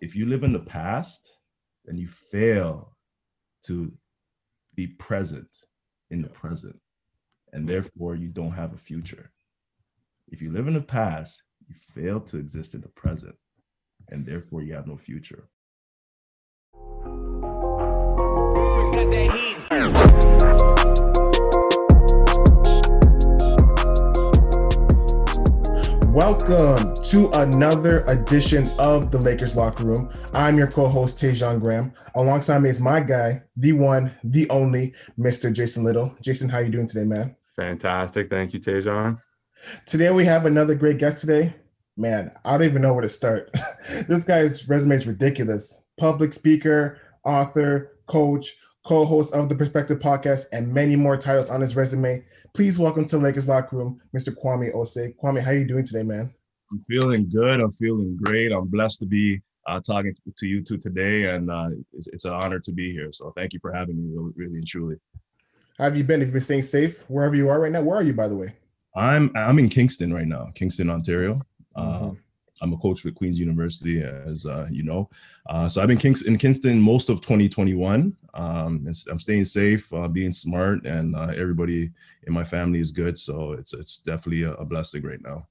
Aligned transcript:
if 0.00 0.14
you 0.14 0.26
live 0.26 0.44
in 0.44 0.52
the 0.52 0.58
past, 0.60 1.36
then 1.84 1.96
you 1.96 2.08
fail 2.08 2.96
to 3.64 3.92
be 4.76 4.86
present 4.86 5.48
in 6.10 6.22
the 6.22 6.28
present, 6.28 6.78
and 7.52 7.64
mm. 7.64 7.68
therefore 7.68 8.14
you 8.14 8.28
don't 8.28 8.52
have 8.52 8.72
a 8.72 8.78
future. 8.78 9.30
If 10.28 10.40
you 10.42 10.52
live 10.52 10.68
in 10.68 10.74
the 10.74 10.80
past, 10.80 11.42
you 11.66 11.74
fail 11.74 12.20
to 12.20 12.38
exist 12.38 12.74
in 12.74 12.80
the 12.80 12.88
present, 12.88 13.36
and 14.08 14.24
therefore 14.24 14.62
you 14.62 14.74
have 14.74 14.86
no 14.86 14.96
future. 14.96 15.48
Welcome 26.18 26.96
to 27.04 27.30
another 27.34 28.02
edition 28.08 28.70
of 28.80 29.12
the 29.12 29.18
Lakers 29.18 29.56
Locker 29.56 29.84
Room. 29.84 30.10
I'm 30.34 30.58
your 30.58 30.66
co-host 30.66 31.16
Tajon 31.16 31.60
Graham. 31.60 31.92
Alongside 32.16 32.58
me 32.58 32.70
is 32.70 32.80
my 32.80 32.98
guy, 32.98 33.44
the 33.54 33.72
one, 33.72 34.10
the 34.24 34.50
only, 34.50 34.96
Mr. 35.16 35.54
Jason 35.54 35.84
Little. 35.84 36.12
Jason, 36.20 36.48
how 36.48 36.58
you 36.58 36.70
doing 36.70 36.88
today, 36.88 37.04
man? 37.04 37.36
Fantastic. 37.54 38.28
Thank 38.30 38.52
you, 38.52 38.58
Tajon. 38.58 39.20
Today 39.86 40.10
we 40.10 40.24
have 40.24 40.44
another 40.44 40.74
great 40.74 40.98
guest 40.98 41.20
today. 41.20 41.54
Man, 41.96 42.32
I 42.44 42.58
don't 42.58 42.66
even 42.66 42.82
know 42.82 42.94
where 42.94 43.02
to 43.02 43.08
start. 43.08 43.50
this 44.08 44.24
guy's 44.24 44.68
resume 44.68 44.96
is 44.96 45.06
ridiculous. 45.06 45.86
Public 46.00 46.32
speaker, 46.32 46.98
author, 47.24 47.92
coach, 48.06 48.56
co-host 48.88 49.34
of 49.34 49.50
the 49.50 49.54
Perspective 49.54 49.98
Podcast, 49.98 50.46
and 50.52 50.72
many 50.72 50.96
more 50.96 51.18
titles 51.18 51.50
on 51.50 51.60
his 51.60 51.76
resume. 51.76 52.24
Please 52.54 52.78
welcome 52.78 53.04
to 53.04 53.18
Lakers 53.18 53.46
Locker 53.46 53.76
Room, 53.76 54.00
Mr. 54.16 54.34
Kwame 54.34 54.74
Osei. 54.74 55.14
Kwame, 55.22 55.42
how 55.42 55.50
are 55.50 55.56
you 55.56 55.66
doing 55.66 55.84
today, 55.84 56.02
man? 56.02 56.32
I'm 56.72 56.82
feeling 56.88 57.28
good. 57.28 57.60
I'm 57.60 57.70
feeling 57.70 58.16
great. 58.16 58.50
I'm 58.50 58.66
blessed 58.66 59.00
to 59.00 59.06
be 59.06 59.42
uh, 59.66 59.78
talking 59.86 60.14
to 60.34 60.46
you 60.46 60.62
two 60.62 60.78
today, 60.78 61.34
and 61.34 61.50
uh, 61.50 61.68
it's, 61.92 62.08
it's, 62.08 62.24
an 62.24 62.32
honor 62.32 62.58
to 62.60 62.72
be 62.72 62.90
here. 62.90 63.12
So 63.12 63.30
thank 63.36 63.52
you 63.52 63.58
for 63.60 63.74
having 63.74 63.98
me, 63.98 64.04
really, 64.10 64.32
really 64.36 64.56
and 64.56 64.66
truly. 64.66 64.96
How 65.76 65.84
have 65.84 65.96
you 65.96 66.04
been? 66.04 66.20
Have 66.20 66.30
you 66.30 66.32
been 66.32 66.40
staying 66.40 66.62
safe 66.62 67.04
wherever 67.10 67.34
you 67.34 67.50
are 67.50 67.60
right 67.60 67.70
now? 67.70 67.82
Where 67.82 67.98
are 67.98 68.02
you, 68.02 68.14
by 68.14 68.26
the 68.26 68.36
way? 68.36 68.54
I'm 68.96 69.30
I'm 69.36 69.58
in 69.58 69.68
Kingston 69.68 70.14
right 70.14 70.26
now, 70.26 70.48
Kingston, 70.54 70.88
Ontario. 70.88 71.42
Mm-hmm. 71.76 72.06
Uh, 72.06 72.14
I'm 72.60 72.72
a 72.72 72.76
coach 72.78 73.00
for 73.00 73.10
Queen's 73.10 73.38
University, 73.38 74.02
as 74.02 74.46
uh, 74.46 74.66
you 74.70 74.82
know. 74.82 75.08
Uh, 75.48 75.68
so 75.68 75.80
I've 75.80 75.88
been 75.88 75.98
Kings- 75.98 76.26
in 76.26 76.38
Kingston 76.38 76.80
most 76.80 77.08
of 77.08 77.20
2021. 77.20 78.16
Um, 78.34 78.86
I'm 79.10 79.18
staying 79.18 79.44
safe, 79.44 79.92
uh, 79.92 80.08
being 80.08 80.32
smart, 80.32 80.86
and 80.86 81.16
uh, 81.16 81.32
everybody 81.36 81.90
in 82.26 82.32
my 82.32 82.44
family 82.44 82.80
is 82.80 82.92
good. 82.92 83.18
So 83.18 83.52
it's 83.52 83.72
it's 83.72 83.98
definitely 83.98 84.44
a, 84.44 84.52
a 84.54 84.64
blessing 84.64 85.02
right 85.02 85.22
now. 85.22 85.46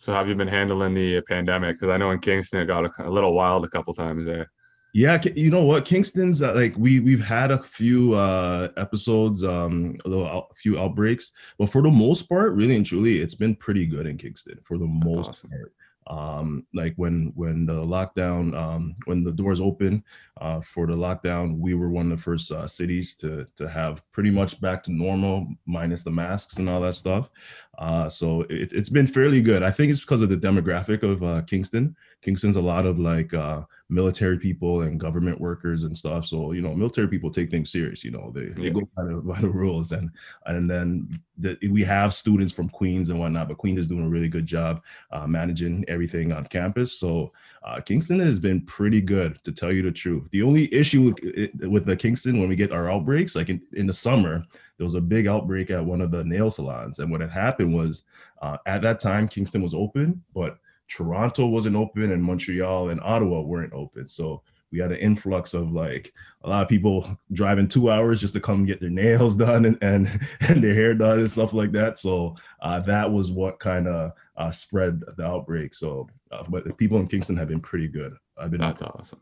So 0.00 0.12
have 0.12 0.28
you 0.28 0.34
been 0.34 0.48
handling 0.48 0.94
the 0.94 1.20
pandemic? 1.22 1.76
Because 1.76 1.90
I 1.90 1.96
know 1.96 2.10
in 2.12 2.20
Kingston 2.20 2.60
it 2.60 2.66
got 2.66 2.84
a, 2.84 3.08
a, 3.08 3.10
little 3.10 3.34
wild 3.34 3.64
a 3.64 3.68
couple 3.68 3.92
times 3.94 4.24
there. 4.24 4.50
Yeah, 4.94 5.18
you 5.36 5.50
know 5.50 5.64
what? 5.64 5.84
Kingston's 5.84 6.42
uh, 6.42 6.54
like 6.54 6.74
we 6.78 7.00
we've 7.00 7.24
had 7.24 7.50
a 7.50 7.58
few 7.58 8.14
uh 8.14 8.68
episodes, 8.76 9.44
um, 9.44 9.96
a 10.04 10.08
little 10.08 10.26
a 10.50 10.54
few 10.54 10.78
outbreaks, 10.78 11.32
but 11.58 11.68
for 11.68 11.82
the 11.82 11.90
most 11.90 12.22
part, 12.28 12.54
really 12.54 12.76
and 12.76 12.86
truly, 12.86 13.18
it's 13.18 13.34
been 13.34 13.54
pretty 13.54 13.86
good 13.86 14.06
in 14.06 14.16
Kingston 14.16 14.58
for 14.64 14.78
the 14.78 14.86
That's 14.86 15.04
most 15.04 15.28
awesome. 15.30 15.50
part 15.50 15.72
um, 16.08 16.66
like 16.74 16.94
when 16.96 17.32
when 17.34 17.66
the 17.66 17.74
lockdown 17.74 18.54
um, 18.56 18.94
when 19.04 19.22
the 19.22 19.32
doors 19.32 19.60
open 19.60 20.02
uh, 20.40 20.60
for 20.60 20.86
the 20.86 20.94
lockdown 20.94 21.58
we 21.58 21.74
were 21.74 21.90
one 21.90 22.10
of 22.10 22.18
the 22.18 22.22
first 22.22 22.50
uh, 22.50 22.66
cities 22.66 23.14
to 23.16 23.44
to 23.56 23.68
have 23.68 24.02
pretty 24.10 24.30
much 24.30 24.60
back 24.60 24.82
to 24.82 24.92
normal 24.92 25.46
minus 25.66 26.04
the 26.04 26.10
masks 26.10 26.58
and 26.58 26.68
all 26.68 26.80
that 26.80 26.94
stuff 26.94 27.30
uh, 27.78 28.08
so 28.08 28.44
it, 28.50 28.72
has 28.72 28.90
been 28.90 29.06
fairly 29.06 29.40
good 29.40 29.62
i 29.62 29.70
think 29.70 29.90
it's 29.90 30.00
because 30.00 30.22
of 30.22 30.28
the 30.28 30.36
demographic 30.36 31.02
of 31.02 31.22
uh, 31.22 31.40
kingston 31.42 31.96
kingston's 32.22 32.56
a 32.56 32.62
lot 32.62 32.86
of 32.86 32.98
like 32.98 33.32
uh, 33.34 33.62
military 33.90 34.38
people 34.38 34.82
and 34.82 35.00
government 35.00 35.40
workers 35.40 35.84
and 35.84 35.96
stuff. 35.96 36.26
So 36.26 36.52
you 36.52 36.60
know, 36.60 36.74
military 36.74 37.08
people 37.08 37.30
take 37.30 37.50
things 37.50 37.70
serious. 37.70 38.04
You 38.04 38.10
know, 38.10 38.30
they, 38.34 38.46
they 38.46 38.70
go 38.70 38.88
by 38.96 39.04
the, 39.04 39.14
by 39.16 39.40
the 39.40 39.48
rules, 39.48 39.92
and 39.92 40.10
and 40.46 40.68
then 40.68 41.08
the, 41.38 41.56
we 41.70 41.82
have 41.84 42.12
students 42.12 42.52
from 42.52 42.68
Queens 42.68 43.10
and 43.10 43.18
whatnot. 43.18 43.48
But 43.48 43.58
Queens 43.58 43.78
is 43.78 43.86
doing 43.86 44.04
a 44.04 44.08
really 44.08 44.28
good 44.28 44.46
job 44.46 44.82
uh, 45.10 45.26
managing 45.26 45.84
everything 45.88 46.32
on 46.32 46.44
campus. 46.46 46.98
So 46.98 47.32
uh, 47.68 47.80
Kingston 47.82 48.18
has 48.20 48.40
been 48.40 48.62
pretty 48.62 49.02
good, 49.02 49.42
to 49.44 49.52
tell 49.52 49.70
you 49.70 49.82
the 49.82 49.92
truth. 49.92 50.30
The 50.30 50.42
only 50.42 50.72
issue 50.72 51.02
with, 51.02 51.68
with 51.68 51.84
the 51.84 51.96
Kingston 51.96 52.40
when 52.40 52.48
we 52.48 52.56
get 52.56 52.72
our 52.72 52.90
outbreaks, 52.90 53.36
like 53.36 53.50
in, 53.50 53.60
in 53.74 53.86
the 53.86 53.92
summer, 53.92 54.42
there 54.78 54.84
was 54.84 54.94
a 54.94 55.02
big 55.02 55.26
outbreak 55.26 55.70
at 55.70 55.84
one 55.84 56.00
of 56.00 56.10
the 56.10 56.24
nail 56.24 56.48
salons, 56.48 56.98
and 56.98 57.10
what 57.10 57.20
had 57.20 57.30
happened 57.30 57.74
was 57.74 58.04
uh, 58.40 58.56
at 58.64 58.80
that 58.82 59.00
time 59.00 59.28
Kingston 59.28 59.62
was 59.62 59.74
open, 59.74 60.22
but 60.34 60.58
Toronto 60.88 61.46
wasn't 61.46 61.76
open 61.76 62.12
and 62.12 62.24
Montreal 62.24 62.88
and 62.88 63.00
Ottawa 63.02 63.42
weren't 63.42 63.74
open. 63.74 64.08
So 64.08 64.42
we 64.72 64.78
had 64.78 64.92
an 64.92 64.98
influx 64.98 65.52
of 65.52 65.72
like 65.72 66.12
a 66.42 66.48
lot 66.48 66.62
of 66.62 66.68
people 66.68 67.06
driving 67.32 67.68
two 67.68 67.90
hours 67.90 68.20
just 68.20 68.32
to 68.34 68.40
come 68.40 68.64
get 68.64 68.80
their 68.80 68.90
nails 68.90 69.36
done 69.36 69.66
and, 69.66 69.78
and, 69.82 70.08
and 70.48 70.62
their 70.62 70.74
hair 70.74 70.94
done 70.94 71.18
and 71.18 71.30
stuff 71.30 71.52
like 71.52 71.72
that. 71.72 71.98
So 71.98 72.36
uh, 72.62 72.80
that 72.80 73.10
was 73.10 73.30
what 73.30 73.58
kind 73.58 73.86
of 73.86 74.12
uh, 74.36 74.50
spread 74.50 75.02
the 75.16 75.24
outbreak. 75.24 75.74
So, 75.74 76.08
uh, 76.30 76.44
but 76.48 76.64
the 76.64 76.72
people 76.74 76.98
in 76.98 77.06
Kingston 77.06 77.36
have 77.36 77.48
been 77.48 77.60
pretty 77.60 77.88
good. 77.88 78.14
I've 78.36 78.50
been 78.50 78.60
that's 78.60 78.82
awesome. 78.82 79.20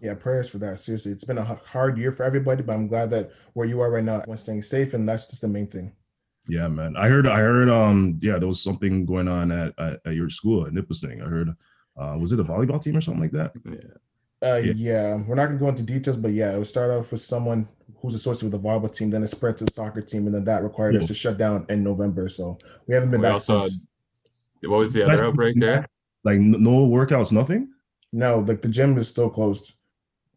Yeah, 0.00 0.14
prayers 0.14 0.50
for 0.50 0.58
that. 0.58 0.78
Seriously, 0.78 1.12
it's 1.12 1.24
been 1.24 1.38
a 1.38 1.44
hard 1.44 1.96
year 1.96 2.12
for 2.12 2.24
everybody, 2.24 2.62
but 2.62 2.74
I'm 2.74 2.88
glad 2.88 3.10
that 3.10 3.30
where 3.54 3.66
you 3.66 3.80
are 3.80 3.90
right 3.90 4.04
now, 4.04 4.16
everyone's 4.16 4.40
staying 4.40 4.62
safe, 4.62 4.92
and 4.92 5.08
that's 5.08 5.28
just 5.28 5.40
the 5.40 5.48
main 5.48 5.66
thing. 5.66 5.94
Yeah, 6.46 6.68
man. 6.68 6.96
I 6.96 7.08
heard. 7.08 7.26
I 7.26 7.38
heard. 7.38 7.70
Um. 7.70 8.18
Yeah, 8.20 8.38
there 8.38 8.48
was 8.48 8.62
something 8.62 9.06
going 9.06 9.28
on 9.28 9.50
at 9.50 9.72
at, 9.78 10.00
at 10.04 10.14
your 10.14 10.28
school 10.28 10.66
at 10.66 10.72
Nipissing. 10.72 11.22
I 11.22 11.28
heard. 11.28 11.50
Uh, 11.96 12.18
was 12.20 12.32
it 12.32 12.40
a 12.40 12.44
volleyball 12.44 12.82
team 12.82 12.96
or 12.96 13.00
something 13.00 13.22
like 13.22 13.32
that? 13.32 13.52
Yeah. 13.64 14.50
Uh, 14.50 14.56
yeah. 14.56 14.72
yeah. 14.76 15.18
We're 15.26 15.36
not 15.36 15.46
gonna 15.46 15.58
go 15.58 15.68
into 15.68 15.84
details, 15.84 16.16
but 16.16 16.32
yeah, 16.32 16.54
it 16.54 16.58
would 16.58 16.66
start 16.66 16.90
off 16.90 17.10
with 17.12 17.20
someone 17.20 17.68
who's 18.04 18.14
associated 18.14 18.52
with 18.52 18.62
the 18.62 18.68
volleyball 18.68 18.94
team, 18.94 19.08
then 19.08 19.22
it 19.22 19.28
spread 19.28 19.56
to 19.56 19.64
the 19.64 19.72
soccer 19.72 20.02
team, 20.02 20.26
and 20.26 20.34
then 20.34 20.44
that 20.44 20.62
required 20.62 20.94
yeah. 20.94 21.00
us 21.00 21.06
to 21.06 21.14
shut 21.14 21.38
down 21.38 21.64
in 21.70 21.82
November. 21.82 22.28
So 22.28 22.58
we 22.86 22.94
haven't 22.94 23.10
been 23.10 23.20
we 23.20 23.24
back 23.24 23.34
also, 23.34 23.62
since. 23.62 23.86
What 24.62 24.80
was 24.80 24.92
the 24.92 25.04
other 25.04 25.24
outbreak 25.24 25.58
there? 25.58 25.86
Like 26.24 26.38
no 26.38 26.86
workouts, 26.86 27.32
nothing. 27.32 27.70
No, 28.12 28.38
like 28.38 28.62
the 28.62 28.68
gym 28.68 28.96
is 28.96 29.08
still 29.08 29.28
closed. 29.28 29.74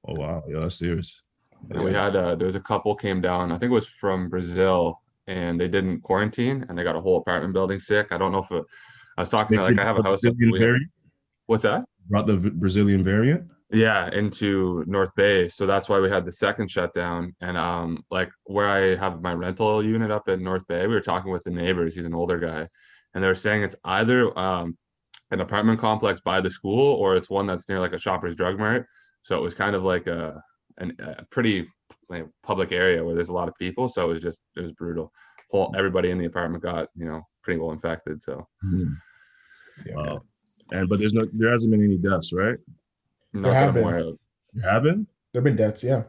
Oh 0.07 0.13
wow, 0.13 0.43
yeah, 0.47 0.59
that's 0.59 0.75
serious. 0.75 1.23
That's 1.67 1.85
we 1.85 1.93
had 1.93 2.15
uh, 2.15 2.35
there 2.35 2.45
was 2.45 2.55
a 2.55 2.61
couple 2.61 2.95
came 2.95 3.21
down. 3.21 3.51
I 3.51 3.57
think 3.57 3.71
it 3.71 3.75
was 3.75 3.87
from 3.87 4.29
Brazil 4.29 5.01
and 5.27 5.59
they 5.59 5.67
didn't 5.67 6.01
quarantine 6.01 6.65
and 6.67 6.77
they 6.77 6.83
got 6.83 6.95
a 6.95 7.01
whole 7.01 7.17
apartment 7.17 7.53
building 7.53 7.79
sick. 7.79 8.11
I 8.11 8.17
don't 8.17 8.31
know 8.31 8.39
if 8.39 8.51
it, 8.51 8.63
I 9.17 9.21
was 9.21 9.29
talking 9.29 9.57
to 9.57 9.63
like 9.63 9.79
I 9.79 9.83
have 9.83 9.97
a 9.97 10.03
house. 10.03 10.23
Have, 10.23 10.35
what's 11.47 11.63
that? 11.63 11.85
Brought 12.09 12.27
the 12.27 12.51
Brazilian 12.55 13.03
variant. 13.03 13.49
Yeah, 13.69 14.09
into 14.13 14.85
North 14.87 15.13
Bay. 15.15 15.49
So 15.49 15.65
that's 15.65 15.89
why 15.89 15.99
we 15.99 16.09
had 16.09 16.25
the 16.25 16.31
second 16.31 16.71
shutdown. 16.71 17.35
And 17.41 17.57
um, 17.57 18.05
like 18.09 18.31
where 18.45 18.67
I 18.67 18.95
have 18.95 19.21
my 19.21 19.33
rental 19.33 19.83
unit 19.83 20.09
up 20.09 20.29
in 20.29 20.41
North 20.41 20.65
Bay, 20.67 20.87
we 20.87 20.93
were 20.93 21.01
talking 21.01 21.31
with 21.31 21.43
the 21.43 21.51
neighbors. 21.51 21.93
He's 21.93 22.05
an 22.05 22.13
older 22.13 22.39
guy, 22.39 22.69
and 23.13 23.23
they 23.23 23.27
were 23.27 23.35
saying 23.35 23.63
it's 23.63 23.75
either 23.83 24.37
um, 24.39 24.77
an 25.31 25.41
apartment 25.41 25.79
complex 25.79 26.21
by 26.21 26.41
the 26.41 26.49
school 26.49 26.95
or 26.95 27.15
it's 27.15 27.29
one 27.29 27.47
that's 27.47 27.67
near 27.67 27.79
like 27.79 27.93
a 27.93 27.99
Shoppers 27.99 28.35
Drug 28.35 28.57
Mart. 28.57 28.87
So 29.23 29.35
it 29.35 29.41
was 29.41 29.53
kind 29.53 29.75
of 29.75 29.83
like 29.83 30.07
a, 30.07 30.41
an, 30.77 30.95
a 30.99 31.25
pretty 31.25 31.67
like, 32.09 32.25
public 32.43 32.71
area 32.71 33.03
where 33.03 33.13
there's 33.13 33.29
a 33.29 33.33
lot 33.33 33.47
of 33.47 33.55
people. 33.55 33.89
So 33.89 34.05
it 34.05 34.13
was 34.13 34.21
just 34.21 34.45
it 34.55 34.61
was 34.61 34.71
brutal. 34.71 35.11
Whole 35.51 35.73
everybody 35.77 36.11
in 36.11 36.17
the 36.17 36.25
apartment 36.25 36.63
got 36.63 36.89
you 36.95 37.05
know 37.05 37.21
pretty 37.41 37.59
well 37.59 37.71
infected. 37.71 38.21
So. 38.23 38.47
Mm-hmm. 38.65 38.93
Yeah. 39.85 39.95
Wow. 39.95 40.21
And 40.71 40.89
but 40.89 40.99
there's 40.99 41.13
no 41.13 41.27
there 41.33 41.51
hasn't 41.51 41.71
been 41.71 41.83
any 41.83 41.97
deaths, 41.97 42.33
right? 42.33 42.57
There 43.33 43.53
have 43.53 43.73
been. 43.73 44.17
There 44.53 44.71
have 44.71 44.83
been. 44.83 45.05
There've 45.31 45.43
been 45.43 45.55
deaths, 45.55 45.83
yeah. 45.83 46.03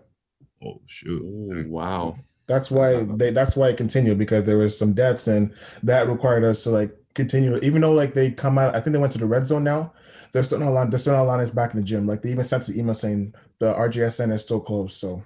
Oh 0.65 0.81
shoot! 0.87 1.23
Ooh, 1.23 1.67
wow. 1.69 2.17
That's 2.47 2.71
why 2.71 3.05
they. 3.05 3.31
That's 3.31 3.57
why 3.57 3.69
it 3.69 3.77
continued 3.77 4.19
because 4.19 4.45
there 4.45 4.59
was 4.59 4.77
some 4.77 4.95
deaths, 4.95 5.29
and 5.29 5.53
that 5.83 6.09
required 6.09 6.45
us 6.45 6.65
to 6.65 6.71
like 6.71 6.97
continue. 7.19 7.59
Even 7.59 7.83
though 7.83 7.93
like 7.93 8.15
they 8.15 8.31
come 8.31 8.59
out, 8.59 8.75
I 8.75 8.81
think 8.81 8.95
they 8.95 9.01
went 9.01 9.13
to 9.13 9.19
the 9.19 9.27
red 9.27 9.47
zone 9.47 9.65
now. 9.65 9.93
They're 10.33 10.43
still 10.43 10.59
not 10.59 10.69
allowing. 10.69 10.91
They're 10.91 10.99
still 10.99 11.15
not 11.15 11.25
allowing 11.25 11.41
us 11.41 11.51
back 11.51 11.75
in 11.75 11.81
the 11.81 11.87
gym. 11.87 12.07
Like 12.07 12.23
they 12.23 12.31
even 12.31 12.45
sent 12.45 12.67
the 12.67 12.79
email 12.79 12.95
saying 12.95 13.35
the 13.59 13.75
RGSN 13.75 14.33
is 14.33 14.43
still 14.43 14.61
closed. 14.61 14.95
So 14.95 15.23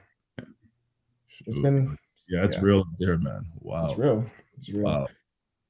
it's 1.46 1.60
been 1.60 1.96
yeah, 2.28 2.44
it's 2.44 2.56
yeah. 2.56 2.62
real 2.62 2.84
there, 2.98 3.18
man. 3.18 3.46
Wow, 3.60 3.84
it's 3.84 3.98
real. 3.98 4.24
It's 4.56 4.70
real. 4.70 4.84
Wow. 4.84 5.08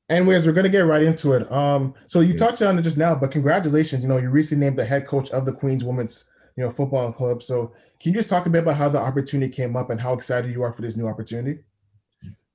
Anyways, 0.08 0.46
we're 0.46 0.52
gonna 0.52 0.69
get 0.69 0.86
right 0.86 1.02
into 1.02 1.32
it. 1.32 1.50
Um, 1.50 1.94
so 2.06 2.20
you 2.20 2.32
yeah. 2.32 2.36
touched 2.36 2.62
on 2.62 2.78
it 2.78 2.82
just 2.82 2.98
now, 2.98 3.14
but 3.14 3.30
congratulations. 3.30 4.02
You 4.02 4.08
know, 4.08 4.18
you 4.18 4.30
recently 4.30 4.64
named 4.64 4.78
the 4.78 4.84
head 4.84 5.06
coach 5.06 5.30
of 5.30 5.44
the 5.44 5.52
Queens 5.52 5.84
Women's 5.84 6.30
you 6.56 6.62
know 6.62 6.70
football 6.70 7.12
club. 7.12 7.42
So 7.42 7.72
can 8.00 8.12
you 8.12 8.18
just 8.18 8.28
talk 8.28 8.46
a 8.46 8.50
bit 8.50 8.62
about 8.62 8.76
how 8.76 8.88
the 8.88 9.00
opportunity 9.00 9.50
came 9.52 9.76
up 9.76 9.90
and 9.90 10.00
how 10.00 10.12
excited 10.12 10.50
you 10.50 10.62
are 10.62 10.72
for 10.72 10.82
this 10.82 10.96
new 10.96 11.06
opportunity? 11.06 11.60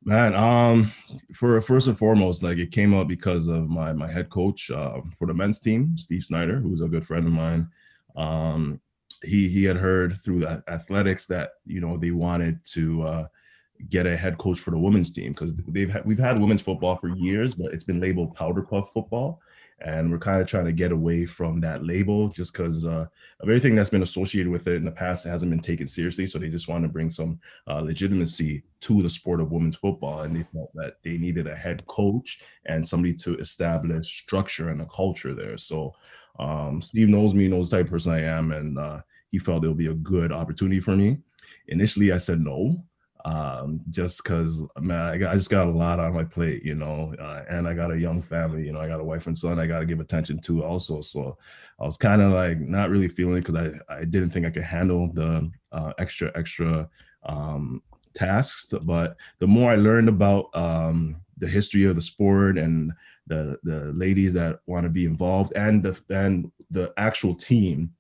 Man, 0.08 0.36
um, 0.36 0.90
for 1.34 1.60
first 1.60 1.90
and 1.90 1.98
foremost, 1.98 2.42
like 2.42 2.60
it 2.60 2.72
came 2.72 2.94
up 2.94 3.10
because 3.10 3.48
of 3.48 3.68
my 3.68 3.92
my 3.92 4.10
head 4.10 4.30
coach 4.30 4.72
uh, 4.72 5.02
for 5.18 5.28
the 5.28 5.34
men's 5.34 5.60
team, 5.60 5.98
Steve 5.98 6.24
Snyder, 6.24 6.62
who's 6.62 6.80
a 6.80 6.88
good 6.88 7.06
friend 7.06 7.28
of 7.28 7.34
mine. 7.34 7.68
Um, 8.16 8.80
he 9.22 9.50
he 9.50 9.66
had 9.66 9.76
heard 9.76 10.16
through 10.24 10.40
the 10.40 10.64
athletics 10.70 11.26
that 11.26 11.50
you 11.66 11.82
know 11.82 11.98
they 11.98 12.12
wanted 12.12 12.64
to 12.68 13.04
uh, 13.04 13.28
get 13.90 14.08
a 14.08 14.16
head 14.16 14.38
coach 14.38 14.60
for 14.60 14.72
the 14.72 14.80
women's 14.80 15.12
team 15.12 15.34
because 15.34 15.54
they've 15.56 15.94
we've 16.06 16.20
had 16.20 16.40
women's 16.40 16.62
football 16.62 16.96
for 16.96 17.10
years, 17.10 17.54
but 17.54 17.74
it's 17.74 17.84
been 17.84 18.00
labeled 18.00 18.34
powder 18.34 18.62
puff 18.62 18.94
football. 18.94 19.42
And 19.80 20.12
we're 20.12 20.18
kind 20.18 20.42
of 20.42 20.48
trying 20.48 20.66
to 20.66 20.72
get 20.72 20.92
away 20.92 21.26
from 21.26 21.60
that 21.60 21.84
label 21.84 22.30
just 22.30 22.52
because 22.52 22.86
uh, 22.86 23.06
of 23.40 23.44
everything 23.44 23.76
that's 23.76 23.92
been 23.92 24.02
associated 24.02 24.52
with 24.52 24.68
it 24.68 24.76
in 24.76 24.86
the 24.86 24.92
past 24.92 25.26
it 25.26 25.30
hasn't 25.30 25.52
been 25.52 25.60
taken 25.60 25.86
seriously. 25.86 26.26
So 26.26 26.40
they 26.40 26.50
just 26.50 26.68
want 26.68 26.84
to 26.84 26.90
bring 26.90 27.12
some 27.12 27.40
uh, 27.68 27.82
legitimacy 27.82 28.64
to 28.82 29.04
the 29.04 29.10
sport 29.10 29.40
of 29.40 29.52
women's 29.52 29.76
football. 29.76 30.22
And 30.22 30.36
they 30.36 30.44
felt 30.52 30.74
that 30.74 30.96
they 31.04 31.18
needed 31.18 31.46
a 31.46 31.56
head 31.56 31.86
coach 31.86 32.42
and 32.66 32.88
somebody 32.88 33.14
to 33.16 33.38
establish 33.38 34.22
structure 34.24 34.70
and 34.70 34.82
a 34.82 34.86
culture 34.88 35.36
there. 35.36 35.58
So 35.58 35.94
um, 36.40 36.82
steve 36.82 37.10
knows 37.10 37.34
me 37.34 37.48
knows 37.48 37.70
the 37.70 37.78
type 37.78 37.86
of 37.86 37.92
person 37.92 38.14
i 38.14 38.22
am. 38.22 38.52
And 38.52 38.80
uh, 38.80 39.02
he 39.30 39.38
felt 39.38 39.64
it 39.64 39.68
would 39.68 39.78
be 39.78 39.88
a 39.88 39.94
good 39.94 40.32
opportunity 40.32 40.80
for 40.80 40.96
me. 40.96 41.18
Initially 41.68 42.12
i 42.12 42.18
said 42.18 42.42
no 42.42 42.78
um, 43.28 43.82
just 43.90 44.24
because 44.24 44.64
man, 44.80 45.02
I, 45.02 45.18
got, 45.18 45.34
I, 45.34 45.36
just 45.36 45.52
got 45.52 45.68
a 45.68 45.72
lot 45.72 46.00
on 46.00 46.14
my 46.14 46.24
plate, 46.24 46.64
you 46.64 46.76
know, 46.76 47.14
uh, 47.20 47.44
and 47.50 47.68
I 47.68 47.74
got 47.74 47.92
a 47.92 48.00
young 48.00 48.22
family, 48.22 48.66
you 48.66 48.72
know, 48.72 48.80
I 48.80 48.88
got 48.88 49.02
a 49.02 49.04
wife 49.04 49.28
and 49.28 49.38
son 49.38 49.60
I 49.60 49.68
got 49.68 49.80
to 49.80 49.86
give 49.86 50.00
attention 50.00 50.40
to 50.42 50.64
also. 50.64 51.02
So 51.02 51.38
I 51.78 51.84
was 51.84 51.98
kind 51.98 52.22
of 52.22 52.32
like 52.32 52.58
not 52.60 52.90
really 52.90 53.10
feeling 53.10 53.36
it 53.38 53.46
because 53.46 53.56
I, 53.56 53.72
I 53.94 54.06
didn't 54.06 54.30
think 54.30 54.46
I 54.46 54.50
could 54.50 54.64
handle 54.64 55.12
the 55.12 55.52
uh, 55.74 55.92
extra, 55.98 56.32
extra 56.36 56.90
um, 57.26 57.84
tasks. 58.14 58.74
But 58.84 59.18
the 59.40 59.48
more 59.48 59.72
I 59.72 59.76
learned 59.76 60.08
about 60.08 60.50
um, 60.54 61.18
the 61.38 61.50
history 61.50 61.84
of 61.84 61.96
the 61.96 62.02
sport 62.02 62.58
and 62.58 62.94
the, 63.26 63.60
the 63.64 63.92
ladies 63.92 64.32
that 64.34 64.60
want 64.68 64.86
to 64.86 64.90
be 64.90 65.04
involved 65.04 65.52
and 65.58 65.84
the, 65.84 66.00
and 66.10 66.50
the 66.72 66.94
actual 66.96 67.36
team, 67.36 67.92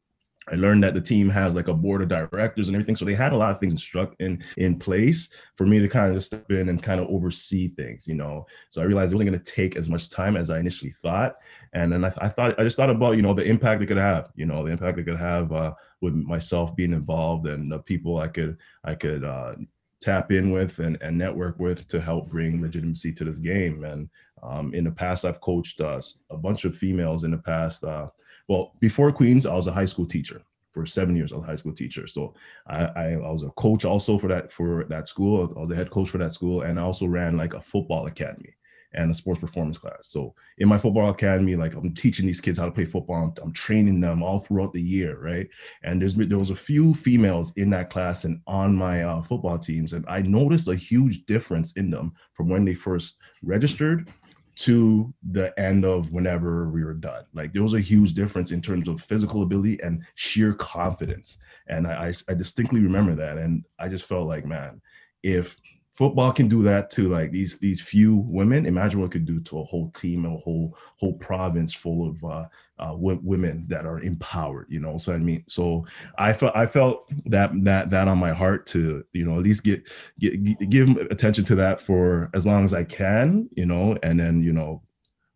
I 0.49 0.55
learned 0.55 0.83
that 0.83 0.93
the 0.93 1.01
team 1.01 1.29
has 1.29 1.55
like 1.55 1.67
a 1.67 1.73
board 1.73 2.01
of 2.01 2.07
directors 2.07 2.67
and 2.67 2.75
everything. 2.75 2.95
So 2.95 3.05
they 3.05 3.13
had 3.13 3.33
a 3.33 3.37
lot 3.37 3.51
of 3.51 3.59
things 3.59 3.95
in 4.19 4.43
in 4.57 4.79
place 4.79 5.29
for 5.55 5.65
me 5.65 5.79
to 5.79 5.87
kind 5.87 6.07
of 6.07 6.15
just 6.15 6.27
step 6.27 6.49
in 6.51 6.69
and 6.69 6.81
kind 6.81 7.01
of 7.01 7.07
oversee 7.07 7.67
things, 7.67 8.07
you 8.07 8.15
know. 8.15 8.45
So 8.69 8.81
I 8.81 8.85
realized 8.85 9.11
it 9.11 9.15
wasn't 9.15 9.31
going 9.31 9.41
to 9.41 9.51
take 9.51 9.75
as 9.75 9.89
much 9.89 10.09
time 10.09 10.37
as 10.37 10.49
I 10.49 10.59
initially 10.59 10.91
thought. 10.91 11.35
And 11.73 11.91
then 11.91 12.05
I, 12.05 12.13
I, 12.19 12.29
thought 12.29 12.59
I 12.59 12.63
just 12.63 12.77
thought 12.77 12.89
about 12.89 13.17
you 13.17 13.21
know 13.21 13.33
the 13.33 13.43
impact 13.43 13.81
it 13.81 13.87
could 13.87 13.97
have, 13.97 14.31
you 14.35 14.45
know, 14.45 14.63
the 14.63 14.71
impact 14.71 14.97
it 14.99 15.03
could 15.03 15.17
have 15.17 15.51
uh, 15.51 15.73
with 16.01 16.13
myself 16.13 16.75
being 16.75 16.93
involved 16.93 17.47
and 17.47 17.71
the 17.71 17.79
people 17.79 18.19
I 18.19 18.27
could 18.27 18.57
I 18.83 18.95
could 18.95 19.23
uh, 19.23 19.55
tap 20.01 20.31
in 20.31 20.51
with 20.51 20.79
and, 20.79 20.97
and 21.01 21.17
network 21.17 21.59
with 21.59 21.87
to 21.89 21.99
help 21.99 22.29
bring 22.29 22.61
legitimacy 22.61 23.13
to 23.13 23.23
this 23.23 23.39
game. 23.39 23.83
And 23.83 24.09
um, 24.43 24.73
in 24.73 24.83
the 24.83 24.91
past, 24.91 25.25
I've 25.25 25.41
coached 25.41 25.81
uh, 25.81 25.99
a 26.29 26.37
bunch 26.37 26.65
of 26.65 26.75
females 26.75 27.23
in 27.23 27.31
the 27.31 27.37
past. 27.37 27.83
Uh, 27.83 28.07
well, 28.47 28.73
before 28.79 29.11
Queens, 29.11 29.45
I 29.45 29.55
was 29.55 29.67
a 29.67 29.71
high 29.71 29.85
school 29.85 30.05
teacher 30.05 30.41
for 30.73 30.85
seven 30.85 31.15
years. 31.15 31.33
I 31.33 31.37
was 31.37 31.43
a 31.43 31.47
high 31.47 31.55
school 31.55 31.73
teacher, 31.73 32.07
so 32.07 32.33
I, 32.67 32.85
I, 32.85 33.05
I, 33.13 33.31
was 33.31 33.43
a 33.43 33.49
coach 33.51 33.83
also 33.83 34.17
for 34.17 34.27
that 34.27 34.51
for 34.51 34.85
that 34.89 35.07
school. 35.07 35.53
I 35.55 35.59
was 35.59 35.71
a 35.71 35.75
head 35.75 35.89
coach 35.89 36.09
for 36.09 36.17
that 36.19 36.33
school, 36.33 36.61
and 36.61 36.79
I 36.79 36.83
also 36.83 37.07
ran 37.07 37.37
like 37.37 37.53
a 37.53 37.61
football 37.61 38.05
academy 38.05 38.55
and 38.93 39.11
a 39.11 39.13
sports 39.13 39.41
performance 39.41 39.77
class. 39.77 40.07
So 40.07 40.33
in 40.59 40.67
my 40.69 40.77
football 40.77 41.09
academy, 41.09 41.55
like 41.55 41.73
I'm 41.73 41.93
teaching 41.93 42.25
these 42.25 42.39
kids 42.39 42.57
how 42.57 42.65
to 42.65 42.71
play 42.71 42.85
football. 42.85 43.23
I'm, 43.23 43.33
I'm 43.43 43.53
training 43.53 43.99
them 43.99 44.23
all 44.23 44.39
throughout 44.39 44.73
the 44.73 44.81
year, 44.81 45.19
right? 45.19 45.47
And 45.83 46.01
there's 46.01 46.15
there 46.15 46.37
was 46.37 46.51
a 46.51 46.55
few 46.55 46.93
females 46.93 47.53
in 47.57 47.69
that 47.71 47.89
class 47.89 48.23
and 48.23 48.41
on 48.47 48.75
my 48.75 49.03
uh, 49.03 49.21
football 49.23 49.59
teams, 49.59 49.93
and 49.93 50.05
I 50.07 50.21
noticed 50.21 50.67
a 50.67 50.75
huge 50.75 51.25
difference 51.25 51.75
in 51.75 51.89
them 51.89 52.13
from 52.33 52.49
when 52.49 52.65
they 52.65 52.75
first 52.75 53.19
registered 53.43 54.09
to 54.57 55.13
the 55.31 55.57
end 55.59 55.85
of 55.85 56.11
whenever 56.11 56.67
we 56.69 56.83
were 56.83 56.93
done. 56.93 57.23
Like 57.33 57.53
there 57.53 57.63
was 57.63 57.75
a 57.75 57.79
huge 57.79 58.13
difference 58.13 58.51
in 58.51 58.61
terms 58.61 58.87
of 58.87 58.99
physical 58.99 59.43
ability 59.43 59.79
and 59.83 60.03
sheer 60.15 60.53
confidence. 60.53 61.39
And 61.67 61.85
I, 61.85 62.07
I, 62.07 62.13
I 62.29 62.33
distinctly 62.33 62.81
remember 62.81 63.13
that. 63.15 63.37
And 63.37 63.63
I 63.77 63.87
just 63.87 64.07
felt 64.07 64.27
like, 64.27 64.45
man, 64.45 64.81
if 65.21 65.59
football 65.97 66.31
can 66.31 66.47
do 66.47 66.61
that 66.61 66.89
to 66.91 67.09
like 67.09 67.31
these 67.31 67.57
these 67.59 67.81
few 67.81 68.15
women. 68.15 68.65
Imagine 68.65 68.99
what 68.99 69.07
it 69.07 69.11
could 69.11 69.25
do 69.25 69.39
to 69.41 69.59
a 69.59 69.63
whole 69.63 69.89
team 69.91 70.25
and 70.25 70.35
a 70.35 70.39
whole 70.39 70.77
whole 70.99 71.13
province 71.13 71.73
full 71.73 72.07
of 72.07 72.23
uh, 72.23 72.45
uh, 72.79 72.91
w- 72.91 73.19
women 73.23 73.65
that 73.67 73.85
are 73.85 73.99
empowered 74.01 74.67
you 74.69 74.79
know 74.79 74.97
so 74.97 75.11
i 75.11 75.17
mean? 75.17 75.43
So 75.47 75.85
i 76.17 76.31
felt 76.31 76.55
i 76.55 76.67
felt 76.67 77.09
that 77.25 77.51
that 77.63 77.89
that 77.89 78.07
on 78.07 78.19
my 78.19 78.31
heart 78.31 78.67
to 78.67 79.03
you 79.13 79.25
know 79.25 79.37
at 79.37 79.43
least 79.43 79.63
get, 79.63 79.89
get 80.19 80.69
give 80.69 80.95
attention 81.09 81.43
to 81.45 81.55
that 81.55 81.79
for 81.79 82.29
as 82.35 82.45
long 82.45 82.63
as 82.63 82.73
i 82.73 82.83
can 82.83 83.49
you 83.57 83.65
know? 83.65 83.97
And 84.03 84.19
then 84.19 84.43
you 84.43 84.53
know 84.53 84.83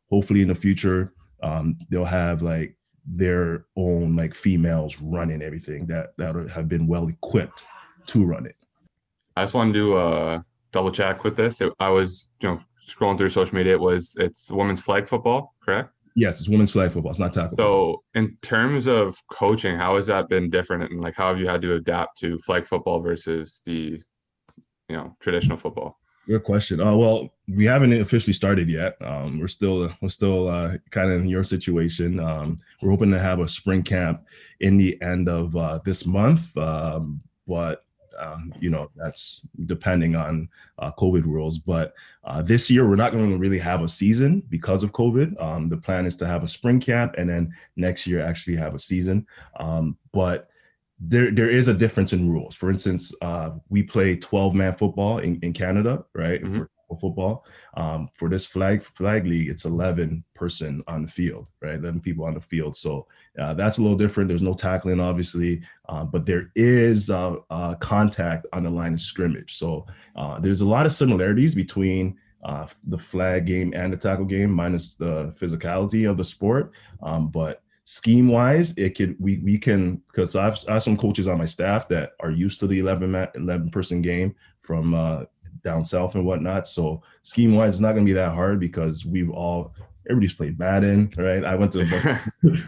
hopefully 0.09 0.43
in 0.43 0.49
the 0.49 0.55
future 0.55 1.13
um, 1.43 1.77
they'll 1.89 2.05
have 2.05 2.43
like 2.43 2.75
their 3.03 3.65
own 3.75 4.15
like 4.15 4.35
females 4.35 5.01
running 5.01 5.41
everything 5.41 5.87
that 5.87 6.15
that 6.17 6.35
have 6.53 6.67
been 6.67 6.85
well 6.85 7.07
equipped 7.07 7.65
to 8.05 8.23
run 8.23 8.45
it. 8.45 8.55
I 9.35 9.43
just 9.43 9.55
wanted 9.55 9.73
to 9.73 9.79
do 9.79 9.93
uh, 9.95 10.41
double 10.71 10.91
check 10.91 11.23
with 11.23 11.35
this. 11.35 11.61
It, 11.61 11.73
I 11.79 11.89
was, 11.89 12.29
you 12.41 12.49
know, 12.49 12.61
scrolling 12.87 13.17
through 13.17 13.29
social 13.29 13.55
media. 13.55 13.73
It 13.73 13.79
was 13.79 14.15
it's 14.19 14.51
women's 14.51 14.83
flag 14.83 15.07
football, 15.07 15.55
correct? 15.61 15.91
Yes, 16.15 16.39
it's 16.39 16.49
women's 16.49 16.71
flag 16.71 16.91
football. 16.91 17.11
It's 17.11 17.19
not 17.19 17.33
tackle. 17.33 17.57
So, 17.57 18.03
in 18.15 18.37
terms 18.41 18.85
of 18.85 19.15
coaching, 19.31 19.77
how 19.77 19.95
has 19.95 20.07
that 20.07 20.27
been 20.27 20.49
different, 20.49 20.91
and 20.91 21.01
like 21.01 21.15
how 21.15 21.29
have 21.29 21.39
you 21.39 21.47
had 21.47 21.61
to 21.61 21.75
adapt 21.75 22.17
to 22.19 22.37
flag 22.39 22.65
football 22.65 22.99
versus 22.99 23.61
the, 23.65 24.01
you 24.89 24.97
know, 24.97 25.15
traditional 25.21 25.57
football? 25.57 25.97
Good 26.27 26.43
question. 26.43 26.81
Uh, 26.81 26.95
well, 26.95 27.33
we 27.47 27.65
haven't 27.65 27.93
officially 27.93 28.33
started 28.33 28.69
yet. 28.69 28.95
Um, 29.01 29.39
we're 29.39 29.47
still 29.47 29.91
we're 30.01 30.09
still 30.09 30.49
uh, 30.49 30.75
kind 30.91 31.11
of 31.11 31.21
in 31.21 31.27
your 31.27 31.43
situation. 31.43 32.19
Um, 32.19 32.57
we're 32.81 32.91
hoping 32.91 33.11
to 33.11 33.19
have 33.19 33.39
a 33.39 33.47
spring 33.47 33.81
camp 33.81 34.23
in 34.59 34.77
the 34.77 35.01
end 35.01 35.29
of 35.29 35.55
uh, 35.55 35.79
this 35.83 36.05
month, 36.05 36.55
um, 36.57 37.21
but 37.47 37.85
um, 38.21 38.53
you 38.59 38.69
know, 38.69 38.89
that's 38.95 39.47
depending 39.65 40.15
on 40.15 40.47
uh, 40.79 40.91
COVID 40.97 41.25
rules. 41.25 41.57
But 41.57 41.93
uh, 42.23 42.41
this 42.41 42.69
year, 42.69 42.87
we're 42.87 42.95
not 42.95 43.11
going 43.11 43.31
to 43.31 43.37
really 43.37 43.59
have 43.59 43.81
a 43.81 43.87
season 43.87 44.43
because 44.49 44.83
of 44.83 44.91
COVID. 44.91 45.41
Um, 45.41 45.69
the 45.69 45.77
plan 45.77 46.05
is 46.05 46.15
to 46.17 46.27
have 46.27 46.43
a 46.43 46.47
spring 46.47 46.79
camp 46.79 47.15
and 47.17 47.29
then 47.29 47.53
next 47.75 48.07
year 48.07 48.21
actually 48.21 48.55
have 48.57 48.75
a 48.75 48.79
season. 48.79 49.25
Um, 49.59 49.97
but 50.13 50.49
there, 50.99 51.31
there 51.31 51.49
is 51.49 51.67
a 51.67 51.73
difference 51.73 52.13
in 52.13 52.29
rules. 52.29 52.55
For 52.55 52.69
instance, 52.69 53.13
uh, 53.21 53.51
we 53.69 53.81
play 53.83 54.15
12 54.15 54.53
man 54.53 54.73
football 54.73 55.17
in, 55.17 55.39
in 55.41 55.53
Canada, 55.53 56.05
right? 56.13 56.43
Mm-hmm 56.43 56.63
football. 56.95 57.45
Um, 57.75 58.09
for 58.13 58.29
this 58.29 58.45
flag 58.45 58.83
flag 58.83 59.25
league, 59.25 59.49
it's 59.49 59.65
11 59.65 60.23
person 60.35 60.83
on 60.87 61.03
the 61.03 61.07
field, 61.07 61.49
right? 61.61 61.75
11 61.75 62.01
people 62.01 62.25
on 62.25 62.33
the 62.33 62.41
field. 62.41 62.75
So 62.75 63.07
uh, 63.39 63.53
that's 63.53 63.77
a 63.77 63.81
little 63.81 63.97
different. 63.97 64.27
There's 64.27 64.41
no 64.41 64.53
tackling, 64.53 64.99
obviously, 64.99 65.61
uh, 65.87 66.03
but 66.03 66.25
there 66.25 66.51
is 66.55 67.09
contact 67.79 68.45
on 68.53 68.63
the 68.63 68.69
line 68.69 68.93
of 68.93 69.01
scrimmage. 69.01 69.57
So 69.57 69.85
uh, 70.15 70.39
there's 70.39 70.61
a 70.61 70.67
lot 70.67 70.85
of 70.85 70.93
similarities 70.93 71.55
between 71.55 72.17
uh, 72.43 72.67
the 72.87 72.97
flag 72.97 73.45
game 73.45 73.73
and 73.75 73.93
the 73.93 73.97
tackle 73.97 74.25
game, 74.25 74.51
minus 74.51 74.95
the 74.95 75.33
physicality 75.39 76.09
of 76.09 76.17
the 76.17 76.23
sport. 76.23 76.71
Um, 77.03 77.27
but 77.29 77.61
scheme 77.85 78.27
wise, 78.27 78.77
it 78.77 78.95
could 78.97 79.15
we 79.19 79.37
we 79.39 79.57
can 79.57 79.97
because 80.07 80.35
I've 80.35 80.57
I 80.67 80.73
have 80.73 80.83
some 80.83 80.97
coaches 80.97 81.27
on 81.27 81.37
my 81.37 81.45
staff 81.45 81.87
that 81.89 82.13
are 82.19 82.31
used 82.31 82.59
to 82.61 82.67
the 82.67 82.79
11 82.79 83.15
11 83.35 83.69
person 83.69 84.01
game 84.01 84.35
from 84.61 84.93
uh, 84.93 85.23
down 85.63 85.85
south 85.85 86.15
and 86.15 86.25
whatnot. 86.25 86.67
So 86.67 87.03
scheme 87.23 87.55
wise, 87.55 87.75
it's 87.75 87.81
not 87.81 87.93
going 87.93 88.05
to 88.05 88.09
be 88.09 88.15
that 88.15 88.33
hard 88.33 88.59
because 88.59 89.05
we've 89.05 89.29
all 89.29 89.73
everybody's 90.11 90.33
played 90.33 90.59
Madden, 90.59 91.09
right? 91.17 91.43
I 91.43 91.55
went 91.55 91.71
to 91.73 91.85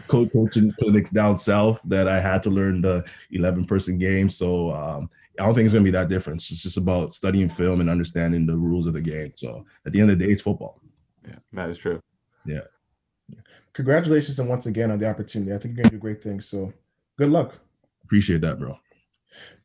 coach 0.08 0.30
coaching 0.32 0.72
clinics 0.78 1.10
down 1.10 1.36
south 1.36 1.80
that 1.84 2.08
I 2.08 2.20
had 2.20 2.42
to 2.44 2.50
learn 2.50 2.80
the 2.80 3.04
11 3.30 3.66
person 3.66 3.98
game. 3.98 4.28
So 4.28 4.72
um, 4.72 5.10
I 5.38 5.44
don't 5.44 5.54
think 5.54 5.66
it's 5.66 5.74
going 5.74 5.84
to 5.84 5.90
be 5.90 5.96
that 5.96 6.08
different. 6.08 6.40
It's 6.40 6.62
just 6.62 6.78
about 6.78 7.12
studying 7.12 7.48
film 7.48 7.80
and 7.80 7.90
understanding 7.90 8.46
the 8.46 8.56
rules 8.56 8.86
of 8.86 8.94
the 8.94 9.00
game. 9.00 9.32
So 9.36 9.64
at 9.84 9.92
the 9.92 10.00
end 10.00 10.10
of 10.10 10.18
the 10.18 10.26
day, 10.26 10.32
it's 10.32 10.42
football. 10.42 10.80
Yeah, 11.26 11.38
that 11.52 11.70
is 11.70 11.78
true. 11.78 12.00
Yeah. 12.46 12.60
Congratulations 13.72 14.38
and 14.38 14.48
once 14.48 14.66
again 14.66 14.90
on 14.90 14.98
the 14.98 15.08
opportunity. 15.08 15.52
I 15.52 15.58
think 15.58 15.74
you're 15.74 15.82
going 15.82 15.90
to 15.90 15.96
do 15.96 15.98
great 15.98 16.22
things. 16.22 16.46
So 16.46 16.72
good 17.18 17.30
luck. 17.30 17.58
Appreciate 18.04 18.40
that, 18.42 18.58
bro. 18.58 18.78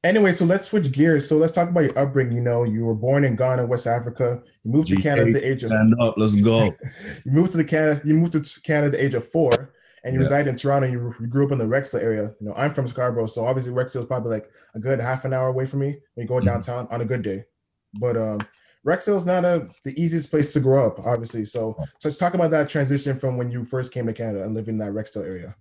Anyway, 0.03 0.31
so 0.31 0.45
let's 0.45 0.67
switch 0.67 0.91
gears. 0.91 1.27
So 1.27 1.35
let's 1.37 1.51
talk 1.51 1.69
about 1.69 1.81
your 1.81 1.99
upbringing. 1.99 2.37
You 2.37 2.41
know, 2.41 2.63
you 2.63 2.85
were 2.85 2.95
born 2.95 3.25
in 3.25 3.35
Ghana, 3.35 3.65
West 3.65 3.85
Africa. 3.85 4.41
You 4.63 4.71
moved 4.71 4.87
to 4.89 4.95
Canada 4.95 5.27
at 5.27 5.33
the 5.33 5.45
age 5.45 5.63
of 5.63 5.71
stand 5.71 5.93
up. 5.99 6.15
Let's 6.17 6.39
go. 6.39 6.65
you 7.25 7.31
moved 7.31 7.51
to 7.51 7.57
the 7.57 7.65
Canada. 7.65 8.01
You 8.05 8.13
moved 8.13 8.33
to 8.33 8.61
Canada 8.61 8.85
at 8.87 8.91
the 8.93 9.03
age 9.03 9.13
of 9.13 9.27
four, 9.27 9.51
and 10.03 10.13
you 10.13 10.19
yeah. 10.19 10.23
reside 10.23 10.47
in 10.47 10.55
Toronto. 10.55 10.87
You, 10.87 11.13
you, 11.19 11.27
grew 11.27 11.45
up 11.45 11.51
in 11.51 11.57
the 11.57 11.65
Rexdale 11.65 12.01
area. 12.01 12.33
You 12.39 12.47
know, 12.47 12.53
I'm 12.55 12.71
from 12.71 12.87
Scarborough, 12.87 13.25
so 13.25 13.43
obviously 13.43 13.73
Rexdale 13.73 14.01
is 14.01 14.05
probably 14.05 14.31
like 14.31 14.49
a 14.73 14.79
good 14.79 15.01
half 15.01 15.25
an 15.25 15.33
hour 15.33 15.49
away 15.49 15.65
from 15.65 15.81
me 15.81 15.97
when 16.13 16.23
you 16.23 16.27
go 16.27 16.35
mm-hmm. 16.35 16.45
downtown 16.45 16.87
on 16.91 17.01
a 17.01 17.05
good 17.05 17.21
day. 17.21 17.43
But 17.99 18.15
um, 18.15 18.39
Rexdale 18.87 19.17
is 19.17 19.25
not 19.25 19.43
a 19.43 19.67
the 19.83 20.01
easiest 20.01 20.31
place 20.31 20.53
to 20.53 20.61
grow 20.61 20.87
up, 20.87 20.99
obviously. 21.05 21.43
So, 21.43 21.75
so 21.77 22.07
let's 22.07 22.17
talk 22.17 22.35
about 22.35 22.51
that 22.51 22.69
transition 22.69 23.17
from 23.17 23.37
when 23.37 23.51
you 23.51 23.65
first 23.65 23.93
came 23.93 24.05
to 24.05 24.13
Canada 24.13 24.45
and 24.45 24.55
living 24.55 24.75
in 24.75 24.79
that 24.79 24.93
Rexdale 24.93 25.25
area. 25.25 25.55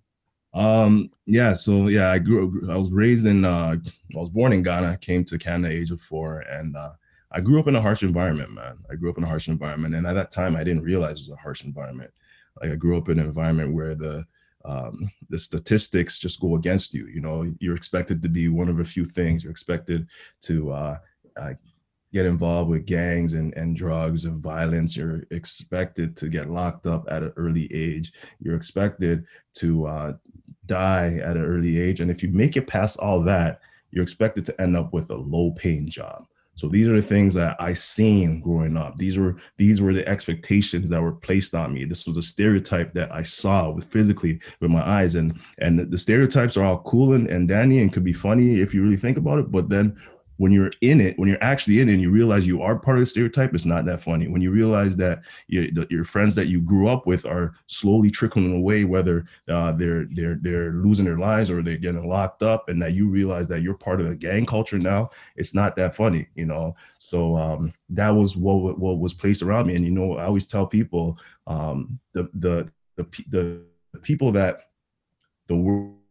Um, 0.53 1.11
yeah, 1.25 1.53
so 1.53 1.87
yeah, 1.87 2.09
I 2.09 2.19
grew 2.19 2.67
I 2.71 2.75
was 2.75 2.91
raised 2.91 3.25
in 3.25 3.45
uh 3.45 3.75
I 4.15 4.19
was 4.19 4.31
born 4.31 4.53
in 4.53 4.63
Ghana, 4.63 4.97
came 4.97 5.23
to 5.25 5.37
Canada 5.37 5.73
age 5.73 5.91
of 5.91 6.01
four, 6.01 6.39
and 6.39 6.75
uh 6.75 6.91
I 7.31 7.41
grew 7.41 7.59
up 7.59 7.67
in 7.67 7.75
a 7.75 7.81
harsh 7.81 8.01
environment, 8.03 8.51
man. 8.53 8.77
I 8.89 8.95
grew 8.95 9.09
up 9.09 9.17
in 9.17 9.23
a 9.23 9.27
harsh 9.27 9.49
environment. 9.49 9.93
And 9.93 10.07
at 10.07 10.13
that 10.13 10.31
time 10.31 10.55
I 10.55 10.63
didn't 10.63 10.83
realize 10.83 11.19
it 11.19 11.29
was 11.29 11.37
a 11.37 11.41
harsh 11.41 11.63
environment. 11.63 12.11
Like 12.61 12.71
I 12.71 12.75
grew 12.75 12.97
up 12.97 13.09
in 13.09 13.19
an 13.19 13.27
environment 13.27 13.73
where 13.73 13.95
the 13.95 14.25
um, 14.65 15.09
the 15.29 15.37
statistics 15.37 16.19
just 16.19 16.41
go 16.41 16.55
against 16.55 16.93
you. 16.93 17.07
You 17.07 17.21
know, 17.21 17.45
you're 17.59 17.75
expected 17.75 18.21
to 18.23 18.29
be 18.29 18.49
one 18.49 18.67
of 18.67 18.79
a 18.79 18.83
few 18.83 19.05
things. 19.05 19.43
You're 19.43 19.51
expected 19.51 20.09
to 20.41 20.71
uh, 20.71 20.97
uh, 21.37 21.53
get 22.11 22.25
involved 22.25 22.69
with 22.69 22.85
gangs 22.85 23.33
and, 23.33 23.53
and 23.55 23.75
drugs 23.75 24.25
and 24.25 24.43
violence. 24.43 24.97
You're 24.97 25.23
expected 25.31 26.15
to 26.17 26.27
get 26.27 26.49
locked 26.49 26.87
up 26.87 27.05
at 27.09 27.23
an 27.23 27.33
early 27.37 27.71
age. 27.73 28.11
You're 28.39 28.55
expected 28.55 29.25
to 29.55 29.85
uh, 29.85 30.13
die 30.69 31.17
at 31.17 31.35
an 31.35 31.43
early 31.43 31.77
age. 31.77 31.99
And 31.99 32.09
if 32.09 32.23
you 32.23 32.29
make 32.29 32.55
it 32.55 32.67
past 32.67 32.99
all 32.99 33.21
that, 33.23 33.59
you're 33.91 34.03
expected 34.03 34.45
to 34.45 34.61
end 34.61 34.77
up 34.77 34.93
with 34.93 35.09
a 35.09 35.15
low 35.15 35.51
paying 35.51 35.89
job. 35.89 36.25
So 36.55 36.67
these 36.67 36.89
are 36.89 36.95
the 36.95 37.01
things 37.01 37.33
that 37.35 37.55
I 37.57 37.71
seen 37.71 38.41
growing 38.41 38.75
up. 38.75 38.97
These 38.97 39.17
were 39.17 39.37
these 39.57 39.81
were 39.81 39.93
the 39.93 40.05
expectations 40.07 40.89
that 40.89 41.01
were 41.01 41.13
placed 41.13 41.55
on 41.55 41.73
me. 41.73 41.85
This 41.85 42.05
was 42.05 42.17
a 42.17 42.21
stereotype 42.21 42.91
that 42.93 43.13
I 43.13 43.23
saw 43.23 43.69
with 43.69 43.85
physically 43.85 44.41
with 44.59 44.69
my 44.69 44.85
eyes. 44.85 45.15
And 45.15 45.39
and 45.59 45.79
the 45.79 45.97
stereotypes 45.97 46.57
are 46.57 46.65
all 46.65 46.79
cool 46.79 47.13
and, 47.13 47.29
and 47.29 47.47
dandy 47.47 47.79
and 47.79 47.93
could 47.93 48.03
be 48.03 48.11
funny 48.11 48.59
if 48.59 48.73
you 48.73 48.83
really 48.83 48.97
think 48.97 49.17
about 49.17 49.39
it. 49.39 49.51
But 49.51 49.69
then 49.69 49.97
when 50.39 50.53
you're 50.53 50.71
in 50.79 51.01
it, 51.01 51.19
when 51.19 51.27
you're 51.27 51.43
actually 51.43 51.81
in 51.81 51.89
it, 51.89 51.93
and 51.93 52.01
you 52.01 52.09
realize 52.09 52.47
you 52.47 52.61
are 52.61 52.79
part 52.79 52.95
of 52.95 53.01
the 53.01 53.05
stereotype, 53.05 53.53
it's 53.53 53.65
not 53.65 53.83
that 53.83 53.99
funny. 53.99 54.29
When 54.29 54.41
you 54.41 54.51
realize 54.51 54.95
that 54.95 55.23
you, 55.47 55.85
your 55.89 56.05
friends 56.05 56.33
that 56.35 56.47
you 56.47 56.61
grew 56.61 56.87
up 56.87 57.05
with 57.05 57.25
are 57.25 57.51
slowly 57.67 58.09
trickling 58.09 58.55
away, 58.55 58.85
whether 58.85 59.25
uh, 59.49 59.73
they're 59.73 60.05
they're 60.11 60.37
they're 60.41 60.71
losing 60.71 61.03
their 61.03 61.19
lives 61.19 61.51
or 61.51 61.61
they're 61.61 61.75
getting 61.75 62.07
locked 62.07 62.41
up, 62.41 62.69
and 62.69 62.81
that 62.81 62.93
you 62.93 63.09
realize 63.09 63.49
that 63.49 63.61
you're 63.61 63.73
part 63.73 63.99
of 63.99 64.07
the 64.07 64.15
gang 64.15 64.45
culture 64.45 64.79
now, 64.79 65.09
it's 65.35 65.53
not 65.53 65.75
that 65.75 65.93
funny, 65.93 66.25
you 66.35 66.45
know. 66.45 66.73
So 66.99 67.35
um, 67.35 67.73
that 67.89 68.11
was 68.11 68.37
what 68.37 68.79
what 68.79 68.99
was 68.99 69.13
placed 69.13 69.43
around 69.43 69.67
me, 69.67 69.75
and 69.75 69.83
you 69.83 69.91
know, 69.91 70.15
I 70.15 70.23
always 70.23 70.47
tell 70.47 70.65
people 70.65 71.19
um, 71.47 71.99
the 72.13 72.29
the 72.33 72.71
the 72.95 73.65
the 73.91 73.99
people 74.01 74.31
that 74.31 74.69
the 75.47 75.57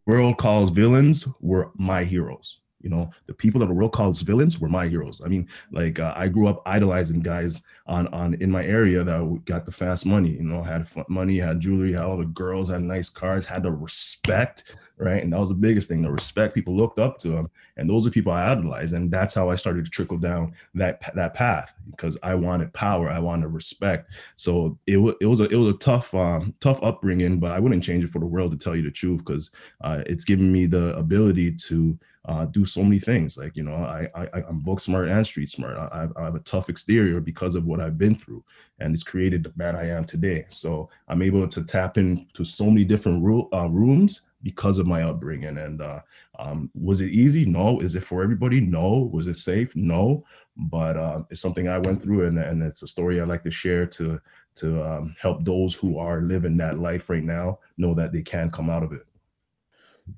world 0.07 0.37
calls 0.37 0.69
villains 0.69 1.27
were 1.41 1.71
my 1.77 2.05
heroes 2.05 2.61
you 2.81 2.89
know, 2.91 3.11
the 3.27 3.35
people 3.35 3.61
that 3.61 3.67
were 3.67 3.75
real 3.75 3.89
college 3.89 4.23
villains 4.23 4.61
were 4.61 4.69
my 4.69 4.87
heroes. 4.87 5.21
I 5.25 5.29
mean, 5.29 5.49
like 5.73 5.99
uh, 5.99 6.13
I 6.17 6.29
grew 6.29 6.47
up 6.47 6.63
idolizing 6.65 7.21
guys 7.21 7.67
on 7.87 8.07
on 8.09 8.35
in 8.35 8.51
my 8.51 8.65
area 8.65 9.03
that 9.03 9.43
got 9.45 9.67
the 9.67 9.73
fast 9.73 10.07
money. 10.07 10.31
You 10.31 10.45
know, 10.45 10.63
had 10.63 10.87
money, 11.09 11.39
had 11.39 11.61
jewelry, 11.61 11.93
had 11.93 12.05
all 12.05 12.19
the 12.19 12.25
girls, 12.25 12.71
had 12.71 12.83
nice 12.83 13.09
cars, 13.09 13.47
had 13.47 13.65
the 13.65 13.73
respect, 13.73 14.75
right? 14.99 15.23
And 15.23 15.33
that 15.33 15.41
was 15.41 15.49
the 15.49 15.55
biggest 15.55 15.89
thing, 15.89 16.03
the 16.03 16.11
respect. 16.11 16.55
People 16.55 16.75
looked 16.75 16.99
up 16.99 17.19
to 17.19 17.29
them, 17.31 17.51
and 17.77 17.89
those 17.89 18.07
are 18.07 18.11
people 18.11 18.33
I 18.33 18.51
idolized, 18.51 18.95
and 18.95 19.11
that's 19.11 19.35
how 19.35 19.49
I 19.49 19.57
started 19.57 19.85
to 19.85 19.91
trickle 19.91 20.19
down 20.19 20.55
that 20.75 21.15
that 21.15 21.35
path 21.35 21.75
because 21.91 22.19
I 22.23 22.35
wanted 22.35 22.73
power, 22.73 23.09
I 23.09 23.19
wanted 23.19 23.49
respect. 23.49 24.13
So 24.37 24.79
it 24.87 24.97
was 24.97 25.15
it 25.21 25.27
was 25.27 25.41
a 25.41 25.45
it 25.45 25.57
was 25.57 25.69
a 25.69 25.79
tough 25.79 26.15
um, 26.15 26.55
tough 26.61 26.83
upbringing, 26.83 27.39
but 27.39 27.53
I 27.53 27.61
wouldn't 27.61 27.83
change 27.83 28.05
it 28.05 28.11
for 28.11 28.19
the 28.19 28.27
world 28.27 28.53
to 28.53 28.59
tell 28.59 28.77
you 28.77 28.83
the 28.83 28.91
truth 28.91 29.25
because 29.25 29.51
uh, 29.81 30.03
it's 30.07 30.25
given 30.25 30.53
me 30.53 30.67
the 30.67 30.97
ability 30.97 31.53
to 31.53 31.99
uh, 32.29 32.45
do 32.47 32.65
so 32.65 32.83
many 32.83 32.99
things. 32.99 33.39
Like, 33.39 33.57
you 33.57 33.63
know, 33.63 33.75
I, 33.75 34.07
I, 34.15 34.45
I'm 34.47 34.59
book 34.59 34.81
smart 34.81 35.09
and 35.09 35.27
street 35.27 35.49
smart. 35.49 35.79
I, 35.79 36.09
I 36.15 36.25
have 36.25 36.35
a 36.35 36.41
tough 36.41 36.69
exterior 36.69 37.21
because 37.21 37.55
of 37.55 37.65
what 37.65 37.81
I've 37.81 37.97
been 37.97 38.15
through 38.15 38.45
and 38.81 38.95
it's 38.95 39.03
created 39.03 39.43
the 39.43 39.53
man 39.57 39.75
I 39.75 39.89
am 39.89 40.05
today. 40.05 40.47
So 40.51 40.91
I'm 41.09 41.23
able 41.23 41.49
to 41.49 41.65
tap 41.65 41.97
into 41.97 42.45
so 42.45 42.67
many 42.67 42.85
different 42.85 43.25
uh, 43.53 43.69
rooms 43.69 44.23
because 44.43 44.79
of 44.79 44.87
my 44.87 45.03
upbringing. 45.03 45.59
And 45.59 45.83
uh, 45.83 46.01
um, 46.39 46.71
was 46.75 47.01
it 47.01 47.11
easy? 47.11 47.45
No. 47.45 47.81
Is 47.81 47.95
it 47.95 48.03
for 48.03 48.23
everybody? 48.23 48.61
No. 48.61 49.11
Was 49.13 49.27
it 49.27 49.37
safe? 49.37 49.75
No. 49.77 50.25
But 50.57 50.97
uh, 50.97 51.23
it's 51.31 51.41
something 51.41 51.69
I 51.69 51.79
went 51.79 52.03
through, 52.03 52.27
and, 52.27 52.39
and 52.39 52.63
it's 52.63 52.83
a 52.83 52.89
story 52.89 53.21
I 53.21 53.25
like 53.25 53.45
to 53.45 53.51
share 53.51 53.87
to 53.87 54.21
to 54.57 54.83
um, 54.83 55.15
help 55.21 55.45
those 55.45 55.75
who 55.77 55.99
are 55.99 56.23
living 56.23 56.57
that 56.57 56.81
life 56.81 57.09
right 57.09 57.23
now 57.23 57.61
know 57.77 57.95
that 57.95 58.13
they 58.13 58.23
can 58.23 58.51
come 58.51 58.69
out 58.69 58.83
of 58.83 58.93
it 58.93 59.07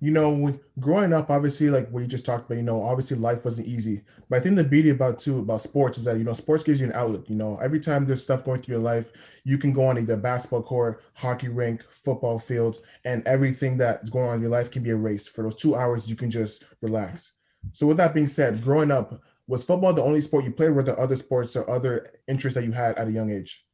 you 0.01 0.11
know, 0.11 0.59
growing 0.79 1.13
up, 1.13 1.31
obviously, 1.31 1.71
like 1.71 1.89
what 1.91 2.01
you 2.01 2.07
just 2.07 2.25
talked 2.25 2.47
about, 2.47 2.57
you 2.57 2.63
know, 2.63 2.83
obviously 2.83 3.17
life 3.17 3.45
wasn't 3.45 3.69
easy. 3.69 4.03
But 4.29 4.37
I 4.37 4.41
think 4.41 4.57
the 4.57 4.65
beauty 4.65 4.91
about 4.91 5.19
too 5.19 5.41
about 5.41 5.61
sports 5.61 5.99
is 5.99 6.05
that 6.05 6.19
you 6.19 6.25
know, 6.25 6.33
sports 6.33 6.63
gives 6.63 6.81
you 6.81 6.87
an 6.87 6.93
outlet. 6.93 7.29
You 7.29 7.37
know, 7.37 7.59
every 7.63 7.81
time 7.81 8.07
there's 8.07 8.23
stuff 8.23 8.45
going 8.45 8.63
through 8.63 8.77
your 8.77 8.83
life, 8.83 9.41
you 9.45 9.59
can 9.59 9.73
go 9.73 9.87
on 9.87 9.99
either 9.99 10.17
basketball 10.17 10.63
court, 10.63 11.03
hockey 11.15 11.49
rink, 11.49 11.83
football 11.83 12.39
field, 12.39 12.79
and 13.05 13.27
everything 13.27 13.77
that's 13.77 14.11
going 14.11 14.29
on 14.29 14.37
in 14.37 14.41
your 14.43 14.51
life 14.51 14.71
can 14.71 14.83
be 14.83 14.91
erased. 14.91 15.31
For 15.31 15.43
those 15.43 15.57
two 15.57 15.75
hours, 15.75 16.09
you 16.09 16.17
can 16.17 16.31
just 16.31 16.65
relax. 16.83 17.39
So, 17.73 17.87
with 17.87 17.97
that 17.99 18.15
being 18.15 18.27
said, 18.27 18.63
growing 18.63 18.91
up, 18.91 19.21
was 19.47 19.65
football 19.65 19.93
the 19.93 20.03
only 20.03 20.21
sport 20.21 20.45
you 20.45 20.53
played? 20.53 20.71
Were 20.71 20.83
there 20.83 20.99
other 20.99 21.17
sports 21.17 21.57
or 21.57 21.69
other 21.69 22.07
interests 22.29 22.59
that 22.59 22.65
you 22.65 22.73
had 22.73 22.97
at 22.97 23.09
a 23.09 23.13
young 23.13 23.31
age? 23.31 23.67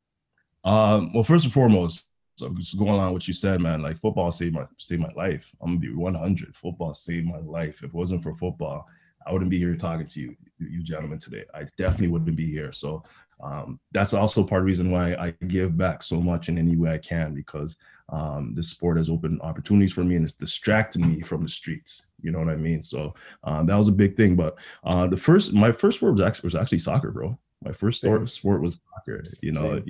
Um, 0.65 1.13
well, 1.13 1.23
first 1.23 1.45
and 1.45 1.53
foremost, 1.53 2.09
so 2.37 2.51
just 2.51 2.79
going 2.79 2.91
on 2.91 3.13
what 3.13 3.27
you 3.27 3.35
said, 3.35 3.61
man, 3.61 3.83
like 3.83 3.99
football 3.99 4.31
saved 4.31 4.55
my 4.55 4.67
saved 4.79 5.01
my 5.01 5.13
life. 5.17 5.55
I'm 5.61 5.71
gonna 5.71 5.81
be 5.81 5.93
100. 5.93 6.55
Football 6.55 6.93
saved 6.93 7.27
my 7.27 7.39
life. 7.39 7.79
If 7.79 7.85
it 7.85 7.95
wasn't 7.95 8.23
for 8.23 8.37
football, 8.37 8.87
I 9.27 9.33
wouldn't 9.33 9.51
be 9.51 9.59
here 9.59 9.75
talking 9.75 10.07
to 10.07 10.21
you, 10.21 10.37
you 10.59 10.83
gentlemen 10.83 11.19
today. 11.19 11.45
I 11.55 11.65
definitely 11.77 12.09
wouldn't 12.09 12.37
be 12.37 12.47
here. 12.47 12.73
So 12.73 13.03
um, 13.43 13.81
that's 13.91 14.15
also 14.15 14.45
part 14.45 14.61
of 14.61 14.65
the 14.65 14.71
reason 14.71 14.91
why 14.91 15.15
I 15.15 15.31
give 15.47 15.77
back 15.77 16.03
so 16.03 16.21
much 16.21 16.49
in 16.49 16.59
any 16.59 16.77
way 16.77 16.93
I 16.93 16.99
can 16.99 17.35
because 17.35 17.77
um, 18.11 18.53
this 18.55 18.69
sport 18.69 18.99
has 18.99 19.11
opened 19.11 19.41
opportunities 19.41 19.93
for 19.93 20.05
me 20.05 20.17
and 20.17 20.25
it's 20.25 20.37
distracted 20.37 21.01
me 21.01 21.23
from 21.23 21.43
the 21.43 21.49
streets. 21.49 22.07
You 22.23 22.31
know 22.31 22.39
what 22.39 22.51
I 22.51 22.57
mean? 22.57 22.83
So 22.83 23.15
um, 23.45 23.67
that 23.67 23.77
was 23.77 23.89
a 23.89 23.93
big 23.93 24.15
thing. 24.15 24.37
But 24.37 24.57
uh, 24.85 25.07
the 25.07 25.17
first, 25.17 25.53
my 25.55 25.73
first 25.73 25.99
sport 25.99 26.13
was 26.13 26.23
actually, 26.23 26.47
was 26.47 26.55
actually 26.55 26.79
soccer, 26.79 27.11
bro. 27.11 27.39
My 27.65 27.73
first 27.73 28.03
sport, 28.03 28.29
sport 28.29 28.63
was 28.63 28.79
soccer. 28.95 29.23
You 29.41 29.53
know, 29.53 29.83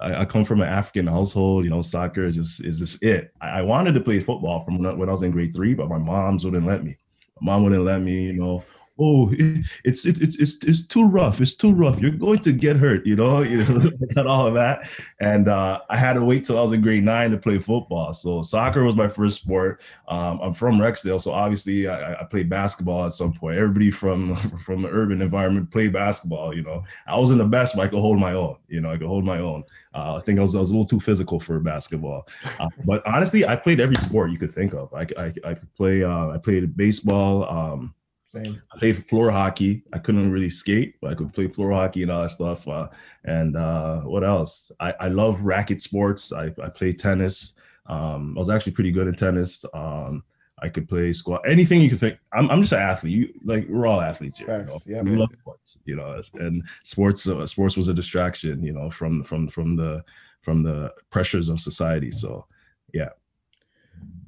I, 0.00 0.20
I, 0.22 0.24
come 0.24 0.44
from 0.44 0.60
an 0.60 0.68
African 0.68 1.06
household. 1.06 1.64
You 1.64 1.70
know, 1.70 1.82
soccer 1.82 2.26
is 2.26 2.36
just 2.36 2.64
is 2.64 2.78
just 2.80 3.02
it. 3.02 3.32
I, 3.40 3.60
I 3.60 3.62
wanted 3.62 3.94
to 3.94 4.00
play 4.00 4.20
football 4.20 4.60
from 4.60 4.78
when 4.82 5.08
I 5.08 5.12
was 5.12 5.22
in 5.22 5.30
grade 5.30 5.54
three, 5.54 5.74
but 5.74 5.88
my 5.88 5.98
moms 5.98 6.44
wouldn't 6.44 6.66
let 6.66 6.84
me. 6.84 6.96
My 7.40 7.52
mom 7.52 7.64
wouldn't 7.64 7.84
let 7.84 8.00
me. 8.00 8.26
You 8.26 8.34
know, 8.34 8.64
oh, 8.98 9.30
it's 9.84 10.04
it's 10.06 10.20
it's 10.20 10.64
it's 10.64 10.86
too 10.86 11.06
rough. 11.06 11.40
It's 11.40 11.54
too 11.54 11.72
rough. 11.72 12.00
You're 12.00 12.10
going 12.10 12.38
to 12.40 12.52
get 12.52 12.76
hurt. 12.76 13.06
You 13.06 13.16
know, 13.16 13.40
you 13.42 13.58
know, 13.58 13.90
and 14.16 14.28
all 14.28 14.46
of 14.46 14.54
that. 14.54 14.90
And 15.20 15.48
uh, 15.48 15.80
I 15.88 15.96
had 15.96 16.14
to 16.14 16.24
wait 16.24 16.44
till 16.44 16.58
I 16.58 16.62
was 16.62 16.72
in 16.72 16.82
grade 16.82 17.04
nine 17.04 17.30
to 17.30 17.38
play 17.38 17.58
football. 17.58 18.12
So 18.12 18.42
soccer 18.42 18.84
was 18.84 18.96
my 18.96 19.08
first 19.08 19.42
sport. 19.42 19.82
Um, 20.08 20.40
I'm 20.40 20.52
from 20.52 20.76
Rexdale, 20.76 21.20
so 21.20 21.32
obviously 21.32 21.88
I, 21.88 22.20
I, 22.20 22.24
played 22.24 22.48
basketball 22.48 23.04
at 23.04 23.12
some 23.12 23.32
point. 23.32 23.56
Everybody 23.56 23.90
from 23.90 24.34
from 24.36 24.82
the 24.82 24.88
urban 24.88 25.22
environment 25.22 25.70
played 25.70 25.92
basketball. 25.92 26.54
You 26.54 26.62
know, 26.62 26.84
I 27.06 27.18
wasn't 27.18 27.38
the 27.38 27.46
best, 27.46 27.76
but 27.76 27.82
I 27.82 27.88
could 27.88 28.00
hold 28.00 28.18
my 28.18 28.34
own. 28.34 28.56
You 28.68 28.80
know, 28.80 28.90
I 28.90 28.96
could 28.96 29.06
hold 29.06 29.24
my 29.24 29.38
own. 29.38 29.64
Uh, 29.94 30.16
I 30.16 30.20
think 30.20 30.38
I 30.38 30.42
was, 30.42 30.54
I 30.54 30.60
was 30.60 30.70
a 30.70 30.72
little 30.72 30.86
too 30.86 31.00
physical 31.00 31.40
for 31.40 31.58
basketball. 31.58 32.28
Uh, 32.60 32.66
but 32.86 33.06
honestly, 33.06 33.46
I 33.46 33.56
played 33.56 33.80
every 33.80 33.96
sport 33.96 34.30
you 34.30 34.38
could 34.38 34.50
think 34.50 34.74
of. 34.74 34.92
I 34.92 35.06
I, 35.18 35.32
I 35.44 35.56
play 35.76 36.02
uh, 36.02 36.28
I 36.30 36.38
played 36.38 36.76
baseball. 36.76 37.48
Um, 37.48 37.94
same. 38.28 38.62
I 38.72 38.78
played 38.78 39.08
floor 39.08 39.30
hockey. 39.30 39.84
I 39.92 39.98
couldn't 39.98 40.30
really 40.30 40.50
skate, 40.50 40.96
but 41.00 41.12
I 41.12 41.14
could 41.14 41.32
play 41.32 41.48
floor 41.48 41.72
hockey 41.72 42.02
and 42.02 42.10
all 42.10 42.22
that 42.22 42.30
stuff. 42.30 42.66
Uh, 42.66 42.88
and 43.24 43.56
uh, 43.56 44.00
what 44.00 44.24
else? 44.24 44.72
I, 44.80 44.94
I 45.00 45.08
love 45.08 45.40
racket 45.40 45.80
sports. 45.80 46.32
I, 46.32 46.46
I 46.62 46.68
play 46.68 46.92
tennis. 46.92 47.54
Um, 47.86 48.36
I 48.36 48.40
was 48.40 48.50
actually 48.50 48.72
pretty 48.72 48.92
good 48.92 49.08
at 49.08 49.16
tennis. 49.16 49.64
Um, 49.72 50.24
I 50.58 50.70
could 50.70 50.88
play 50.88 51.12
squat, 51.12 51.42
anything 51.46 51.82
you 51.82 51.90
could 51.90 51.98
think. 51.98 52.18
I'm, 52.32 52.50
I'm 52.50 52.62
just 52.62 52.72
an 52.72 52.80
athlete. 52.80 53.12
You, 53.12 53.40
like 53.44 53.66
we're 53.68 53.86
all 53.86 54.00
athletes 54.00 54.38
here. 54.38 54.66
You 54.86 54.96
know? 54.96 55.12
Yeah, 55.12 55.18
love 55.18 55.30
sports. 55.38 55.78
You 55.84 55.96
know, 55.96 56.20
and 56.34 56.64
sports 56.82 57.28
uh, 57.28 57.44
sports 57.44 57.76
was 57.76 57.88
a 57.88 57.94
distraction. 57.94 58.62
You 58.62 58.72
know, 58.72 58.88
from 58.88 59.22
from 59.22 59.48
from 59.48 59.76
the 59.76 60.02
from 60.40 60.62
the 60.62 60.94
pressures 61.10 61.48
of 61.48 61.60
society. 61.60 62.10
So, 62.10 62.46
yeah. 62.94 63.10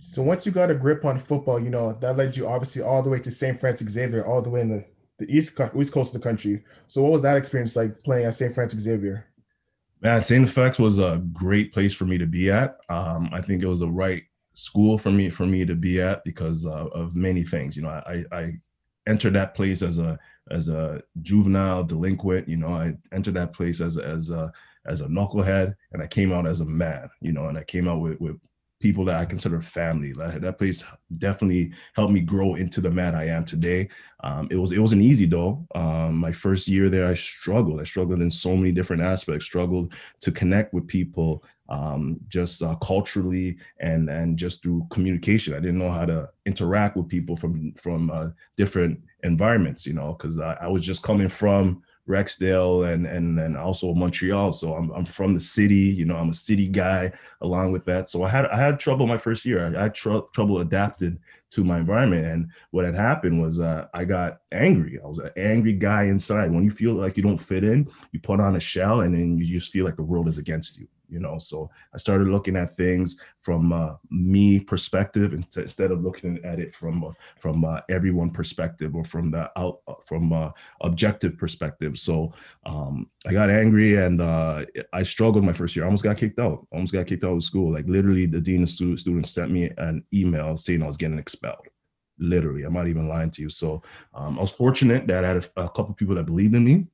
So 0.00 0.23
once 0.23 0.47
you 0.47 0.52
got 0.52 0.71
a 0.71 0.75
grip 0.75 1.05
on 1.05 1.19
football, 1.19 1.59
you 1.59 1.71
know 1.71 1.93
that 1.93 2.17
led 2.17 2.37
you 2.37 2.47
obviously 2.47 2.83
all 2.83 3.02
the 3.02 3.11
way 3.11 3.19
to 3.21 3.31
St. 3.31 3.59
Francis 3.59 3.90
Xavier, 3.90 4.25
all 4.25 4.40
the 4.40 4.50
way 4.50 4.61
in 4.61 4.69
the, 4.69 4.85
the 5.19 5.26
east 5.35 5.61
east 5.76 5.93
coast 5.93 6.14
of 6.14 6.21
the 6.21 6.28
country. 6.28 6.62
So 6.87 7.02
what 7.02 7.12
was 7.12 7.23
that 7.23 7.37
experience 7.37 7.75
like 7.76 8.02
playing 8.05 8.26
at 8.26 8.35
St. 8.35 8.55
Francis 8.55 8.81
Xavier? 8.81 9.26
Man, 10.00 10.23
St. 10.23 10.49
Francis 10.49 10.78
was 10.78 10.99
a 11.00 11.23
great 11.33 11.73
place 11.73 11.93
for 11.93 12.05
me 12.05 12.19
to 12.19 12.26
be 12.26 12.50
at. 12.50 12.76
Um, 12.88 13.28
I 13.33 13.40
think 13.40 13.62
it 13.62 13.67
was 13.67 13.81
the 13.81 13.90
right 13.90 14.23
school 14.55 14.99
for 14.99 15.11
me 15.11 15.31
for 15.31 15.47
me 15.47 15.64
to 15.64 15.75
be 15.75 16.00
at 16.00 16.23
because 16.25 16.67
uh, 16.67 16.87
of 16.87 17.17
many 17.17 17.43
things. 17.43 17.76
You 17.76 17.83
know, 17.83 17.88
I, 17.88 18.25
I 18.31 18.52
entered 19.09 19.35
that 19.35 19.55
place 19.55 19.83
as 19.83 19.99
a 19.99 20.19
as 20.50 20.69
a 20.69 21.02
juvenile 21.23 21.83
delinquent. 21.83 22.49
You 22.49 22.59
know, 22.59 22.69
I 22.69 22.95
entered 23.12 23.35
that 23.35 23.52
place 23.52 23.81
as 23.81 23.99
as 23.99 24.31
a 24.31 24.52
as 24.87 25.00
a 25.00 25.07
knucklehead, 25.07 25.75
and 25.93 26.02
I 26.02 26.07
came 26.07 26.33
out 26.33 26.47
as 26.47 26.61
a 26.61 26.64
man. 26.64 27.11
You 27.21 27.33
know, 27.33 27.49
and 27.49 27.59
I 27.59 27.64
came 27.64 27.88
out 27.88 28.00
with 28.00 28.21
with 28.21 28.38
people 28.80 29.04
that 29.04 29.18
I 29.18 29.25
consider 29.25 29.61
family. 29.61 30.12
That 30.12 30.58
place 30.58 30.85
definitely 31.18 31.73
helped 31.94 32.12
me 32.12 32.20
grow 32.20 32.54
into 32.54 32.80
the 32.80 32.90
man 32.90 33.14
I 33.14 33.26
am 33.26 33.44
today. 33.44 33.88
Um, 34.23 34.49
it 34.50 34.56
was 34.56 34.73
it 34.73 34.78
wasn't 34.78 35.02
easy 35.02 35.26
though. 35.26 35.66
Um, 35.75 36.16
my 36.16 36.32
first 36.32 36.68
year 36.68 36.88
there, 36.88 37.06
I 37.06 37.14
struggled. 37.14 37.80
I 37.80 37.85
struggled 37.85 38.23
in 38.23 38.30
so 38.30 38.56
many 38.56 38.73
different 38.73 39.02
aspects. 39.02 39.47
Struggled 39.47 39.94
to 40.20 40.30
connect 40.30 40.73
with 40.73 40.87
people, 40.87 41.44
um, 41.68 42.18
just 42.28 42.62
uh, 42.62 42.76
culturally 42.76 43.58
and 43.80 44.08
and 44.08 44.38
just 44.38 44.62
through 44.62 44.87
communication. 44.90 45.54
I 45.54 45.61
didn't 45.61 45.78
know 45.78 45.90
how 45.90 46.06
to 46.06 46.28
interact 46.47 46.97
with 46.97 47.08
people 47.08 47.37
from 47.37 47.73
from 47.75 48.11
uh, 48.11 48.28
different 48.56 49.00
environments. 49.25 49.87
You 49.87 49.94
know, 49.94 50.14
because 50.14 50.38
I, 50.38 50.56
I 50.61 50.68
was 50.68 50.85
just 50.85 51.02
coming 51.02 51.28
from 51.28 51.82
Rexdale 52.08 52.92
and 52.92 53.06
and 53.06 53.38
and 53.38 53.56
also 53.56 53.94
Montreal. 53.94 54.52
So 54.52 54.74
I'm 54.74 54.90
I'm 54.90 55.04
from 55.04 55.34
the 55.34 55.40
city. 55.40 55.74
You 55.74 56.04
know, 56.04 56.16
I'm 56.16 56.30
a 56.30 56.34
city 56.34 56.68
guy. 56.68 57.12
Along 57.40 57.70
with 57.70 57.84
that, 57.84 58.08
so 58.08 58.24
I 58.24 58.28
had 58.28 58.46
I 58.46 58.56
had 58.56 58.80
trouble 58.80 59.06
my 59.06 59.18
first 59.18 59.44
year. 59.44 59.64
I 59.64 59.82
had 59.82 59.94
tr- 59.94 60.26
trouble 60.32 60.60
adapted 60.60 61.18
to 61.50 61.64
my 61.64 61.78
environment. 61.78 62.26
And 62.26 62.50
what 62.72 62.84
had 62.84 62.94
happened 62.94 63.40
was 63.40 63.60
uh, 63.60 63.86
I 63.94 64.04
got 64.04 64.40
angry. 64.52 64.98
I 65.02 65.06
was 65.06 65.18
an 65.18 65.30
angry 65.36 65.72
guy 65.72 66.04
inside. 66.04 66.50
When 66.50 66.64
you 66.64 66.70
feel 66.70 66.94
like 66.94 67.16
you 67.16 67.22
don't 67.22 67.38
fit 67.38 67.64
in, 67.64 67.88
you 68.12 68.20
put 68.20 68.40
on 68.40 68.56
a 68.56 68.60
shell 68.60 69.00
and 69.02 69.14
then 69.14 69.38
you 69.38 69.46
just 69.46 69.72
feel 69.72 69.84
like 69.84 69.96
the 69.96 70.02
world 70.02 70.28
is 70.28 70.38
against 70.38 70.78
you 70.78 70.88
you 71.08 71.20
know? 71.20 71.38
So 71.38 71.70
i 71.94 71.98
started 71.98 72.28
looking 72.28 72.56
at 72.56 72.74
things 72.74 73.16
from 73.40 73.72
uh, 73.72 73.94
me 74.10 74.60
perspective 74.60 75.32
instead 75.32 75.90
of 75.90 76.02
looking 76.02 76.38
at 76.44 76.58
it 76.58 76.74
from 76.74 77.04
uh, 77.04 77.12
from 77.38 77.64
uh, 77.64 77.80
everyone 77.88 78.30
perspective 78.30 78.94
or 78.94 79.04
from 79.04 79.30
the 79.30 79.50
out 79.58 79.80
from 80.06 80.52
objective 80.82 81.36
perspective. 81.36 81.98
So 81.98 82.32
um, 82.66 83.10
i 83.26 83.32
got 83.32 83.50
angry 83.50 83.96
and 83.96 84.22
i 84.22 85.02
struggled 85.02 85.44
my 85.44 85.52
first 85.52 85.74
year. 85.74 85.84
I 85.84 85.88
almost 85.88 86.04
got 86.04 86.16
kicked 86.16 86.38
out. 86.38 86.66
Almost 86.72 86.92
got 86.92 87.06
kicked 87.06 87.24
out 87.24 87.36
of 87.36 87.42
school. 87.42 87.72
Like 87.72 87.86
literally 87.88 88.26
the 88.26 88.40
dean 88.40 88.62
of 88.62 88.68
students 88.68 89.30
sent 89.30 89.50
me 89.50 89.70
an 89.78 90.04
email 90.12 90.56
saying 90.56 90.82
i 90.82 90.86
was 90.86 90.96
getting 90.96 91.18
expelled. 91.18 91.66
Literally 92.18 92.64
i'm 92.64 92.74
not 92.74 92.88
even 92.88 93.08
lying 93.08 93.30
to 93.32 93.42
you. 93.42 93.50
So 93.50 93.82
um, 94.14 94.38
i 94.38 94.42
was 94.42 94.52
fortunate 94.52 95.06
that 95.06 95.24
i 95.24 95.28
had 95.28 95.36
a, 95.38 95.62
a 95.64 95.68
couple 95.68 95.94
people 95.94 96.14
that 96.16 96.26
believed 96.26 96.54
in 96.54 96.64
me 96.64 96.86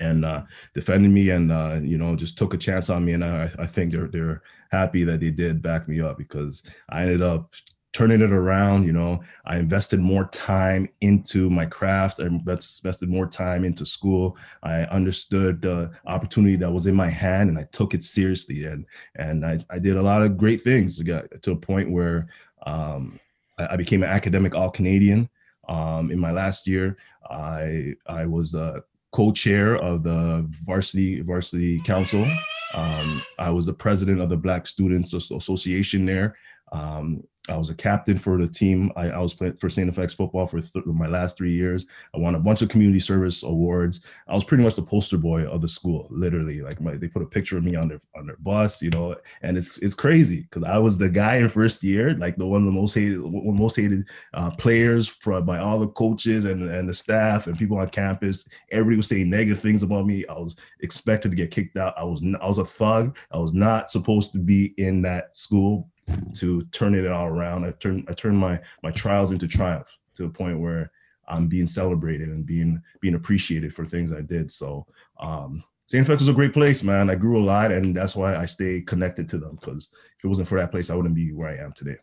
and 0.00 0.24
uh, 0.24 0.42
defended 0.74 1.10
me 1.10 1.30
and 1.30 1.50
uh, 1.50 1.78
you 1.82 1.98
know 1.98 2.16
just 2.16 2.38
took 2.38 2.54
a 2.54 2.58
chance 2.58 2.90
on 2.90 3.04
me. 3.04 3.12
And 3.12 3.24
I, 3.24 3.50
I 3.58 3.66
think 3.66 3.92
they're 3.92 4.08
they're 4.08 4.42
happy 4.70 5.04
that 5.04 5.20
they 5.20 5.30
did 5.30 5.62
back 5.62 5.88
me 5.88 6.00
up 6.00 6.18
because 6.18 6.68
I 6.90 7.02
ended 7.02 7.22
up 7.22 7.54
turning 7.92 8.20
it 8.20 8.32
around 8.32 8.84
you 8.84 8.92
know. 8.92 9.20
I 9.44 9.58
invested 9.58 10.00
more 10.00 10.26
time 10.28 10.88
into 11.00 11.50
my 11.50 11.66
craft. 11.66 12.20
I 12.20 12.26
invested 12.26 13.08
more 13.08 13.26
time 13.26 13.64
into 13.64 13.86
school. 13.86 14.36
I 14.62 14.82
understood 14.84 15.62
the 15.62 15.90
opportunity 16.06 16.56
that 16.56 16.70
was 16.70 16.86
in 16.86 16.94
my 16.94 17.08
hand 17.08 17.50
and 17.50 17.58
I 17.58 17.64
took 17.72 17.94
it 17.94 18.02
seriously. 18.02 18.64
And 18.64 18.86
and 19.16 19.44
I, 19.44 19.58
I 19.70 19.78
did 19.78 19.96
a 19.96 20.02
lot 20.02 20.22
of 20.22 20.36
great 20.36 20.60
things 20.60 21.00
get 21.02 21.42
to 21.42 21.52
a 21.52 21.56
point 21.56 21.90
where 21.90 22.28
um, 22.66 23.18
I, 23.58 23.68
I 23.72 23.76
became 23.76 24.02
an 24.02 24.10
academic 24.10 24.54
all 24.54 24.70
Canadian 24.70 25.28
um, 25.68 26.10
in 26.10 26.18
my 26.18 26.30
last 26.30 26.66
year. 26.66 26.96
I 27.30 27.94
I 28.06 28.26
was 28.26 28.54
uh, 28.54 28.80
co-chair 29.12 29.76
of 29.76 30.02
the 30.02 30.46
varsity 30.64 31.20
varsity 31.20 31.80
council. 31.80 32.26
Um, 32.74 33.22
I 33.38 33.50
was 33.50 33.66
the 33.66 33.72
president 33.72 34.20
of 34.20 34.28
the 34.28 34.36
Black 34.36 34.66
Students 34.66 35.14
Association 35.14 36.04
there. 36.04 36.36
Um, 36.72 37.22
I 37.48 37.56
was 37.56 37.70
a 37.70 37.74
captain 37.74 38.18
for 38.18 38.38
the 38.38 38.48
team. 38.48 38.92
I, 38.96 39.10
I 39.10 39.18
was 39.18 39.34
playing 39.34 39.56
for 39.56 39.68
St. 39.68 39.90
FX 39.90 40.14
football 40.14 40.46
for 40.46 40.60
th- 40.60 40.84
my 40.86 41.06
last 41.06 41.36
three 41.36 41.52
years. 41.52 41.86
I 42.14 42.18
won 42.18 42.34
a 42.34 42.40
bunch 42.40 42.62
of 42.62 42.68
community 42.68 43.00
service 43.00 43.42
awards. 43.42 44.06
I 44.26 44.34
was 44.34 44.44
pretty 44.44 44.64
much 44.64 44.74
the 44.74 44.82
poster 44.82 45.18
boy 45.18 45.44
of 45.44 45.60
the 45.60 45.68
school, 45.68 46.08
literally. 46.10 46.60
Like 46.60 46.80
my, 46.80 46.96
they 46.96 47.08
put 47.08 47.22
a 47.22 47.26
picture 47.26 47.56
of 47.56 47.64
me 47.64 47.76
on 47.76 47.88
their 47.88 48.00
on 48.16 48.26
their 48.26 48.36
bus, 48.36 48.82
you 48.82 48.90
know, 48.90 49.16
and 49.42 49.56
it's 49.56 49.78
it's 49.78 49.94
crazy 49.94 50.42
because 50.42 50.64
I 50.64 50.78
was 50.78 50.98
the 50.98 51.08
guy 51.08 51.36
in 51.36 51.48
first 51.48 51.82
year, 51.82 52.14
like 52.14 52.36
the 52.36 52.46
one 52.46 52.62
of 52.62 52.66
the 52.66 52.78
most 52.78 52.94
hated, 52.94 53.20
most 53.20 53.76
hated 53.76 54.08
uh, 54.34 54.50
players 54.52 55.08
from 55.08 55.44
by 55.44 55.58
all 55.58 55.78
the 55.78 55.88
coaches 55.88 56.44
and 56.44 56.62
and 56.62 56.88
the 56.88 56.94
staff 56.94 57.46
and 57.46 57.58
people 57.58 57.78
on 57.78 57.88
campus. 57.90 58.48
Everybody 58.70 58.96
was 58.96 59.08
saying 59.08 59.30
negative 59.30 59.60
things 59.60 59.82
about 59.82 60.06
me. 60.06 60.26
I 60.26 60.34
was 60.34 60.56
expected 60.80 61.30
to 61.30 61.36
get 61.36 61.50
kicked 61.50 61.76
out. 61.76 61.94
I 61.96 62.04
was 62.04 62.22
I 62.40 62.48
was 62.48 62.58
a 62.58 62.64
thug. 62.64 63.16
I 63.32 63.38
was 63.38 63.52
not 63.52 63.90
supposed 63.90 64.32
to 64.32 64.38
be 64.38 64.74
in 64.76 65.02
that 65.02 65.36
school 65.36 65.88
to 66.34 66.60
turning 66.72 67.04
it 67.04 67.10
all 67.10 67.26
around. 67.26 67.64
I 67.64 67.72
turned 67.72 68.06
I 68.08 68.14
turned 68.14 68.38
my 68.38 68.60
my 68.82 68.90
trials 68.90 69.30
into 69.30 69.48
triumph 69.48 69.88
to 70.16 70.22
the 70.22 70.28
point 70.28 70.60
where 70.60 70.90
I'm 71.28 71.46
being 71.46 71.66
celebrated 71.66 72.28
and 72.28 72.46
being 72.46 72.82
being 73.00 73.14
appreciated 73.14 73.74
for 73.74 73.84
things 73.84 74.12
I 74.12 74.22
did. 74.22 74.50
So 74.50 74.86
um 75.20 75.62
St. 75.86 76.06
Was 76.06 76.28
a 76.28 76.34
great 76.34 76.52
place, 76.52 76.82
man. 76.82 77.08
I 77.08 77.14
grew 77.14 77.38
a 77.38 77.42
lot, 77.42 77.72
and 77.72 77.96
that's 77.96 78.14
why 78.14 78.36
I 78.36 78.44
stay 78.44 78.82
connected 78.82 79.26
to 79.30 79.38
them. 79.38 79.54
Because 79.54 79.90
if 80.18 80.24
it 80.24 80.28
wasn't 80.28 80.48
for 80.48 80.58
that 80.58 80.70
place, 80.70 80.90
I 80.90 80.94
wouldn't 80.94 81.14
be 81.14 81.32
where 81.32 81.48
I 81.48 81.56
am 81.56 81.72
today. 81.72 81.96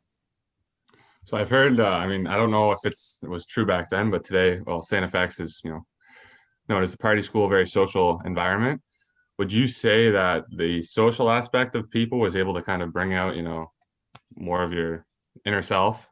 So 1.26 1.38
I've 1.38 1.50
heard. 1.50 1.80
Uh, 1.80 1.92
I 1.92 2.08
mean, 2.08 2.26
I 2.26 2.36
don't 2.36 2.50
know 2.50 2.72
if 2.72 2.80
it's 2.84 3.20
it 3.22 3.30
was 3.30 3.46
true 3.46 3.66
back 3.66 3.92
then, 3.92 4.10
but 4.10 4.24
today, 4.24 4.60
well, 4.66 4.82
St. 4.82 5.06
FX 5.12 5.40
is 5.40 5.62
you 5.64 5.72
know 5.72 5.86
known 6.68 6.82
as 6.82 6.94
a 6.94 6.98
party 6.98 7.22
school, 7.22 7.48
very 7.48 7.68
social 7.68 8.22
environment. 8.26 8.82
Would 9.38 9.52
you 9.52 9.68
say 9.68 10.10
that 10.12 10.46
the 10.50 10.82
social 10.82 11.30
aspect 11.30 11.76
of 11.76 11.92
people 11.92 12.20
was 12.20 12.36
able 12.36 12.54
to 12.54 12.62
kind 12.62 12.82
of 12.82 12.94
bring 12.94 13.14
out, 13.14 13.36
you 13.36 13.44
know, 13.44 13.72
more 14.36 14.62
of 14.62 14.72
your 14.72 15.06
inner 15.46 15.62
self? 15.62 16.10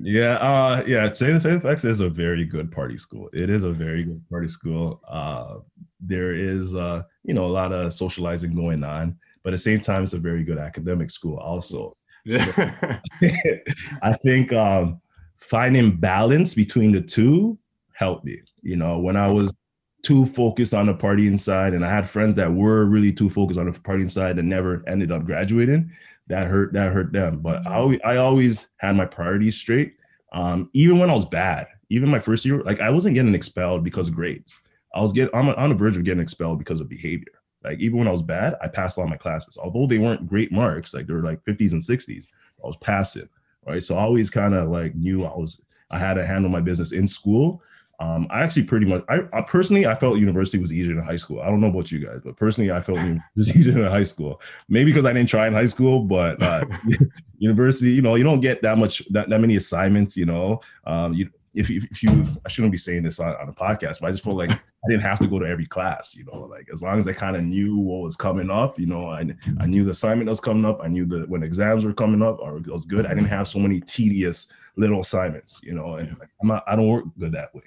Yeah, 0.00 0.34
uh, 0.34 0.84
yeah. 0.86 1.12
St. 1.12 1.42
FX 1.42 1.84
is 1.84 2.00
a 2.00 2.10
very 2.10 2.44
good 2.44 2.70
party 2.70 2.98
school. 2.98 3.30
It 3.32 3.50
is 3.50 3.64
a 3.64 3.70
very 3.70 4.04
good 4.04 4.22
party 4.28 4.48
school. 4.48 5.00
Uh, 5.08 5.58
there 6.00 6.34
is, 6.34 6.74
uh, 6.74 7.02
you 7.24 7.34
know, 7.34 7.46
a 7.46 7.48
lot 7.48 7.72
of 7.72 7.92
socializing 7.92 8.54
going 8.54 8.84
on, 8.84 9.16
but 9.42 9.50
at 9.50 9.52
the 9.52 9.58
same 9.58 9.80
time, 9.80 10.04
it's 10.04 10.12
a 10.12 10.18
very 10.18 10.44
good 10.44 10.58
academic 10.58 11.10
school 11.10 11.38
also. 11.38 11.94
So, 12.28 12.52
I 14.02 14.12
think 14.22 14.52
um, 14.52 15.00
finding 15.38 15.96
balance 15.96 16.54
between 16.54 16.92
the 16.92 17.00
two 17.00 17.58
helped 17.94 18.26
me. 18.26 18.40
You 18.60 18.76
know, 18.76 18.98
when 18.98 19.16
I 19.16 19.28
was 19.28 19.54
too 20.02 20.26
focused 20.26 20.74
on 20.74 20.86
the 20.86 20.94
partying 20.94 21.38
side, 21.40 21.72
and 21.72 21.84
I 21.84 21.88
had 21.88 22.06
friends 22.06 22.34
that 22.36 22.52
were 22.52 22.84
really 22.84 23.12
too 23.12 23.30
focused 23.30 23.58
on 23.58 23.70
the 23.70 23.78
partying 23.78 24.10
side 24.10 24.38
and 24.38 24.48
never 24.48 24.82
ended 24.86 25.10
up 25.10 25.24
graduating 25.24 25.90
that 26.28 26.46
hurt 26.46 26.72
that 26.74 26.92
hurt 26.92 27.12
them. 27.12 27.40
But 27.40 27.66
I 27.66 27.76
always 27.76 28.00
I 28.04 28.16
always 28.16 28.70
had 28.78 28.96
my 28.96 29.04
priorities 29.04 29.56
straight. 29.56 29.94
Um, 30.32 30.70
even 30.74 30.98
when 30.98 31.10
I 31.10 31.14
was 31.14 31.24
bad, 31.24 31.66
even 31.90 32.10
my 32.10 32.20
first 32.20 32.44
year, 32.44 32.62
like 32.62 32.80
I 32.80 32.90
wasn't 32.90 33.14
getting 33.14 33.34
expelled 33.34 33.84
because 33.84 34.08
of 34.08 34.14
grades. 34.14 34.60
I 34.94 35.00
was 35.00 35.12
getting 35.12 35.34
I'm 35.34 35.48
on 35.48 35.70
the 35.70 35.74
verge 35.74 35.96
of 35.96 36.04
getting 36.04 36.22
expelled 36.22 36.58
because 36.58 36.80
of 36.80 36.88
behavior. 36.88 37.32
Like 37.64 37.80
even 37.80 37.98
when 37.98 38.08
I 38.08 38.12
was 38.12 38.22
bad, 38.22 38.56
I 38.62 38.68
passed 38.68 38.98
all 38.98 39.06
my 39.06 39.16
classes. 39.16 39.58
Although 39.60 39.86
they 39.86 39.98
weren't 39.98 40.28
great 40.28 40.52
marks, 40.52 40.94
like 40.94 41.06
they 41.06 41.12
were 41.12 41.22
like 41.22 41.44
50s 41.44 41.72
and 41.72 41.82
60s, 41.82 42.26
I 42.62 42.66
was 42.66 42.76
passing. 42.78 43.28
Right. 43.66 43.82
So 43.82 43.96
I 43.96 44.02
always 44.02 44.30
kind 44.30 44.54
of 44.54 44.68
like 44.68 44.94
knew 44.94 45.24
I 45.24 45.36
was 45.36 45.64
I 45.90 45.98
had 45.98 46.14
to 46.14 46.24
handle 46.24 46.50
my 46.50 46.60
business 46.60 46.92
in 46.92 47.06
school 47.06 47.62
um, 48.00 48.28
I 48.30 48.44
actually 48.44 48.64
pretty 48.64 48.86
much, 48.86 49.04
I, 49.08 49.22
I, 49.32 49.42
personally, 49.42 49.86
I 49.86 49.94
felt 49.94 50.18
university 50.18 50.58
was 50.58 50.72
easier 50.72 50.94
than 50.94 51.04
high 51.04 51.16
school. 51.16 51.40
I 51.40 51.46
don't 51.46 51.60
know 51.60 51.68
about 51.68 51.90
you 51.90 51.98
guys, 51.98 52.20
but 52.24 52.36
personally, 52.36 52.70
I 52.70 52.80
felt 52.80 52.98
it 52.98 53.20
was 53.36 53.48
easier 53.56 53.74
than 53.74 53.84
high 53.84 54.04
school. 54.04 54.40
Maybe 54.68 54.92
because 54.92 55.04
I 55.04 55.12
didn't 55.12 55.28
try 55.28 55.48
in 55.48 55.52
high 55.52 55.66
school, 55.66 56.04
but 56.04 56.40
uh, 56.40 56.64
university, 57.38 57.90
you 57.90 58.02
know, 58.02 58.14
you 58.14 58.24
don't 58.24 58.40
get 58.40 58.62
that 58.62 58.78
much, 58.78 59.02
that, 59.10 59.28
that 59.30 59.40
many 59.40 59.56
assignments. 59.56 60.16
You 60.16 60.26
know, 60.26 60.60
um, 60.84 61.12
you 61.12 61.28
if, 61.54 61.70
if, 61.70 61.84
if 61.90 62.02
you, 62.04 62.24
I 62.46 62.48
shouldn't 62.48 62.70
be 62.70 62.78
saying 62.78 63.02
this 63.02 63.18
on, 63.18 63.34
on 63.34 63.48
a 63.48 63.52
podcast, 63.52 64.00
but 64.00 64.04
I 64.04 64.10
just 64.12 64.22
felt 64.22 64.36
like 64.36 64.50
I 64.50 64.88
didn't 64.88 65.02
have 65.02 65.18
to 65.18 65.26
go 65.26 65.40
to 65.40 65.46
every 65.46 65.66
class. 65.66 66.14
You 66.16 66.24
know, 66.26 66.42
like 66.42 66.68
as 66.72 66.84
long 66.84 66.98
as 66.98 67.08
I 67.08 67.12
kind 67.12 67.36
of 67.36 67.42
knew 67.42 67.78
what 67.78 68.02
was 68.02 68.16
coming 68.16 68.48
up, 68.48 68.78
you 68.78 68.86
know, 68.86 69.08
I 69.08 69.24
I 69.58 69.66
knew 69.66 69.82
the 69.82 69.90
assignment 69.90 70.26
that 70.26 70.32
was 70.32 70.40
coming 70.40 70.64
up. 70.64 70.78
I 70.80 70.86
knew 70.86 71.04
that 71.06 71.28
when 71.28 71.42
exams 71.42 71.84
were 71.84 71.92
coming 71.92 72.22
up, 72.22 72.38
or 72.38 72.58
it 72.58 72.68
was 72.68 72.86
good. 72.86 73.06
I 73.06 73.08
didn't 73.14 73.26
have 73.26 73.48
so 73.48 73.58
many 73.58 73.80
tedious 73.80 74.52
little 74.76 75.00
assignments. 75.00 75.60
You 75.64 75.74
know, 75.74 75.94
and 75.94 76.16
I'm 76.40 76.46
not, 76.46 76.62
I 76.68 76.76
don't 76.76 76.88
work 76.88 77.04
good 77.18 77.32
that 77.32 77.52
way. 77.56 77.62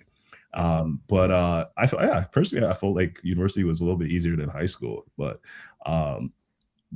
Um, 0.54 1.02
but 1.08 1.32
uh, 1.32 1.68
I 1.78 1.88
thought, 1.88 2.04
yeah, 2.04 2.26
personally, 2.32 2.66
I 2.66 2.74
felt 2.74 2.96
like 2.96 3.20
university 3.24 3.64
was 3.64 3.80
a 3.80 3.84
little 3.84 3.98
bit 3.98 4.10
easier 4.10 4.36
than 4.36 4.50
high 4.50 4.66
school. 4.66 5.06
But 5.18 5.40
um, 5.86 6.34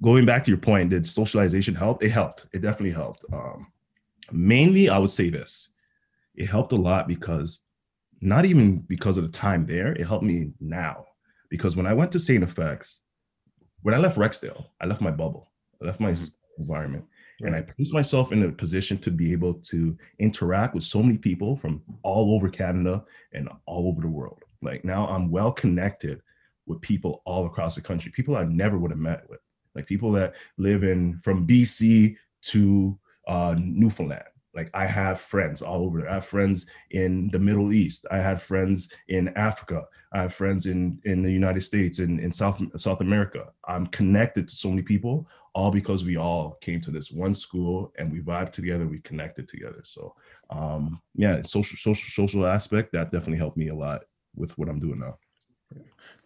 going 0.01 0.25
back 0.25 0.43
to 0.43 0.51
your 0.51 0.59
point, 0.59 0.89
did 0.89 1.05
socialization 1.05 1.75
help? 1.75 2.03
It 2.03 2.09
helped. 2.09 2.47
It 2.53 2.61
definitely 2.61 2.91
helped. 2.91 3.25
Um, 3.31 3.67
mainly, 4.31 4.89
I 4.89 4.97
would 4.97 5.09
say 5.09 5.29
this: 5.29 5.69
it 6.35 6.47
helped 6.47 6.73
a 6.73 6.77
lot 6.77 7.07
because 7.07 7.63
not 8.21 8.45
even 8.45 8.79
because 8.79 9.17
of 9.17 9.23
the 9.23 9.31
time 9.31 9.65
there, 9.65 9.93
it 9.93 10.05
helped 10.05 10.25
me 10.25 10.51
now. 10.59 11.05
Because 11.49 11.75
when 11.75 11.85
I 11.85 11.93
went 11.93 12.11
to 12.13 12.19
St. 12.19 12.43
FX, 12.43 12.99
when 13.81 13.93
I 13.93 13.99
left 13.99 14.17
Rexdale, 14.17 14.65
I 14.81 14.87
left 14.87 15.01
my 15.01 15.11
bubble, 15.11 15.51
I 15.81 15.85
left 15.85 15.99
my 15.99 16.11
mm-hmm. 16.11 16.61
environment, 16.61 17.05
Right. 17.41 17.47
And 17.47 17.55
I 17.55 17.61
put 17.61 17.91
myself 17.91 18.31
in 18.31 18.43
a 18.43 18.51
position 18.51 18.97
to 18.99 19.11
be 19.11 19.31
able 19.31 19.55
to 19.55 19.97
interact 20.19 20.73
with 20.73 20.83
so 20.83 21.03
many 21.03 21.17
people 21.17 21.57
from 21.57 21.81
all 22.03 22.33
over 22.33 22.49
Canada 22.49 23.03
and 23.33 23.49
all 23.65 23.89
over 23.89 24.01
the 24.01 24.09
world. 24.09 24.43
Like 24.61 24.85
now 24.85 25.07
I'm 25.07 25.29
well 25.29 25.51
connected 25.51 26.21
with 26.65 26.81
people 26.81 27.21
all 27.25 27.45
across 27.45 27.75
the 27.75 27.81
country, 27.81 28.11
people 28.11 28.35
I 28.35 28.45
never 28.45 28.77
would 28.77 28.91
have 28.91 28.99
met 28.99 29.29
with, 29.29 29.41
like 29.75 29.85
people 29.85 30.11
that 30.13 30.35
live 30.57 30.83
in 30.83 31.19
from 31.23 31.45
BC 31.45 32.15
to 32.43 32.99
uh, 33.27 33.55
Newfoundland. 33.57 34.23
Like 34.55 34.69
I 34.73 34.85
have 34.85 35.19
friends 35.19 35.61
all 35.61 35.83
over. 35.83 36.07
I 36.07 36.15
have 36.15 36.25
friends 36.25 36.65
in 36.91 37.29
the 37.29 37.39
Middle 37.39 37.73
East. 37.73 38.05
I 38.09 38.17
have 38.17 38.41
friends 38.41 38.91
in 39.09 39.29
Africa. 39.35 39.83
I 40.13 40.23
have 40.23 40.33
friends 40.33 40.65
in 40.65 40.99
in 41.03 41.21
the 41.21 41.31
United 41.31 41.61
States 41.61 41.99
in, 41.99 42.19
in 42.19 42.31
South 42.31 42.61
South 42.77 43.01
America. 43.01 43.51
I'm 43.67 43.87
connected 43.87 44.47
to 44.47 44.55
so 44.55 44.69
many 44.69 44.81
people 44.81 45.27
all 45.53 45.71
because 45.71 46.03
we 46.03 46.17
all 46.17 46.57
came 46.61 46.81
to 46.81 46.91
this 46.91 47.11
one 47.11 47.33
school 47.33 47.93
and 47.97 48.11
we 48.11 48.19
vibed 48.19 48.51
together, 48.51 48.87
we 48.87 48.99
connected 48.99 49.47
together. 49.47 49.81
So 49.83 50.15
um, 50.49 51.01
yeah, 51.15 51.41
social 51.41 51.77
social 51.77 52.23
social 52.23 52.45
aspect 52.45 52.93
that 52.93 53.11
definitely 53.11 53.37
helped 53.37 53.57
me 53.57 53.69
a 53.69 53.75
lot 53.75 54.03
with 54.35 54.57
what 54.57 54.69
I'm 54.69 54.79
doing 54.79 54.99
now. 54.99 55.17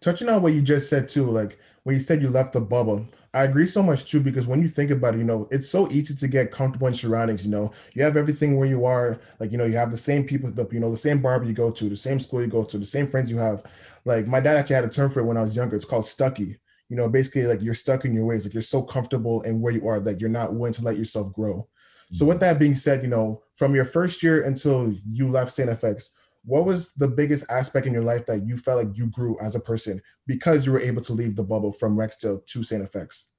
Touching 0.02 0.30
on 0.30 0.42
what 0.42 0.54
you 0.54 0.62
just 0.62 0.90
said 0.90 1.10
too, 1.10 1.26
like 1.26 1.58
when 1.84 1.94
you 1.94 2.00
said 2.00 2.22
you 2.22 2.30
left 2.30 2.54
the 2.54 2.62
bubble, 2.62 3.08
I 3.34 3.44
agree 3.44 3.66
so 3.66 3.84
much 3.84 4.10
too 4.10 4.22
because 4.22 4.48
when 4.48 4.62
you 4.62 4.68
think 4.68 4.92
about 4.92 5.14
it, 5.14 5.20
you 5.20 5.24
know, 5.24 5.48
it's 5.52 5.70
so 5.70 5.90
easy 5.92 6.16
to 6.16 6.28
get 6.28 6.52
comfortable 6.52 6.88
in 6.88 6.94
surroundings. 6.94 7.46
You 7.46 7.52
know, 7.52 7.72
you 7.94 8.04
have 8.04 8.18
everything 8.18 8.58
where 8.58 8.68
you 8.68 8.86
are, 8.86 9.20
like 9.40 9.52
you 9.52 9.58
know, 9.58 9.66
you 9.66 9.76
have 9.76 9.92
the 9.92 9.98
same 9.98 10.24
people, 10.24 10.52
the 10.52 10.68
you 10.72 10.80
know, 10.80 10.90
the 10.90 10.98
same 10.98 11.22
barber 11.22 11.46
you 11.46 11.54
go 11.54 11.72
to, 11.72 11.90
the 11.90 11.96
same 11.96 12.20
school 12.20 12.42
you 12.42 12.48
go 12.48 12.64
to, 12.64 12.78
the 12.78 12.86
same 12.86 13.08
friends 13.08 13.32
you 13.32 13.38
have. 13.38 13.64
Like 14.06 14.28
my 14.28 14.40
dad 14.40 14.58
actually 14.58 14.76
had 14.76 14.86
a 14.86 14.90
term 14.90 15.10
for 15.10 15.20
it 15.20 15.26
when 15.26 15.38
I 15.38 15.42
was 15.42 15.56
younger. 15.56 15.76
It's 15.76 15.86
called 15.86 16.06
stucky 16.06 16.60
you 16.90 16.96
know, 16.96 17.08
basically 17.08 17.44
like 17.44 17.62
you're 17.62 17.76
stuck 17.76 18.04
in 18.04 18.14
your 18.14 18.26
ways, 18.26 18.46
like 18.46 18.54
you're 18.54 18.64
so 18.64 18.82
comfortable 18.82 19.44
in 19.44 19.62
where 19.62 19.72
you 19.72 19.88
are 19.88 20.00
that 20.00 20.20
you're 20.20 20.30
not 20.30 20.56
willing 20.56 20.74
to 20.74 20.84
let 20.84 20.98
yourself 20.98 21.32
grow. 21.34 21.68
So 22.12 22.26
with 22.26 22.38
mm-hmm. 22.38 22.46
that 22.46 22.60
being 22.60 22.76
said, 22.76 23.04
you 23.04 23.08
know, 23.08 23.44
from 23.56 23.76
your 23.76 23.86
first 23.86 24.24
year 24.24 24.42
until 24.42 24.92
you 25.08 25.30
left 25.30 25.52
St. 25.52 25.70
FX, 25.70 26.10
what 26.46 26.66
was 26.66 26.94
the 26.94 27.08
biggest 27.08 27.50
aspect 27.52 27.86
in 27.86 27.94
your 27.94 28.04
life 28.04 28.26
that 28.26 28.46
you 28.46 28.56
felt 28.56 28.86
like 28.86 28.98
you 28.98 29.08
grew 29.08 29.38
as 29.42 29.56
a 29.56 29.60
person 29.60 30.02
because 30.26 30.66
you 30.66 30.72
were 30.72 30.80
able 30.80 31.02
to 31.02 31.14
leave 31.14 31.36
the 31.36 31.44
bubble 31.44 31.72
from 31.72 31.98
Rexdale 31.98 32.46
to 32.46 32.64
St. 32.64 32.84
FX? 32.84 33.32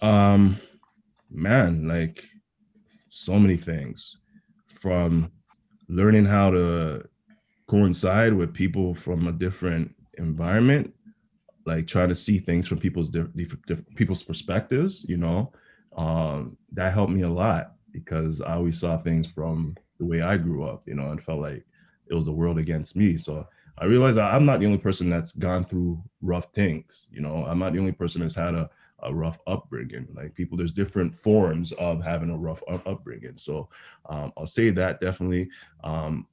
Um, 0.00 0.60
man, 1.30 1.86
like 1.86 2.24
so 3.10 3.38
many 3.38 3.56
things 3.56 4.16
from 4.74 5.30
learning 5.88 6.24
how 6.24 6.50
to 6.50 7.04
coincide 7.66 8.32
with 8.34 8.54
people 8.54 8.94
from 8.94 9.28
a 9.28 9.32
different 9.32 9.94
environment, 10.18 10.94
like 11.66 11.86
trying 11.86 12.08
to 12.08 12.14
see 12.14 12.38
things 12.38 12.66
from 12.66 12.78
people's 12.78 13.10
different, 13.10 13.36
different 13.66 13.94
people's 13.96 14.22
perspectives, 14.22 15.04
you 15.08 15.16
know, 15.16 15.52
um, 15.96 16.56
that 16.72 16.92
helped 16.92 17.12
me 17.12 17.22
a 17.22 17.28
lot 17.28 17.74
because 17.92 18.40
I 18.40 18.54
always 18.54 18.80
saw 18.80 18.96
things 18.96 19.30
from 19.30 19.76
the 19.98 20.06
way 20.06 20.22
I 20.22 20.36
grew 20.36 20.64
up, 20.64 20.82
you 20.86 20.94
know, 20.94 21.10
and 21.10 21.22
felt 21.22 21.40
like 21.40 21.64
it 22.10 22.14
was 22.14 22.26
the 22.26 22.32
world 22.32 22.58
against 22.58 22.96
me. 22.96 23.16
So 23.16 23.46
I 23.78 23.84
realized 23.86 24.18
I'm 24.18 24.44
not 24.44 24.60
the 24.60 24.66
only 24.66 24.78
person 24.78 25.08
that's 25.08 25.32
gone 25.32 25.64
through 25.64 26.02
rough 26.20 26.46
things. 26.52 27.08
You 27.12 27.20
know, 27.20 27.46
I'm 27.46 27.58
not 27.58 27.72
the 27.72 27.78
only 27.78 27.92
person 27.92 28.20
that's 28.20 28.34
had 28.34 28.54
a, 28.54 28.68
a 29.02 29.14
rough 29.14 29.38
upbringing. 29.46 30.06
Like 30.14 30.34
people, 30.34 30.58
there's 30.58 30.72
different 30.72 31.14
forms 31.14 31.72
of 31.72 32.02
having 32.02 32.30
a 32.30 32.36
rough 32.36 32.62
up- 32.68 32.86
upbringing. 32.86 33.34
So 33.36 33.68
um, 34.10 34.32
I'll 34.36 34.46
say 34.46 34.70
that 34.70 35.00
definitely 35.00 35.48
um, 35.84 36.26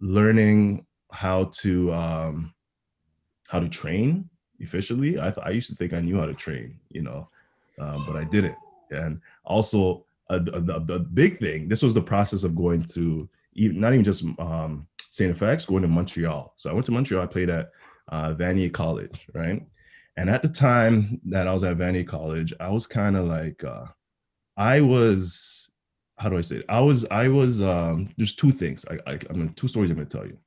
learning 0.00 0.84
how 1.12 1.44
to 1.44 1.92
um, 1.94 2.54
how 3.48 3.60
to 3.60 3.68
train 3.68 4.28
efficiently. 4.58 5.18
I, 5.18 5.30
th- 5.30 5.46
I 5.46 5.50
used 5.50 5.70
to 5.70 5.76
think 5.76 5.94
I 5.94 6.00
knew 6.00 6.18
how 6.18 6.26
to 6.26 6.34
train, 6.34 6.78
you 6.90 7.02
know, 7.02 7.28
um, 7.78 8.04
but 8.06 8.16
I 8.16 8.24
didn't. 8.24 8.56
And 8.90 9.20
also 9.44 10.04
a, 10.28 10.36
a, 10.36 10.94
a, 10.94 10.98
big 10.98 11.38
thing. 11.38 11.68
This 11.68 11.82
was 11.82 11.94
the 11.94 12.02
process 12.02 12.44
of 12.44 12.54
going 12.54 12.82
to 12.82 13.28
even, 13.54 13.80
not 13.80 13.92
even 13.92 14.04
just 14.04 14.24
um, 14.38 14.86
St. 15.10 15.36
FX, 15.36 15.66
going 15.66 15.82
to 15.82 15.88
Montreal. 15.88 16.54
So 16.56 16.70
I 16.70 16.72
went 16.72 16.86
to 16.86 16.92
Montreal. 16.92 17.22
I 17.22 17.26
played 17.26 17.50
at 17.50 17.70
uh, 18.08 18.34
Vanier 18.34 18.72
College, 18.72 19.28
right? 19.34 19.66
And 20.16 20.30
at 20.30 20.42
the 20.42 20.48
time 20.48 21.20
that 21.26 21.48
I 21.48 21.52
was 21.52 21.64
at 21.64 21.76
Vanier 21.76 22.06
College, 22.06 22.52
I 22.60 22.70
was 22.70 22.86
kind 22.86 23.16
of 23.16 23.26
like, 23.26 23.64
uh, 23.64 23.86
I 24.56 24.80
was, 24.80 25.70
how 26.18 26.28
do 26.28 26.38
I 26.38 26.42
say 26.42 26.56
it? 26.56 26.66
I 26.68 26.80
was, 26.80 27.06
I 27.10 27.28
was. 27.28 27.62
Um, 27.62 28.10
there's 28.16 28.34
two 28.34 28.50
things. 28.50 28.84
I, 28.90 28.98
I, 29.10 29.18
I'm 29.30 29.38
mean, 29.38 29.54
two 29.54 29.68
stories 29.68 29.90
I'm 29.90 29.96
going 29.96 30.08
to 30.08 30.16
tell 30.16 30.26
you. 30.26 30.38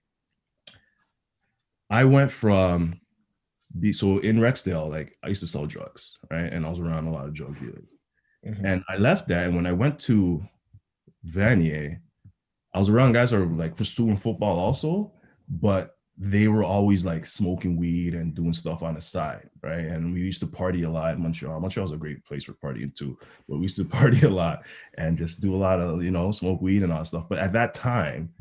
I 1.89 2.05
went 2.05 2.31
from, 2.31 2.99
so 3.91 4.19
in 4.19 4.37
Rexdale, 4.37 4.89
like 4.89 5.17
I 5.23 5.27
used 5.27 5.41
to 5.41 5.47
sell 5.47 5.65
drugs, 5.65 6.17
right? 6.31 6.51
And 6.51 6.65
I 6.65 6.69
was 6.69 6.79
around 6.79 7.07
a 7.07 7.11
lot 7.11 7.25
of 7.25 7.33
drug 7.33 7.59
dealers. 7.59 7.85
Mm-hmm. 8.45 8.65
And 8.65 8.83
I 8.89 8.97
left 8.97 9.27
that, 9.29 9.47
and 9.47 9.55
when 9.55 9.65
I 9.65 9.71
went 9.73 9.99
to 9.99 10.43
Vanier, 11.27 11.99
I 12.73 12.79
was 12.79 12.89
around 12.89 13.13
guys 13.13 13.31
that 13.31 13.39
were 13.39 13.45
like 13.45 13.77
pursuing 13.77 14.17
football 14.17 14.57
also, 14.57 15.11
but 15.47 15.97
they 16.17 16.47
were 16.47 16.63
always 16.63 17.05
like 17.05 17.25
smoking 17.25 17.75
weed 17.75 18.13
and 18.13 18.35
doing 18.35 18.53
stuff 18.53 18.83
on 18.83 18.93
the 18.93 19.01
side, 19.01 19.49
right? 19.61 19.85
And 19.85 20.13
we 20.13 20.21
used 20.21 20.39
to 20.41 20.47
party 20.47 20.83
a 20.83 20.89
lot 20.89 21.15
in 21.15 21.21
Montreal. 21.21 21.59
Montreal 21.59 21.85
was 21.85 21.91
a 21.91 21.97
great 21.97 22.23
place 22.25 22.45
for 22.45 22.53
partying 22.53 22.93
too, 22.93 23.17
but 23.47 23.57
we 23.57 23.63
used 23.63 23.77
to 23.77 23.85
party 23.97 24.25
a 24.25 24.29
lot 24.29 24.63
and 24.97 25.17
just 25.17 25.41
do 25.41 25.55
a 25.55 25.57
lot 25.57 25.79
of, 25.79 26.03
you 26.03 26.11
know, 26.11 26.31
smoke 26.31 26.61
weed 26.61 26.83
and 26.83 26.91
all 26.91 26.99
that 26.99 27.05
stuff. 27.05 27.27
But 27.27 27.39
at 27.39 27.53
that 27.53 27.73
time, 27.73 28.31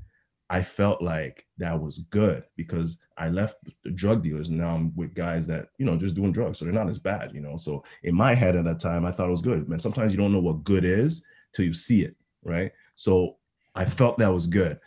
I 0.51 0.61
felt 0.61 1.01
like 1.01 1.47
that 1.57 1.81
was 1.81 1.99
good 2.11 2.45
because 2.57 3.01
I 3.17 3.31
left 3.31 3.57
the 3.85 3.91
drug 3.91 4.23
dealers 4.23 4.51
and 4.51 4.59
now 4.59 4.75
I'm 4.75 4.95
with 4.95 5.15
guys 5.15 5.47
that, 5.47 5.69
you 5.79 5.87
know, 5.87 5.97
just 5.97 6.15
doing 6.15 6.31
drugs. 6.31 6.59
So 6.59 6.67
they're 6.67 6.75
not 6.75 6.91
as 6.91 6.99
bad, 6.99 7.31
you 7.33 7.41
know. 7.41 7.57
So 7.57 7.85
in 8.03 8.15
my 8.15 8.35
head 8.35 8.55
at 8.55 8.65
that 8.67 8.79
time, 8.79 9.07
I 9.07 9.13
thought 9.13 9.29
it 9.29 9.31
was 9.33 9.41
good. 9.41 9.67
Man, 9.67 9.79
sometimes 9.79 10.13
you 10.13 10.19
don't 10.19 10.33
know 10.33 10.41
what 10.41 10.65
good 10.65 10.85
is 10.85 11.25
till 11.55 11.65
you 11.65 11.73
see 11.73 12.03
it, 12.03 12.17
right? 12.45 12.71
So 12.97 13.37
I 13.75 13.85
felt 13.85 14.19
that 14.19 14.33
was 14.33 14.47
good. 14.47 14.79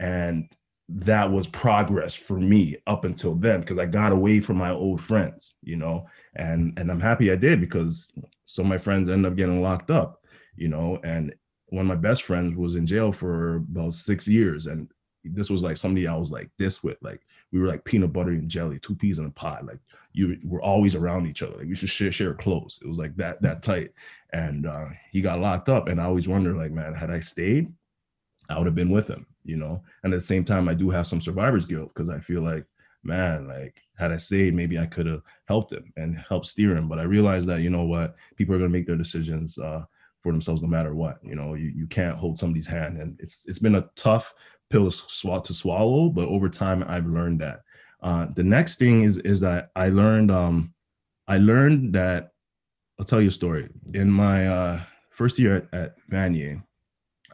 And 0.00 0.48
that 0.88 1.30
was 1.30 1.46
progress 1.48 2.14
for 2.14 2.38
me 2.38 2.76
up 2.86 3.04
until 3.04 3.34
then 3.34 3.60
because 3.60 3.78
I 3.78 3.86
got 3.86 4.12
away 4.12 4.40
from 4.40 4.58
my 4.58 4.70
old 4.70 5.00
friends, 5.00 5.56
you 5.62 5.76
know, 5.76 6.06
and 6.36 6.78
and 6.78 6.90
I'm 6.90 7.00
happy 7.00 7.32
I 7.32 7.36
did 7.36 7.60
because 7.60 8.12
some 8.46 8.66
of 8.66 8.68
my 8.68 8.78
friends 8.78 9.08
ended 9.08 9.30
up 9.30 9.36
getting 9.36 9.62
locked 9.62 9.90
up, 9.90 10.24
you 10.56 10.68
know, 10.68 11.00
and 11.02 11.34
one 11.68 11.86
of 11.86 11.88
my 11.88 11.96
best 11.96 12.22
friends 12.24 12.56
was 12.56 12.76
in 12.76 12.86
jail 12.86 13.12
for 13.12 13.56
about 13.56 13.94
six 13.94 14.28
years, 14.28 14.66
and 14.66 14.90
this 15.24 15.48
was 15.48 15.62
like 15.62 15.78
somebody 15.78 16.06
I 16.06 16.16
was 16.16 16.30
like 16.30 16.50
this 16.58 16.84
with, 16.84 16.98
like 17.00 17.22
we 17.50 17.60
were 17.60 17.66
like 17.66 17.84
peanut 17.84 18.12
butter 18.12 18.30
and 18.30 18.48
jelly, 18.48 18.78
two 18.78 18.94
peas 18.94 19.18
in 19.18 19.24
a 19.24 19.30
pod, 19.30 19.66
like 19.66 19.80
you 20.12 20.38
were 20.44 20.62
always 20.62 20.94
around 20.94 21.26
each 21.26 21.42
other, 21.42 21.56
like 21.56 21.66
we 21.66 21.74
should 21.74 21.88
share 21.88 22.12
share 22.12 22.34
clothes. 22.34 22.78
It 22.82 22.88
was 22.88 22.98
like 22.98 23.16
that 23.16 23.40
that 23.40 23.62
tight, 23.62 23.92
and 24.34 24.66
uh, 24.66 24.88
he 25.10 25.22
got 25.22 25.40
locked 25.40 25.70
up, 25.70 25.88
and 25.88 25.98
I 25.98 26.04
always 26.04 26.28
wonder, 26.28 26.54
like, 26.54 26.72
man, 26.72 26.92
had 26.92 27.10
I 27.10 27.20
stayed, 27.20 27.72
I 28.48 28.58
would 28.58 28.66
have 28.66 28.74
been 28.74 28.90
with 28.90 29.08
him, 29.08 29.26
you 29.44 29.56
know. 29.56 29.82
And 30.02 30.12
at 30.12 30.16
the 30.16 30.24
same 30.24 30.44
time, 30.44 30.68
I 30.68 30.74
do 30.74 30.90
have 30.90 31.06
some 31.06 31.20
survivor's 31.20 31.66
guilt 31.66 31.92
because 31.94 32.08
I 32.08 32.20
feel 32.20 32.42
like, 32.42 32.66
man, 33.02 33.48
like 33.48 33.80
had 33.98 34.12
I 34.12 34.16
stayed, 34.16 34.54
maybe 34.54 34.78
I 34.78 34.86
could 34.86 35.06
have 35.06 35.22
helped 35.46 35.72
him 35.72 35.92
and 35.96 36.18
helped 36.18 36.46
steer 36.46 36.76
him. 36.76 36.88
But 36.88 36.98
I 36.98 37.02
realized 37.02 37.48
that, 37.48 37.60
you 37.60 37.70
know 37.70 37.84
what, 37.84 38.16
people 38.36 38.54
are 38.54 38.58
gonna 38.58 38.70
make 38.70 38.86
their 38.86 38.96
decisions 38.96 39.58
uh, 39.58 39.84
for 40.22 40.32
themselves 40.32 40.62
no 40.62 40.68
matter 40.68 40.94
what. 40.94 41.18
You 41.22 41.36
know, 41.36 41.54
you, 41.54 41.70
you 41.74 41.86
can't 41.86 42.16
hold 42.16 42.38
somebody's 42.38 42.66
hand. 42.66 43.00
And 43.00 43.18
it's 43.20 43.46
it's 43.46 43.58
been 43.58 43.76
a 43.76 43.88
tough 43.94 44.32
pill 44.70 44.90
to, 44.90 45.54
swallow, 45.54 46.08
but 46.08 46.28
over 46.28 46.48
time 46.48 46.84
I've 46.86 47.06
learned 47.06 47.40
that. 47.40 47.60
Uh, 48.02 48.26
the 48.34 48.42
next 48.42 48.78
thing 48.78 49.02
is 49.02 49.18
is 49.18 49.40
that 49.40 49.70
I 49.76 49.88
learned 49.88 50.30
um, 50.30 50.74
I 51.28 51.38
learned 51.38 51.94
that 51.94 52.32
I'll 52.98 53.06
tell 53.06 53.20
you 53.20 53.28
a 53.28 53.32
story. 53.32 53.68
In 53.92 54.10
my 54.10 54.46
uh, 54.46 54.80
first 55.10 55.38
year 55.38 55.56
at, 55.56 55.74
at 55.74 55.94
Vanier, 56.10 56.62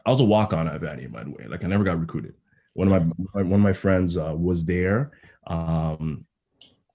I 0.05 0.09
was 0.09 0.21
a 0.21 0.25
walk 0.25 0.53
on 0.53 0.67
at 0.67 0.81
Vanier, 0.81 1.11
by 1.11 1.23
the 1.23 1.31
way. 1.31 1.45
Like 1.47 1.63
I 1.63 1.67
never 1.67 1.83
got 1.83 1.99
recruited. 1.99 2.35
One 2.73 2.91
of 2.91 3.05
my 3.05 3.41
one 3.41 3.53
of 3.53 3.59
my 3.59 3.73
friends 3.73 4.17
uh, 4.17 4.33
was 4.35 4.65
there. 4.65 5.11
Um, 5.47 6.25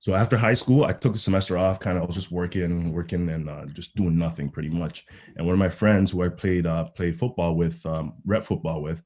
so 0.01 0.15
after 0.15 0.37
high 0.37 0.55
school, 0.55 0.85
I 0.85 0.93
took 0.93 1.15
the 1.15 1.19
semester 1.19 1.59
off. 1.59 1.81
Kind 1.81 1.99
of, 1.99 2.05
I 2.05 2.07
was 2.07 2.15
just 2.15 2.31
working, 2.31 2.93
working, 2.93 3.29
and 3.29 3.51
uh, 3.51 3.67
just 3.67 3.97
doing 3.97 4.17
nothing 4.17 4.49
pretty 4.49 4.69
much. 4.69 5.05
And 5.37 5.45
one 5.45 5.53
of 5.53 5.59
my 5.59 5.69
friends 5.69 6.13
who 6.13 6.23
I 6.23 6.29
played 6.29 6.65
uh, 6.65 6.85
played 6.85 7.19
football 7.19 7.57
with, 7.57 7.85
um, 7.85 8.15
rep 8.25 8.45
football 8.45 8.83
with, 8.83 9.03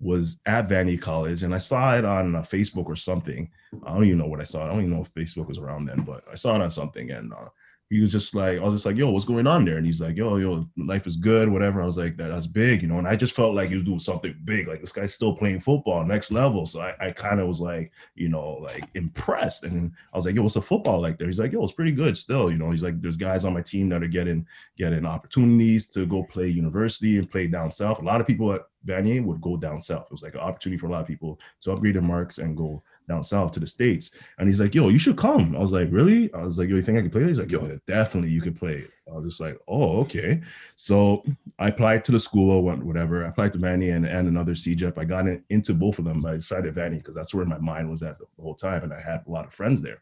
was 0.00 0.40
at 0.46 0.68
Vanier 0.68 1.00
College, 1.00 1.44
and 1.44 1.54
I 1.54 1.58
saw 1.58 1.94
it 1.96 2.04
on 2.04 2.34
uh, 2.34 2.40
Facebook 2.40 2.86
or 2.86 2.96
something. 2.96 3.48
I 3.86 3.94
don't 3.94 4.04
even 4.04 4.18
know 4.18 4.26
what 4.26 4.40
I 4.40 4.44
saw. 4.44 4.64
I 4.64 4.68
don't 4.68 4.80
even 4.80 4.90
know 4.90 5.02
if 5.02 5.14
Facebook 5.14 5.46
was 5.46 5.58
around 5.58 5.84
then, 5.84 6.02
but 6.02 6.24
I 6.30 6.34
saw 6.34 6.56
it 6.56 6.62
on 6.62 6.70
something, 6.70 7.10
and 7.10 7.32
uh, 7.32 7.48
he 7.90 8.00
was 8.00 8.12
just 8.12 8.36
like, 8.36 8.60
I 8.60 8.62
was 8.62 8.74
just 8.74 8.86
like, 8.86 8.96
yo, 8.96 9.10
what's 9.10 9.24
going 9.24 9.48
on 9.48 9.64
there? 9.64 9.76
And 9.76 9.84
he's 9.84 10.00
like, 10.00 10.16
yo, 10.16 10.36
yo, 10.36 10.64
life 10.76 11.08
is 11.08 11.16
good, 11.16 11.48
whatever. 11.48 11.82
I 11.82 11.86
was 11.86 11.98
like, 11.98 12.16
that, 12.18 12.28
that's 12.28 12.46
big, 12.46 12.82
you 12.82 12.88
know. 12.88 12.98
And 12.98 13.08
I 13.08 13.16
just 13.16 13.34
felt 13.34 13.56
like 13.56 13.68
he 13.68 13.74
was 13.74 13.82
doing 13.82 13.98
something 13.98 14.32
big. 14.44 14.68
Like 14.68 14.78
this 14.78 14.92
guy's 14.92 15.12
still 15.12 15.36
playing 15.36 15.58
football, 15.58 16.04
next 16.04 16.30
level. 16.30 16.66
So 16.66 16.80
I, 16.80 16.94
I 17.00 17.10
kind 17.10 17.40
of 17.40 17.48
was 17.48 17.60
like, 17.60 17.90
you 18.14 18.28
know, 18.28 18.58
like 18.62 18.84
impressed. 18.94 19.64
And 19.64 19.90
I 20.12 20.16
was 20.16 20.24
like, 20.24 20.36
yo, 20.36 20.42
what's 20.42 20.54
the 20.54 20.62
football 20.62 21.00
like 21.00 21.18
there? 21.18 21.26
He's 21.26 21.40
like, 21.40 21.50
yo, 21.50 21.64
it's 21.64 21.72
pretty 21.72 21.90
good 21.90 22.16
still. 22.16 22.48
You 22.48 22.58
know, 22.58 22.70
he's 22.70 22.84
like, 22.84 23.02
there's 23.02 23.16
guys 23.16 23.44
on 23.44 23.54
my 23.54 23.62
team 23.62 23.88
that 23.88 24.04
are 24.04 24.08
getting 24.08 24.46
getting 24.78 25.04
opportunities 25.04 25.88
to 25.88 26.06
go 26.06 26.22
play 26.22 26.46
university 26.46 27.18
and 27.18 27.28
play 27.28 27.48
down 27.48 27.72
south. 27.72 28.00
A 28.00 28.04
lot 28.04 28.20
of 28.20 28.26
people 28.26 28.52
at 28.52 28.62
Vanier 28.86 29.24
would 29.24 29.40
go 29.40 29.56
down 29.56 29.80
south. 29.80 30.04
It 30.04 30.12
was 30.12 30.22
like 30.22 30.34
an 30.34 30.40
opportunity 30.40 30.78
for 30.78 30.86
a 30.86 30.90
lot 30.90 31.00
of 31.00 31.08
people 31.08 31.40
to 31.62 31.72
upgrade 31.72 31.96
their 31.96 32.02
marks 32.02 32.38
and 32.38 32.56
go 32.56 32.84
down 33.10 33.22
south 33.22 33.52
to 33.52 33.60
the 33.60 33.66
states. 33.66 34.18
And 34.38 34.48
he's 34.48 34.60
like, 34.60 34.74
"Yo, 34.74 34.88
you 34.88 34.98
should 34.98 35.16
come." 35.16 35.54
I 35.56 35.58
was 35.58 35.72
like, 35.72 35.88
"Really?" 35.90 36.32
I 36.32 36.44
was 36.44 36.58
like, 36.58 36.68
"Yo, 36.68 36.76
you 36.76 36.82
think 36.82 36.98
I 36.98 37.02
can 37.02 37.10
play?" 37.10 37.24
He's 37.24 37.40
like, 37.40 37.52
"Yo, 37.52 37.78
definitely 37.86 38.30
you 38.30 38.40
can 38.40 38.54
play." 38.54 38.84
I 39.08 39.16
was 39.16 39.24
just 39.26 39.40
like, 39.40 39.58
"Oh, 39.66 39.98
okay." 40.00 40.40
So 40.76 41.24
I 41.58 41.68
applied 41.68 42.04
to 42.04 42.12
the 42.12 42.18
school 42.18 42.50
or 42.50 42.62
whatever. 42.62 43.24
I 43.24 43.28
applied 43.28 43.52
to 43.54 43.58
Vanier 43.58 43.96
and, 43.96 44.06
and 44.06 44.28
another 44.28 44.52
CEGEP. 44.52 44.96
I 44.96 45.04
got 45.04 45.26
in, 45.26 45.42
into 45.50 45.74
both 45.74 45.98
of 45.98 46.04
them. 46.04 46.24
I 46.24 46.34
decided 46.34 46.74
Vanier 46.74 46.98
because 46.98 47.16
that's 47.16 47.34
where 47.34 47.44
my 47.44 47.58
mind 47.58 47.90
was 47.90 48.02
at 48.02 48.18
the 48.18 48.26
whole 48.40 48.54
time, 48.54 48.84
and 48.84 48.94
I 48.94 49.00
had 49.00 49.24
a 49.26 49.30
lot 49.30 49.46
of 49.46 49.52
friends 49.52 49.82
there. 49.82 50.00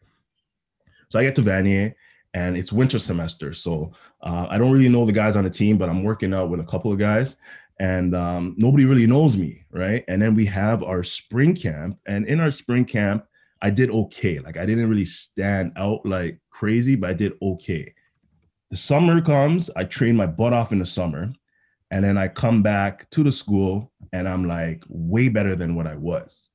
So 1.09 1.19
I 1.19 1.23
get 1.23 1.35
to 1.35 1.41
Vanier 1.41 1.95
and 2.35 2.55
it's 2.55 2.71
winter 2.71 2.99
semester. 2.99 3.53
So 3.53 3.91
uh, 4.21 4.45
I 4.49 4.59
don't 4.59 4.71
really 4.71 4.89
know 4.89 5.03
the 5.03 5.11
guys 5.11 5.35
on 5.35 5.43
the 5.43 5.49
team, 5.49 5.79
but 5.79 5.89
I'm 5.89 6.03
working 6.03 6.31
out 6.31 6.51
with 6.51 6.59
a 6.59 6.65
couple 6.65 6.91
of 6.91 6.99
guys 6.99 7.37
and 7.79 8.13
um, 8.13 8.55
nobody 8.57 8.85
really 8.85 9.07
knows 9.07 9.37
me, 9.37 9.63
right? 9.71 10.03
And 10.07 10.21
then 10.21 10.35
we 10.35 10.45
have 10.45 10.83
our 10.83 11.01
spring 11.01 11.55
camp, 11.55 11.97
and 12.05 12.25
in 12.27 12.39
our 12.39 12.51
spring 12.51 12.85
camp, 12.85 13.25
I 13.61 13.69
did 13.69 13.89
okay. 13.89 14.39
Like 14.39 14.57
I 14.57 14.65
didn't 14.65 14.89
really 14.89 15.05
stand 15.05 15.73
out 15.77 16.05
like 16.05 16.39
crazy, 16.49 16.95
but 16.95 17.09
I 17.09 17.13
did 17.13 17.33
okay. 17.41 17.93
The 18.71 18.77
summer 18.77 19.21
comes, 19.21 19.69
I 19.75 19.83
train 19.85 20.15
my 20.15 20.27
butt 20.27 20.53
off 20.53 20.71
in 20.71 20.79
the 20.79 20.85
summer, 20.85 21.31
and 21.89 22.03
then 22.03 22.17
I 22.17 22.27
come 22.27 22.61
back 22.61 23.09
to 23.11 23.23
the 23.23 23.31
school, 23.31 23.91
and 24.13 24.27
I'm 24.27 24.45
like 24.45 24.83
way 24.89 25.29
better 25.29 25.55
than 25.55 25.75
what 25.75 25.87
I 25.87 25.95
was. 25.95 26.51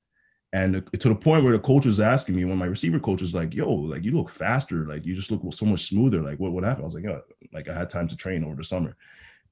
And 0.53 0.87
to 1.01 1.09
the 1.09 1.17
point 1.17 1.43
where 1.43 1.53
the 1.53 1.59
coach 1.59 1.85
was 1.85 1.99
asking 1.99 2.37
me, 2.37 2.45
when 2.45 2.59
my 2.59 2.67
receiver 2.67 3.01
coach 3.01 3.23
was 3.23 3.35
like, 3.35 3.55
"Yo, 3.55 3.73
like 3.73 4.05
you 4.05 4.13
look 4.13 4.29
faster, 4.29 4.87
like 4.87 5.05
you 5.05 5.15
just 5.15 5.31
look 5.33 5.43
so 5.53 5.67
much 5.67 5.89
smoother. 5.89 6.23
Like 6.23 6.39
what 6.39 6.53
what 6.53 6.65
happened?" 6.65 6.85
I 6.85 6.87
was 6.87 6.95
like, 6.95 7.05
"Yeah, 7.05 7.19
like 7.53 7.69
I 7.69 7.75
had 7.75 7.91
time 7.91 8.07
to 8.09 8.17
train 8.17 8.45
over 8.45 8.55
the 8.55 8.63
summer." 8.63 8.97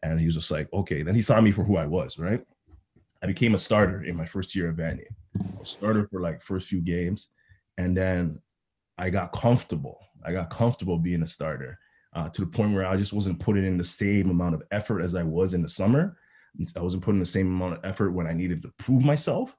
And 0.03 0.19
he 0.19 0.27
was 0.27 0.35
just 0.35 0.51
like, 0.51 0.73
okay. 0.73 1.03
Then 1.03 1.15
he 1.15 1.23
saw 1.23 1.41
me 1.41 1.51
for 1.51 1.65
who 1.65 1.77
I 1.77 1.87
was, 1.87 2.19
right? 2.19 2.45
I 3.23 3.27
became 3.27 3.55
a 3.55 3.59
starter 3.59 4.03
in 4.03 4.17
my 4.17 4.27
first 4.27 4.55
year 4.57 4.71
at 4.71 4.77
Vanier. 4.77 5.07
A 5.61 5.65
starter 5.65 6.09
for 6.11 6.21
like 6.21 6.43
first 6.43 6.69
few 6.69 6.81
games. 6.81 7.29
And 7.79 7.97
then 7.97 8.41
I 8.99 9.11
got 9.11 9.33
comfortable. 9.33 9.99
I 10.25 10.33
got 10.33 10.51
comfortable 10.51 10.99
being 10.99 11.23
a 11.23 11.27
starter 11.27 11.79
uh, 12.15 12.29
to 12.31 12.43
the 12.43 12.47
point 12.47 12.75
where 12.75 12.87
I 12.87 12.97
just 12.97 13.13
wasn't 13.13 13.41
putting 13.41 13.65
in 13.65 13.79
the 13.79 13.85
same 13.85 14.31
amount 14.31 14.55
of 14.55 14.63
effort 14.71 15.01
as 15.01 15.15
I 15.15 15.23
was 15.23 15.55
in 15.55 15.63
the 15.63 15.69
summer. 15.69 16.17
I 16.77 16.81
wasn't 16.81 17.03
putting 17.03 17.21
the 17.21 17.27
same 17.27 17.47
amount 17.47 17.75
of 17.75 17.85
effort 17.85 18.11
when 18.11 18.27
I 18.27 18.35
needed 18.35 18.63
to 18.63 18.73
prove 18.79 19.03
myself, 19.03 19.57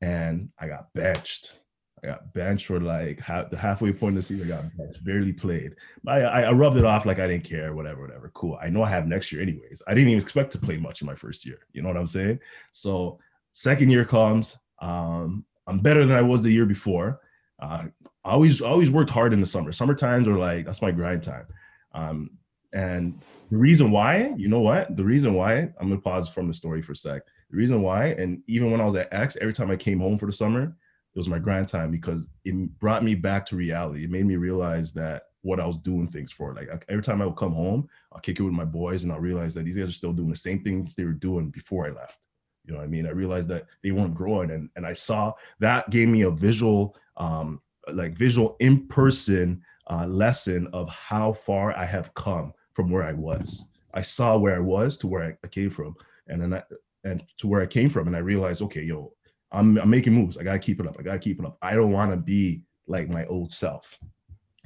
and 0.00 0.48
I 0.58 0.66
got 0.66 0.92
benched. 0.94 1.60
I 2.02 2.08
got 2.08 2.32
benched 2.32 2.66
for 2.66 2.80
like 2.80 3.20
half, 3.20 3.50
the 3.50 3.56
halfway 3.56 3.92
point 3.92 4.12
of 4.12 4.16
the 4.16 4.22
season. 4.22 4.52
I 4.52 4.56
got 4.56 4.76
benched, 4.76 5.04
barely 5.04 5.32
played. 5.32 5.76
I, 6.06 6.22
I, 6.22 6.40
I 6.42 6.52
rubbed 6.52 6.76
it 6.76 6.84
off 6.84 7.06
like 7.06 7.20
I 7.20 7.28
didn't 7.28 7.44
care, 7.44 7.74
whatever, 7.74 8.02
whatever. 8.02 8.30
Cool. 8.34 8.58
I 8.60 8.70
know 8.70 8.82
I 8.82 8.88
have 8.88 9.06
next 9.06 9.32
year 9.32 9.40
anyways. 9.40 9.82
I 9.86 9.94
didn't 9.94 10.08
even 10.08 10.22
expect 10.22 10.50
to 10.52 10.58
play 10.58 10.78
much 10.78 11.00
in 11.00 11.06
my 11.06 11.14
first 11.14 11.46
year. 11.46 11.58
You 11.72 11.82
know 11.82 11.88
what 11.88 11.96
I'm 11.96 12.08
saying? 12.08 12.40
So 12.72 13.20
second 13.52 13.90
year 13.90 14.04
comes. 14.04 14.58
Um, 14.80 15.44
I'm 15.66 15.78
better 15.78 16.04
than 16.04 16.16
I 16.16 16.22
was 16.22 16.42
the 16.42 16.50
year 16.50 16.66
before. 16.66 17.20
Uh, 17.60 17.84
I 18.24 18.30
always 18.30 18.60
always 18.60 18.90
worked 18.90 19.10
hard 19.10 19.32
in 19.32 19.40
the 19.40 19.46
summer. 19.46 19.70
Summer 19.70 19.94
times 19.94 20.26
are 20.26 20.38
like 20.38 20.66
that's 20.66 20.82
my 20.82 20.90
grind 20.90 21.22
time. 21.22 21.46
Um, 21.92 22.30
and 22.72 23.14
the 23.50 23.58
reason 23.58 23.90
why, 23.90 24.34
you 24.36 24.48
know 24.48 24.60
what? 24.60 24.96
The 24.96 25.04
reason 25.04 25.34
why, 25.34 25.72
I'm 25.78 25.88
gonna 25.88 26.00
pause 26.00 26.28
from 26.28 26.48
the 26.48 26.54
story 26.54 26.82
for 26.82 26.92
a 26.92 26.96
sec. 26.96 27.22
The 27.50 27.56
reason 27.56 27.82
why, 27.82 28.06
and 28.06 28.42
even 28.48 28.70
when 28.70 28.80
I 28.80 28.86
was 28.86 28.94
at 28.96 29.12
X, 29.12 29.36
every 29.40 29.52
time 29.52 29.70
I 29.70 29.76
came 29.76 30.00
home 30.00 30.18
for 30.18 30.26
the 30.26 30.32
summer, 30.32 30.74
it 31.14 31.18
was 31.18 31.28
my 31.28 31.38
grind 31.38 31.68
time 31.68 31.90
because 31.90 32.30
it 32.44 32.54
brought 32.78 33.04
me 33.04 33.14
back 33.14 33.44
to 33.46 33.56
reality. 33.56 34.04
It 34.04 34.10
made 34.10 34.26
me 34.26 34.36
realize 34.36 34.92
that 34.94 35.24
what 35.42 35.60
I 35.60 35.66
was 35.66 35.76
doing 35.76 36.08
things 36.08 36.32
for. 36.32 36.54
Like 36.54 36.84
every 36.88 37.02
time 37.02 37.20
I 37.20 37.26
would 37.26 37.36
come 37.36 37.52
home, 37.52 37.88
I'll 38.12 38.20
kick 38.20 38.38
it 38.38 38.42
with 38.42 38.54
my 38.54 38.64
boys 38.64 39.02
and 39.02 39.12
I'll 39.12 39.20
realize 39.20 39.54
that 39.54 39.64
these 39.64 39.76
guys 39.76 39.88
are 39.88 39.92
still 39.92 40.12
doing 40.12 40.30
the 40.30 40.36
same 40.36 40.62
things 40.62 40.94
they 40.94 41.04
were 41.04 41.12
doing 41.12 41.50
before 41.50 41.86
I 41.86 41.90
left. 41.90 42.26
You 42.64 42.72
know 42.72 42.78
what 42.78 42.84
I 42.84 42.88
mean? 42.88 43.06
I 43.06 43.10
realized 43.10 43.48
that 43.48 43.66
they 43.82 43.90
weren't 43.90 44.14
growing 44.14 44.52
and, 44.52 44.70
and 44.76 44.86
I 44.86 44.92
saw 44.92 45.32
that 45.58 45.90
gave 45.90 46.08
me 46.08 46.22
a 46.22 46.30
visual, 46.30 46.96
um, 47.16 47.60
like 47.92 48.12
visual 48.14 48.56
in 48.60 48.86
person 48.86 49.62
uh, 49.88 50.06
lesson 50.06 50.68
of 50.72 50.88
how 50.88 51.32
far 51.32 51.76
I 51.76 51.84
have 51.84 52.14
come 52.14 52.52
from 52.72 52.90
where 52.90 53.04
I 53.04 53.12
was. 53.12 53.68
I 53.94 54.02
saw 54.02 54.38
where 54.38 54.56
I 54.56 54.60
was 54.60 54.96
to 54.98 55.06
where 55.06 55.36
I, 55.42 55.48
came 55.48 55.70
from, 55.70 55.94
and 56.28 56.40
then 56.40 56.54
I, 56.54 56.62
and 57.04 57.22
to 57.38 57.46
where 57.46 57.60
I 57.60 57.66
came 57.66 57.90
from, 57.90 58.06
and 58.06 58.16
I 58.16 58.20
realized, 58.20 58.62
okay, 58.62 58.82
yo, 58.82 59.12
I'm, 59.52 59.78
I'm 59.78 59.90
making 59.90 60.14
moves. 60.14 60.36
I 60.36 60.42
gotta 60.42 60.58
keep 60.58 60.80
it 60.80 60.86
up. 60.86 60.96
I 60.98 61.02
gotta 61.02 61.18
keep 61.18 61.38
it 61.38 61.46
up. 61.46 61.58
I 61.62 61.74
don't 61.74 61.92
want 61.92 62.10
to 62.10 62.16
be 62.16 62.62
like 62.86 63.08
my 63.08 63.24
old 63.26 63.52
self. 63.52 63.98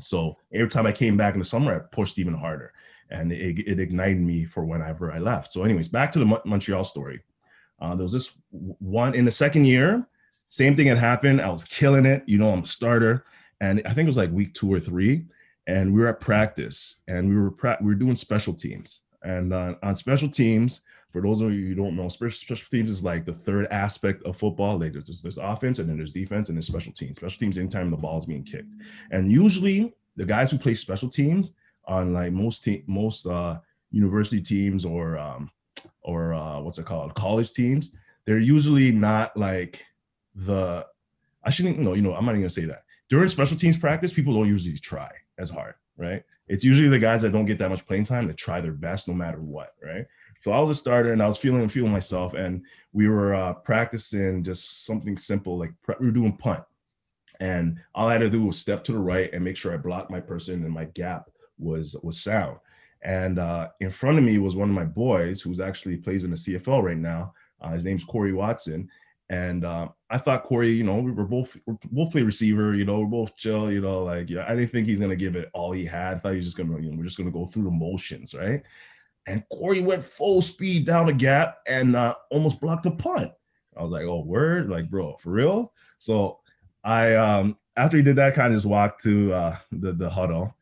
So 0.01 0.37
every 0.53 0.69
time 0.69 0.87
I 0.87 0.93
came 0.93 1.17
back 1.17 1.35
in 1.35 1.41
the 1.41 1.45
summer, 1.45 1.75
I 1.75 1.79
pushed 1.79 2.19
even 2.19 2.35
harder, 2.35 2.73
and 3.11 3.33
it, 3.33 3.59
it 3.67 3.81
ignited 3.81 4.21
me 4.21 4.45
for 4.45 4.65
whenever 4.65 5.13
I 5.13 5.19
left. 5.19 5.51
So, 5.53 5.63
anyways, 5.63 5.89
back 5.89 6.13
to 6.13 6.19
the 6.19 6.41
Montreal 6.45 6.85
story. 6.85 7.23
Uh, 7.81 7.95
there 7.95 8.05
was 8.05 8.13
this 8.13 8.39
one 8.53 9.15
in 9.15 9.25
the 9.25 9.31
second 9.31 9.67
year. 9.67 10.07
Same 10.49 10.77
thing 10.77 10.87
had 10.87 10.99
happened. 10.99 11.41
I 11.41 11.51
was 11.51 11.65
killing 11.65 12.07
it. 12.07 12.23
You 12.27 12.39
know, 12.39 12.53
I'm 12.53 12.63
a 12.63 12.67
starter, 12.67 13.25
and 13.61 13.83
I 13.85 13.91
think 13.91 14.07
it 14.07 14.09
was 14.09 14.17
like 14.17 14.31
week 14.31 14.55
two 14.55 14.73
or 14.73 14.81
three 14.81 15.25
and 15.67 15.93
we 15.93 16.01
were 16.01 16.09
at 16.09 16.21
practice 16.21 17.03
and 17.09 17.29
we 17.29 17.37
were 17.37 17.51
pra- 17.51 17.79
we 17.81 17.87
were 17.87 17.95
doing 17.95 18.17
special 18.17 18.55
teams 18.55 19.01
and 19.23 19.53
uh, 19.53 19.75
on 19.83 19.97
special 19.97 20.29
teams 20.29 20.83
for 21.17 21.23
those 21.23 21.41
of 21.41 21.51
you 21.55 21.65
who 21.65 21.75
don't 21.75 21.97
know 21.97 22.09
special, 22.09 22.37
special 22.37 22.69
teams 22.71 22.91
is 22.91 23.03
like 23.03 23.25
the 23.25 23.33
third 23.33 23.67
aspect 23.71 24.23
of 24.25 24.37
football. 24.37 24.79
Like 24.79 24.93
there's, 24.93 25.23
there's 25.23 25.39
offense 25.39 25.79
and 25.79 25.89
then 25.89 25.97
there's 25.97 26.13
defense 26.13 26.51
and 26.51 26.59
then 26.59 26.63
special 26.63 26.93
teams. 26.93 27.17
Special 27.17 27.39
teams 27.39 27.57
anytime 27.57 27.89
the 27.89 27.97
ball 27.97 28.19
is 28.19 28.27
being 28.27 28.43
kicked. 28.43 28.75
And 29.11 29.31
usually 29.31 29.95
the 30.17 30.27
guys 30.27 30.51
who 30.51 30.59
play 30.59 30.75
special 30.75 31.09
teams 31.09 31.55
on 31.87 32.13
like 32.13 32.35
most 32.35 32.65
te- 32.65 32.85
most 32.87 33.25
uh, 33.25 33.59
university 33.91 34.43
teams 34.43 34.85
or 34.85 35.17
um, 35.17 35.51
or 36.03 36.35
uh, 36.35 36.61
what's 36.61 36.79
it 36.79 36.85
called? 36.85 37.15
College 37.15 37.51
teams 37.53 37.93
they're 38.27 38.39
usually 38.39 38.93
not 38.93 39.35
like 39.37 39.87
the 40.35 40.85
i 41.45 41.51
shouldn't 41.51 41.79
know 41.79 41.95
you 41.95 42.03
know 42.03 42.13
i'm 42.13 42.27
not 42.27 42.33
even 42.33 42.43
gonna 42.43 42.51
say 42.51 42.67
that. 42.67 42.83
During 43.09 43.29
special 43.29 43.57
teams 43.57 43.79
practice 43.79 44.13
people 44.13 44.35
don't 44.35 44.49
usually 44.49 44.77
try 44.77 45.11
as 45.39 45.49
hard, 45.49 45.75
right? 45.97 46.25
It's 46.49 46.65
usually 46.65 46.89
the 46.89 46.99
guys 46.99 47.23
that 47.23 47.33
don't 47.33 47.47
get 47.47 47.59
that 47.59 47.71
much 47.71 47.87
playing 47.87 48.05
time 48.05 48.27
that 48.27 48.37
try 48.37 48.61
their 48.61 48.73
best 48.73 49.09
no 49.09 49.15
matter 49.15 49.41
what, 49.41 49.75
right? 49.83 50.07
So 50.47 50.53
I 50.53 50.61
was 50.61 50.71
a 50.71 50.81
starter 50.81 51.13
and 51.13 51.21
I 51.21 51.27
was 51.27 51.39
feeling 51.39 51.69
feeling 51.69 51.91
myself, 51.91 52.35
and 52.35 52.63
we 52.93 53.09
were 53.09 53.35
uh, 53.35 53.55
practicing 53.55 54.45
just 54.45 54.87
something 54.87 55.17
simple 55.17 55.59
like 55.59 55.73
we 55.99 56.07
were 56.07 56.13
doing 56.13 56.37
punt, 56.37 56.63
and 57.41 57.81
all 57.97 58.09
I 58.09 58.13
had 58.13 58.21
to 58.21 58.31
do 58.31 58.45
was 58.45 58.57
step 58.57 58.85
to 58.85 58.93
the 58.93 58.99
right 59.01 59.29
and 59.33 59.43
make 59.43 59.57
sure 59.57 59.75
I 59.75 59.77
blocked 59.77 60.09
my 60.09 60.21
person 60.21 60.63
and 60.63 60.73
my 60.73 60.85
gap 60.85 61.31
was 61.59 61.97
was 62.05 62.23
sound. 62.23 62.59
And 63.03 63.41
uh, 63.41 63.71
in 63.81 63.91
front 63.91 64.19
of 64.19 64.25
me 64.25 64.39
was 64.39 64.55
one 64.55 64.69
of 64.69 64.75
my 64.77 64.85
boys 64.85 65.41
who's 65.41 65.59
actually 65.59 65.97
plays 65.97 66.23
in 66.23 66.31
the 66.31 66.37
CFL 66.37 66.81
right 66.81 66.97
now. 66.97 67.35
Uh, 67.61 67.73
his 67.73 67.85
name's 67.85 68.05
Corey 68.05 68.33
Watson, 68.33 68.89
and 69.29 69.65
uh, 69.65 69.89
I 70.11 70.19
thought 70.19 70.45
Corey, 70.45 70.71
you 70.71 70.85
know, 70.85 70.99
we 70.99 71.11
were 71.11 71.27
both 71.27 71.57
we're 71.67 71.77
both 71.91 72.13
play 72.13 72.23
receiver, 72.23 72.73
you 72.77 72.85
know, 72.85 73.01
we're 73.01 73.07
both 73.07 73.37
chill, 73.37 73.73
you 73.73 73.81
know, 73.81 74.05
like 74.05 74.31
yeah, 74.31 74.45
I 74.47 74.55
didn't 74.55 74.71
think 74.71 74.87
he's 74.87 75.01
gonna 75.01 75.17
give 75.17 75.35
it 75.35 75.51
all 75.55 75.73
he 75.73 75.85
had. 75.85 76.15
I 76.15 76.19
thought 76.21 76.31
he 76.31 76.37
was 76.37 76.47
just 76.47 76.57
gonna, 76.57 76.79
you 76.79 76.93
know, 76.93 76.99
we're 76.99 77.03
just 77.03 77.19
gonna 77.19 77.33
go 77.33 77.45
through 77.45 77.65
the 77.65 77.71
motions, 77.73 78.33
right? 78.33 78.63
And 79.27 79.45
Corey 79.51 79.81
went 79.81 80.03
full 80.05 80.41
speed 80.41 80.87
down 80.87 81.07
the 81.07 81.13
gap 81.13 81.59
and 81.67 81.97
uh, 81.97 82.15
almost 82.31 82.61
blocked 82.61 82.87
a 82.87 82.91
punt. 82.93 83.33
I 83.77 83.83
was 83.83 83.93
like, 83.93 84.05
oh, 84.05 84.21
word, 84.21 84.69
like, 84.69 84.89
bro, 84.89 85.17
for 85.17 85.31
real. 85.31 85.73
So 85.99 86.39
I 86.85 87.15
um 87.15 87.59
after 87.77 87.97
he 87.97 88.03
did 88.03 88.17
that, 88.17 88.35
kind 88.35 88.49
of 88.49 88.55
just 88.55 88.67
walked 88.67 89.03
to 89.03 89.33
uh 89.33 89.57
the, 89.73 89.93
the 89.93 90.09
huddle. 90.09 90.57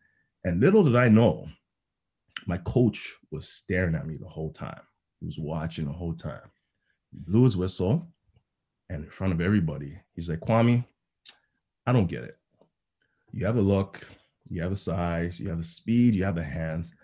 And 0.45 0.61
little 0.61 0.85
did 0.85 0.97
I 0.97 1.09
know, 1.09 1.47
my 2.47 2.59
coach 2.59 3.17
was 3.31 3.49
staring 3.49 3.95
at 3.95 4.07
me 4.07 4.17
the 4.17 4.29
whole 4.29 4.53
time. 4.53 4.81
He 5.21 5.27
was 5.27 5.39
watching 5.39 5.87
the 5.87 5.93
whole 5.93 6.15
time. 6.15 6.51
He 7.13 7.19
blew 7.19 7.45
his 7.45 7.57
whistle 7.57 8.09
and 8.91 9.05
in 9.05 9.11
front 9.11 9.33
of 9.33 9.41
everybody, 9.41 9.99
he's 10.15 10.29
like, 10.29 10.41
Kwame, 10.41 10.85
I 11.87 11.93
don't 11.93 12.09
get 12.09 12.25
it. 12.25 12.37
You 13.33 13.47
have 13.47 13.57
a 13.57 13.63
look, 13.63 14.07
you 14.49 14.63
have 14.63 14.73
a 14.73 14.77
size, 14.77 15.41
you 15.41 15.49
have 15.49 15.59
the 15.59 15.65
speed, 15.65 16.15
you 16.15 16.25
have 16.25 16.37
the 16.37 16.45
hands, 16.45 16.95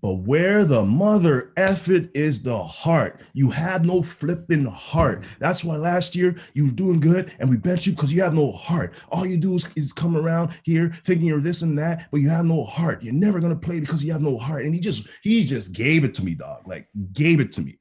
but 0.00 0.14
where 0.14 0.64
the 0.64 0.84
mother 0.84 1.52
effort 1.56 2.10
is 2.14 2.42
the 2.42 2.62
heart. 2.62 3.22
You 3.32 3.50
have 3.50 3.84
no 3.84 4.02
flipping 4.02 4.64
heart. 4.64 5.22
That's 5.38 5.64
why 5.64 5.76
last 5.76 6.16
year 6.16 6.36
you 6.54 6.66
were 6.66 6.72
doing 6.72 7.00
good 7.00 7.32
and 7.38 7.48
we 7.48 7.56
bet 7.56 7.86
you 7.86 7.92
because 7.92 8.12
you 8.12 8.22
have 8.22 8.34
no 8.34 8.52
heart. 8.52 8.92
All 9.10 9.26
you 9.26 9.36
do 9.36 9.54
is, 9.54 9.68
is 9.76 9.92
come 9.92 10.16
around 10.16 10.58
here 10.64 10.92
thinking 11.04 11.26
you're 11.26 11.40
this 11.40 11.62
and 11.62 11.78
that, 11.78 12.08
but 12.10 12.20
you 12.20 12.28
have 12.30 12.46
no 12.46 12.64
heart. 12.64 13.02
You're 13.02 13.14
never 13.14 13.40
gonna 13.40 13.56
play 13.56 13.80
because 13.80 14.04
you 14.04 14.12
have 14.12 14.22
no 14.22 14.38
heart. 14.38 14.64
And 14.64 14.74
he 14.74 14.80
just 14.80 15.08
he 15.22 15.44
just 15.44 15.74
gave 15.74 16.04
it 16.04 16.14
to 16.14 16.24
me, 16.24 16.34
dog. 16.34 16.66
Like 16.66 16.86
gave 17.12 17.40
it 17.40 17.52
to 17.52 17.62
me 17.62 17.78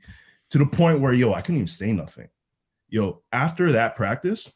to 0.51 0.57
the 0.57 0.65
point 0.65 0.99
where 0.99 1.13
yo, 1.13 1.33
I 1.33 1.41
couldn't 1.41 1.57
even 1.57 1.67
say 1.67 1.93
nothing 1.93 2.27
yo, 2.93 3.23
after 3.31 3.71
that 3.71 3.95
practice, 3.95 4.53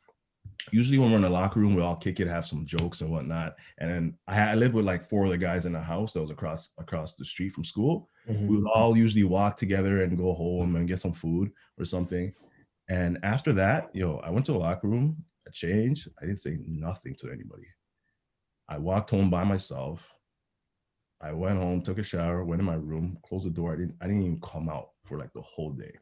usually 0.71 0.97
when 0.97 1.11
we're 1.11 1.17
in 1.17 1.23
the 1.23 1.29
locker 1.29 1.59
room, 1.59 1.75
we 1.75 1.81
all 1.81 1.95
kick 1.95 2.19
it, 2.19 2.27
have 2.27 2.45
some 2.45 2.65
jokes 2.65 3.01
and 3.01 3.11
whatnot. 3.11 3.55
And 3.77 3.89
then 3.89 4.17
I, 4.27 4.35
had, 4.35 4.49
I 4.49 4.55
lived 4.55 4.73
with 4.73 4.85
like 4.85 5.01
four 5.01 5.25
other 5.25 5.37
guys 5.37 5.65
in 5.65 5.73
the 5.73 5.81
house 5.81 6.13
that 6.13 6.21
was 6.21 6.31
across 6.31 6.73
across 6.77 7.15
the 7.15 7.25
street 7.25 7.53
from 7.53 7.63
school. 7.63 8.09
Mm-hmm. 8.29 8.47
We 8.49 8.57
would 8.57 8.71
all 8.71 8.97
usually 8.97 9.23
walk 9.23 9.57
together 9.57 10.01
and 10.03 10.17
go 10.17 10.33
home 10.33 10.75
and 10.75 10.87
get 10.87 10.99
some 10.99 11.13
food 11.13 11.51
or 11.77 11.85
something. 11.85 12.33
And 12.89 13.17
after 13.23 13.53
that, 13.53 13.89
yo, 13.93 14.17
I 14.17 14.29
went 14.29 14.45
to 14.47 14.53
the 14.53 14.57
locker 14.57 14.87
room, 14.87 15.23
I 15.47 15.51
changed. 15.51 16.09
I 16.21 16.25
didn't 16.25 16.39
say 16.39 16.57
nothing 16.65 17.15
to 17.19 17.27
anybody. 17.27 17.67
I 18.69 18.77
walked 18.77 19.11
home 19.11 19.29
by 19.29 19.43
myself. 19.43 20.13
I 21.19 21.31
went 21.33 21.57
home, 21.57 21.81
took 21.81 21.97
a 21.97 22.03
shower, 22.03 22.43
went 22.43 22.61
in 22.61 22.65
my 22.65 22.75
room, 22.75 23.17
closed 23.23 23.45
the 23.45 23.49
door. 23.49 23.73
I 23.73 23.77
didn't 23.77 23.95
I 24.01 24.07
didn't 24.07 24.23
even 24.23 24.41
come 24.41 24.69
out 24.69 24.89
for 25.05 25.17
like 25.17 25.33
the 25.33 25.41
whole 25.41 25.71
day 25.71 25.93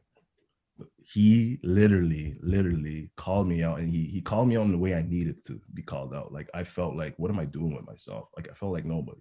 he 1.04 1.58
literally, 1.62 2.36
literally 2.42 3.10
called 3.16 3.48
me 3.48 3.62
out 3.62 3.78
and 3.78 3.90
he 3.90 4.04
he 4.04 4.20
called 4.20 4.48
me 4.48 4.56
out 4.56 4.64
in 4.64 4.72
the 4.72 4.78
way 4.78 4.94
I 4.94 5.02
needed 5.02 5.44
to 5.44 5.60
be 5.74 5.82
called 5.82 6.14
out. 6.14 6.32
Like 6.32 6.50
I 6.54 6.64
felt 6.64 6.96
like, 6.96 7.14
what 7.18 7.30
am 7.30 7.38
I 7.38 7.44
doing 7.44 7.74
with 7.74 7.86
myself? 7.86 8.28
Like 8.36 8.48
I 8.50 8.54
felt 8.54 8.72
like 8.72 8.84
nobody. 8.84 9.20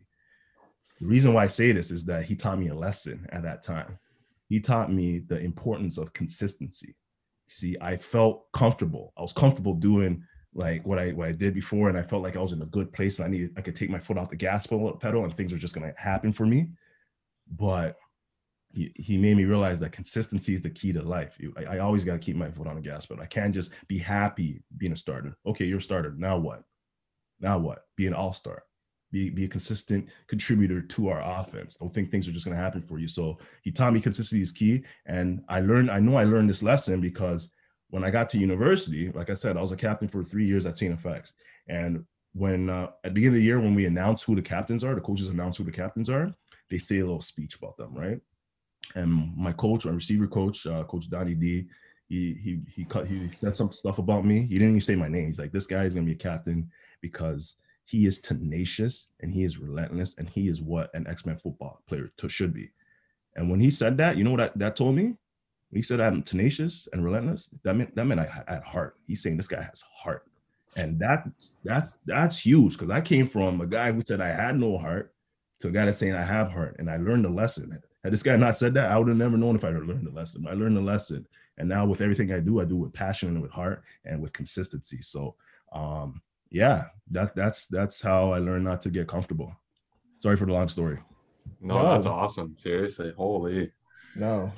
The 0.99 1.07
reason 1.07 1.33
why 1.33 1.43
I 1.43 1.47
say 1.47 1.71
this 1.71 1.91
is 1.91 2.05
that 2.05 2.25
he 2.25 2.35
taught 2.35 2.59
me 2.59 2.69
a 2.69 2.75
lesson 2.75 3.27
at 3.31 3.43
that 3.43 3.63
time. 3.63 3.99
He 4.47 4.59
taught 4.59 4.91
me 4.91 5.19
the 5.19 5.39
importance 5.39 5.97
of 5.97 6.13
consistency. 6.13 6.95
See, 7.47 7.75
I 7.81 7.97
felt 7.97 8.51
comfortable. 8.53 9.13
I 9.17 9.21
was 9.21 9.33
comfortable 9.33 9.73
doing 9.73 10.23
like 10.53 10.85
what 10.85 10.97
I 10.97 11.11
what 11.11 11.27
I 11.27 11.33
did 11.33 11.53
before, 11.53 11.89
and 11.89 11.97
I 11.97 12.01
felt 12.01 12.23
like 12.23 12.35
I 12.35 12.41
was 12.41 12.53
in 12.53 12.61
a 12.61 12.67
good 12.67 12.91
place. 12.93 13.19
And 13.19 13.27
I 13.27 13.31
needed 13.31 13.53
I 13.57 13.61
could 13.61 13.75
take 13.75 13.89
my 13.89 13.99
foot 13.99 14.17
off 14.17 14.29
the 14.29 14.35
gas 14.35 14.65
pedal, 14.65 15.23
and 15.23 15.33
things 15.33 15.51
were 15.51 15.59
just 15.59 15.75
gonna 15.75 15.93
happen 15.97 16.31
for 16.31 16.45
me. 16.45 16.69
But 17.51 17.97
he, 18.75 18.91
he 18.95 19.17
made 19.17 19.37
me 19.37 19.45
realize 19.45 19.79
that 19.79 19.93
consistency 19.93 20.53
is 20.53 20.61
the 20.61 20.69
key 20.69 20.91
to 20.91 21.01
life. 21.01 21.37
I, 21.57 21.75
I 21.75 21.79
always 21.79 22.03
got 22.03 22.13
to 22.13 22.19
keep 22.19 22.35
my 22.35 22.51
foot 22.51 22.67
on 22.67 22.75
the 22.75 22.81
gas, 22.81 23.05
but 23.05 23.21
I 23.21 23.25
can't 23.25 23.53
just 23.53 23.71
be 23.87 23.97
happy 23.97 24.61
being 24.77 24.91
a 24.91 24.97
starter. 24.97 25.37
Okay, 25.45 25.65
you're 25.65 25.77
a 25.77 25.81
starter. 25.81 26.13
Now 26.17 26.37
what? 26.37 26.63
Now 27.39 27.57
what? 27.57 27.85
Be 27.95 28.05
an 28.05 28.13
all 28.13 28.33
star. 28.33 28.63
Be, 29.11 29.29
be 29.29 29.45
a 29.45 29.47
consistent 29.47 30.09
contributor 30.27 30.81
to 30.81 31.07
our 31.07 31.21
offense. 31.39 31.77
Don't 31.77 31.93
think 31.93 32.11
things 32.11 32.27
are 32.27 32.33
just 32.33 32.45
going 32.45 32.57
to 32.57 32.61
happen 32.61 32.81
for 32.81 32.99
you. 32.99 33.07
So 33.07 33.37
he 33.61 33.71
taught 33.71 33.93
me 33.93 34.01
consistency 34.01 34.41
is 34.41 34.51
key. 34.51 34.83
And 35.05 35.41
I 35.47 35.61
learned, 35.61 35.89
I 35.89 36.01
know 36.01 36.17
I 36.17 36.25
learned 36.25 36.49
this 36.49 36.63
lesson 36.63 36.99
because 36.99 37.53
when 37.89 38.03
I 38.03 38.11
got 38.11 38.27
to 38.29 38.37
university, 38.37 39.09
like 39.11 39.29
I 39.29 39.35
said, 39.35 39.55
I 39.55 39.61
was 39.61 39.71
a 39.71 39.77
captain 39.77 40.09
for 40.09 40.23
three 40.23 40.45
years 40.45 40.65
at 40.65 40.75
St. 40.75 40.99
FX. 40.99 41.31
And 41.69 42.03
when 42.33 42.69
uh, 42.69 42.87
at 43.05 43.11
the 43.11 43.11
beginning 43.11 43.35
of 43.35 43.35
the 43.35 43.43
year, 43.43 43.59
when 43.61 43.75
we 43.75 43.85
announce 43.85 44.21
who 44.21 44.35
the 44.35 44.41
captains 44.41 44.83
are, 44.83 44.95
the 44.95 45.01
coaches 45.01 45.29
announce 45.29 45.55
who 45.55 45.63
the 45.63 45.71
captains 45.71 46.09
are, 46.09 46.33
they 46.69 46.77
say 46.77 46.99
a 46.99 47.05
little 47.05 47.21
speech 47.21 47.55
about 47.55 47.77
them, 47.77 47.93
right? 47.93 48.19
And 48.95 49.35
my 49.35 49.51
coach, 49.51 49.85
my 49.85 49.91
receiver 49.91 50.27
coach, 50.27 50.67
uh, 50.67 50.83
Coach 50.83 51.09
Donnie 51.09 51.35
D, 51.35 51.67
he 52.07 52.33
he 52.33 52.59
he 52.73 52.85
cut 52.85 53.07
he 53.07 53.27
said 53.29 53.57
some 53.57 53.71
stuff 53.71 53.99
about 53.99 54.25
me. 54.25 54.41
He 54.41 54.55
didn't 54.55 54.69
even 54.69 54.81
say 54.81 54.95
my 54.95 55.07
name. 55.07 55.27
He's 55.27 55.39
like, 55.39 55.51
this 55.51 55.67
guy 55.67 55.85
is 55.85 55.93
gonna 55.93 56.05
be 56.05 56.11
a 56.13 56.15
captain 56.15 56.69
because 57.01 57.55
he 57.85 58.05
is 58.05 58.19
tenacious 58.19 59.09
and 59.21 59.31
he 59.31 59.43
is 59.43 59.59
relentless 59.59 60.17
and 60.17 60.29
he 60.29 60.47
is 60.47 60.61
what 60.61 60.93
an 60.95 61.07
X-Men 61.07 61.37
football 61.37 61.81
player 61.87 62.11
to, 62.17 62.27
should 62.27 62.53
be. 62.53 62.69
And 63.35 63.49
when 63.49 63.59
he 63.59 63.69
said 63.69 63.97
that, 63.97 64.17
you 64.17 64.23
know 64.23 64.31
what 64.31 64.37
that, 64.37 64.57
that 64.57 64.75
told 64.75 64.95
me? 64.95 65.15
when 65.69 65.79
he 65.79 65.83
said 65.83 65.99
I'm 65.99 66.21
tenacious 66.21 66.87
and 66.93 67.03
relentless, 67.03 67.53
that 67.63 67.75
meant 67.75 67.95
that 67.95 68.05
meant 68.05 68.21
I 68.21 68.29
had 68.47 68.63
heart. 68.63 68.95
He's 69.07 69.21
saying 69.21 69.37
this 69.37 69.47
guy 69.47 69.61
has 69.61 69.83
heart. 69.93 70.25
And 70.77 70.99
that 70.99 71.27
that's 71.63 71.97
that's 72.05 72.39
huge 72.39 72.73
because 72.73 72.89
I 72.89 73.01
came 73.01 73.27
from 73.27 73.61
a 73.61 73.65
guy 73.65 73.91
who 73.91 74.01
said 74.05 74.21
I 74.21 74.29
had 74.29 74.57
no 74.57 74.77
heart 74.77 75.13
to 75.59 75.67
a 75.67 75.71
guy 75.71 75.85
that's 75.85 75.97
saying 75.97 76.13
I 76.13 76.23
have 76.23 76.51
heart, 76.51 76.75
and 76.79 76.89
I 76.89 76.97
learned 76.97 77.25
a 77.25 77.29
lesson. 77.29 77.77
Had 78.05 78.13
this 78.13 78.21
guy 78.21 78.37
not 78.37 78.55
said 78.55 78.75
that, 78.75 78.91
I 78.91 78.99
would 78.99 79.07
have 79.07 79.17
never 79.17 79.35
known 79.35 79.55
if 79.55 79.65
I 79.65 79.69
had 79.69 79.83
learned 79.83 80.05
the 80.05 80.11
lesson. 80.11 80.45
I 80.47 80.53
learned 80.53 80.77
the 80.77 80.81
lesson, 80.81 81.27
and 81.57 81.67
now 81.67 81.87
with 81.87 82.01
everything 82.01 82.31
I 82.31 82.39
do, 82.39 82.61
I 82.61 82.65
do 82.65 82.75
with 82.75 82.93
passion 82.93 83.29
and 83.29 83.41
with 83.41 83.49
heart 83.49 83.81
and 84.05 84.21
with 84.21 84.31
consistency. 84.31 85.01
So, 85.01 85.33
um, 85.73 86.21
yeah, 86.51 86.83
that 87.09 87.35
that's 87.35 87.67
that's 87.67 88.03
how 88.03 88.31
I 88.31 88.37
learned 88.37 88.63
not 88.63 88.81
to 88.81 88.91
get 88.91 89.07
comfortable. 89.07 89.51
Sorry 90.19 90.37
for 90.37 90.45
the 90.45 90.53
long 90.53 90.67
story. 90.67 90.99
No, 91.59 91.81
no. 91.81 91.93
that's 91.93 92.05
awesome. 92.05 92.55
Seriously, 92.59 93.11
holy. 93.17 93.71
No, 94.15 94.51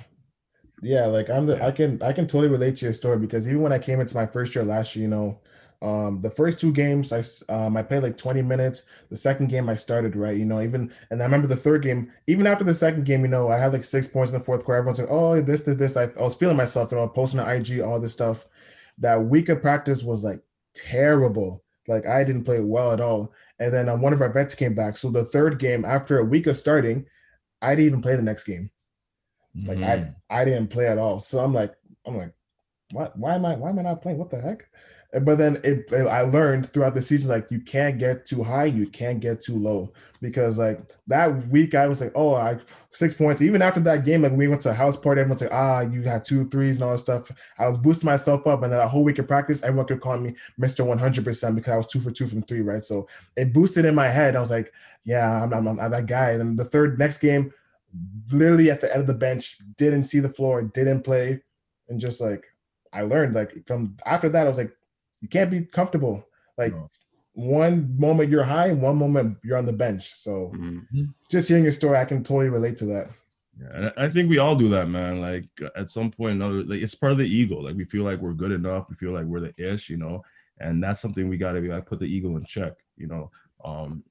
yeah, 0.82 1.06
like 1.06 1.30
I'm 1.30 1.46
the 1.46 1.64
I 1.64 1.72
can 1.72 2.04
I 2.04 2.12
can 2.12 2.28
totally 2.28 2.50
relate 2.50 2.76
to 2.76 2.86
your 2.88 2.94
story 2.94 3.18
because 3.18 3.48
even 3.48 3.62
when 3.62 3.72
I 3.72 3.80
came 3.80 4.02
into 4.02 4.18
my 4.18 4.26
first 4.26 4.56
year 4.56 4.66
last 4.66 4.94
year, 4.94 5.04
you 5.04 5.10
know, 5.10 5.40
um, 5.82 6.22
the 6.22 6.30
first 6.30 6.60
two 6.60 6.72
games 6.72 7.14
I 7.14 7.22
um, 7.54 7.78
I 7.78 7.84
played 7.84 8.02
like 8.02 8.18
20 8.18 8.42
minutes. 8.42 8.88
The 9.10 9.16
second 9.16 9.50
game 9.50 9.70
I 9.70 9.76
started 9.76 10.16
right, 10.16 10.36
you 10.36 10.46
know, 10.46 10.62
even 10.62 10.92
and 11.12 11.22
I 11.22 11.26
remember 11.26 11.48
the 11.48 11.56
third 11.56 11.84
game, 11.84 12.12
even 12.26 12.48
after 12.48 12.64
the 12.64 12.74
second 12.74 13.06
game, 13.06 13.22
you 13.22 13.28
know, 13.28 13.50
I 13.50 13.58
had 13.58 13.74
like 13.74 13.84
six 13.84 14.08
points 14.08 14.32
in 14.32 14.38
the 14.38 14.44
fourth 14.44 14.66
quarter. 14.66 14.80
Everyone's 14.80 15.00
like, 15.00 15.12
oh, 15.12 15.40
this, 15.40 15.62
this, 15.62 15.78
this. 15.78 15.96
I, 15.96 16.06
I 16.06 16.22
was 16.22 16.36
feeling 16.36 16.58
myself, 16.58 16.92
you 16.92 16.98
know, 16.98 17.08
posting 17.08 17.40
on 17.40 17.50
IG, 17.50 17.80
all 17.82 18.00
this 18.00 18.14
stuff. 18.14 18.46
That 18.98 19.26
week 19.26 19.50
of 19.50 19.62
practice 19.62 20.04
was 20.04 20.24
like 20.24 20.40
terrible. 20.74 21.64
Like 21.88 22.08
I 22.08 22.24
didn't 22.24 22.44
play 22.44 22.60
well 22.62 22.92
at 22.92 23.00
all. 23.00 23.34
And 23.60 23.74
then 23.74 23.88
um, 23.88 24.02
one 24.02 24.14
of 24.14 24.22
our 24.22 24.34
vets 24.34 24.56
came 24.56 24.74
back. 24.74 24.98
So 24.98 25.12
the 25.12 25.24
third 25.24 25.60
game, 25.60 25.86
after 25.86 26.20
a 26.20 26.26
week 26.26 26.48
of 26.48 26.58
starting, 26.58 27.06
I 27.62 27.76
didn't 27.76 27.88
even 27.88 28.02
play 28.02 28.16
the 28.16 28.22
next 28.24 28.46
game. 28.46 28.72
Like 29.66 29.78
mm-hmm. 29.78 30.12
I 30.30 30.42
I 30.42 30.46
didn't 30.46 30.68
play 30.68 30.88
at 30.88 30.98
all. 30.98 31.20
So 31.20 31.40
I'm 31.40 31.54
like, 31.54 31.72
I'm 32.06 32.18
like, 32.18 32.34
what? 32.92 33.18
Why 33.18 33.36
am 33.36 33.46
I? 33.46 33.56
Why 33.56 33.70
am 33.70 33.80
I 33.80 33.84
not 33.84 34.02
playing? 34.02 34.18
What 34.18 34.30
the 34.30 34.40
heck? 34.40 34.70
But 35.20 35.38
then 35.38 35.60
it, 35.64 35.92
I 35.94 36.22
learned 36.22 36.68
throughout 36.68 36.94
the 36.94 37.02
season 37.02 37.34
like 37.34 37.52
you 37.52 37.60
can't 37.60 37.98
get 37.98 38.26
too 38.26 38.44
high, 38.44 38.66
you 38.66 38.88
can't 38.88 39.20
get 39.20 39.42
too 39.42 39.56
low 39.56 39.92
because 40.22 40.60
like 40.60 40.80
that 41.08 41.48
week 41.48 41.76
I 41.76 41.88
was 41.88 42.02
like, 42.02 42.12
oh, 42.16 42.36
I 42.36 42.58
six 42.92 43.14
points. 43.14 43.42
Even 43.42 43.62
after 43.62 43.80
that 43.82 44.06
game, 44.06 44.24
like 44.24 44.32
we 44.32 44.48
went 44.48 44.62
to 44.64 44.72
a 44.72 44.74
house 44.74 44.98
party, 44.98 45.22
everyone's 45.22 45.42
like, 45.42 45.54
ah, 45.54 45.82
you 45.82 46.02
had 46.02 46.26
two 46.26 46.46
threes 46.46 46.78
and 46.78 46.84
all 46.84 46.92
that 46.92 46.98
stuff. 46.98 47.32
I 47.58 47.68
was 47.68 47.78
boosting 47.78 48.08
myself 48.08 48.48
up, 48.48 48.64
and 48.64 48.72
then 48.72 48.80
that 48.80 48.90
whole 48.90 49.04
week 49.04 49.20
of 49.20 49.28
practice, 49.28 49.64
everyone 49.64 49.88
could 49.88 50.02
call 50.02 50.18
me 50.18 50.36
Mister 50.58 50.84
One 50.84 50.98
Hundred 50.98 51.24
Percent 51.24 51.56
because 51.56 51.74
I 51.74 51.78
was 51.78 51.88
two 51.88 52.00
for 52.00 52.12
two 52.12 52.28
from 52.28 52.42
three, 52.42 52.62
right? 52.62 52.82
So 52.82 53.08
it 53.36 53.54
boosted 53.54 53.86
in 53.86 53.96
my 53.96 54.08
head. 54.08 54.36
I 54.36 54.40
was 54.40 54.52
like, 54.52 54.72
yeah, 55.04 55.44
I'm, 55.44 55.54
I'm, 55.54 55.80
I'm 55.80 55.92
that 55.92 56.08
guy. 56.08 56.32
And 56.32 56.40
then 56.40 56.56
the 56.56 56.66
third 56.66 57.00
next 57.00 57.20
game, 57.20 57.54
literally 58.34 58.70
at 58.70 58.82
the 58.82 58.92
end 58.92 59.02
of 59.02 59.08
the 59.08 59.14
bench, 59.14 59.58
didn't 59.78 60.04
see 60.04 60.20
the 60.20 60.30
floor, 60.30 60.62
didn't 60.62 61.04
play, 61.04 61.42
and 61.90 62.00
just 62.00 62.20
like 62.20 62.46
I 62.94 63.02
learned 63.02 63.36
like 63.36 63.66
from 63.66 63.98
after 64.06 64.30
that, 64.30 64.46
I 64.46 64.50
was 64.50 64.58
like 64.58 64.74
you 65.22 65.28
can't 65.28 65.52
be 65.52 65.62
comfortable. 65.66 66.26
Like 66.58 66.74
no. 66.74 66.86
one 67.36 67.96
moment 67.98 68.30
you're 68.30 68.44
high, 68.44 68.74
one 68.74 68.98
moment 68.98 69.38
you're 69.44 69.58
on 69.58 69.66
the 69.66 69.74
bench. 69.74 70.14
So 70.16 70.52
mm-hmm. 70.56 71.04
just 71.30 71.48
hearing 71.48 71.64
your 71.64 71.74
story, 71.74 71.98
I 71.98 72.06
can 72.06 72.24
totally 72.24 72.50
relate 72.50 72.78
to 72.78 72.86
that. 72.86 73.08
Yeah, 73.60 73.92
I 73.98 74.08
think 74.10 74.30
we 74.30 74.38
all 74.38 74.56
do 74.56 74.70
that, 74.70 74.90
man. 74.90 75.20
Like 75.20 75.48
at 75.76 75.90
some 75.90 76.12
point, 76.12 76.40
like 76.40 76.82
it's 76.82 76.96
part 76.96 77.12
of 77.12 77.18
the 77.18 77.26
ego. 77.26 77.60
Like 77.60 77.76
we 77.76 77.86
feel 77.86 78.04
like 78.04 78.20
we're 78.20 78.34
good 78.34 78.52
enough. 78.52 78.88
We 78.90 78.96
feel 78.96 79.12
like 79.12 79.26
we're 79.26 79.40
the 79.40 79.54
ish, 79.58 79.90
you 79.90 79.98
know. 79.98 80.24
And 80.60 80.84
that's 80.84 81.02
something 81.02 81.28
we 81.28 81.38
gotta 81.38 81.62
be 81.62 81.68
like 81.68 81.86
put 81.86 82.00
the 82.00 82.06
ego 82.06 82.36
in 82.38 82.46
check, 82.46 82.74
you 82.98 83.08
know. 83.08 83.32
Um, 83.66 84.04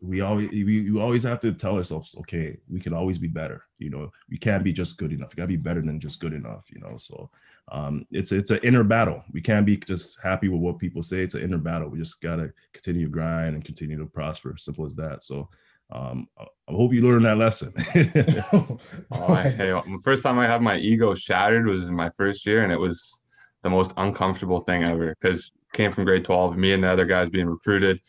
we 0.00 0.20
always 0.20 0.50
we, 0.50 0.90
we 0.90 1.00
always 1.00 1.24
have 1.24 1.40
to 1.40 1.52
tell 1.52 1.76
ourselves, 1.76 2.14
okay, 2.20 2.58
we 2.68 2.80
can 2.80 2.92
always 2.92 3.18
be 3.18 3.28
better. 3.28 3.64
You 3.78 3.90
know, 3.90 4.12
we 4.30 4.38
can't 4.38 4.64
be 4.64 4.72
just 4.72 4.98
good 4.98 5.12
enough. 5.12 5.30
We 5.30 5.36
gotta 5.36 5.48
be 5.48 5.56
better 5.56 5.82
than 5.82 5.98
just 5.98 6.20
good 6.20 6.34
enough. 6.34 6.66
You 6.70 6.80
know, 6.80 6.96
so 6.96 7.30
um, 7.72 8.06
it's 8.10 8.32
it's 8.32 8.50
an 8.50 8.60
inner 8.62 8.84
battle. 8.84 9.24
We 9.32 9.40
can't 9.40 9.66
be 9.66 9.76
just 9.76 10.20
happy 10.22 10.48
with 10.48 10.60
what 10.60 10.78
people 10.78 11.02
say. 11.02 11.18
It's 11.18 11.34
an 11.34 11.42
inner 11.42 11.58
battle. 11.58 11.88
We 11.88 11.98
just 11.98 12.20
gotta 12.20 12.52
continue 12.72 13.06
to 13.06 13.10
grind 13.10 13.54
and 13.54 13.64
continue 13.64 13.98
to 13.98 14.06
prosper. 14.06 14.56
Simple 14.56 14.86
as 14.86 14.94
that. 14.96 15.22
So 15.22 15.48
um, 15.90 16.28
I 16.38 16.72
hope 16.72 16.92
you 16.92 17.02
learned 17.02 17.24
that 17.24 17.38
lesson. 17.38 17.72
oh, 19.12 19.34
I, 19.34 19.48
hey, 19.48 19.70
the 19.70 20.00
first 20.04 20.22
time 20.22 20.38
I 20.38 20.46
had 20.46 20.62
my 20.62 20.78
ego 20.78 21.14
shattered 21.14 21.66
was 21.66 21.88
in 21.88 21.94
my 21.94 22.10
first 22.10 22.46
year, 22.46 22.62
and 22.62 22.72
it 22.72 22.80
was 22.80 23.22
the 23.62 23.70
most 23.70 23.92
uncomfortable 23.96 24.60
thing 24.60 24.84
ever 24.84 25.14
because 25.20 25.52
came 25.72 25.92
from 25.92 26.04
grade 26.04 26.24
12. 26.24 26.56
Me 26.56 26.72
and 26.72 26.82
the 26.82 26.90
other 26.90 27.04
guys 27.04 27.30
being 27.30 27.48
recruited, 27.48 28.00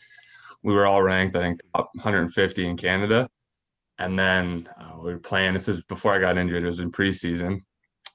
we 0.63 0.73
were 0.73 0.85
all 0.85 1.03
ranked, 1.03 1.35
I 1.35 1.41
think, 1.41 1.61
top 1.75 1.89
150 1.95 2.65
in 2.65 2.77
Canada. 2.77 3.29
And 3.99 4.17
then 4.17 4.69
uh, 4.79 4.97
we 4.97 5.11
were 5.11 5.19
playing. 5.19 5.53
This 5.53 5.67
is 5.67 5.81
before 5.83 6.13
I 6.13 6.19
got 6.19 6.37
injured. 6.37 6.63
It 6.63 6.67
was 6.67 6.79
in 6.79 6.91
preseason, 6.91 7.61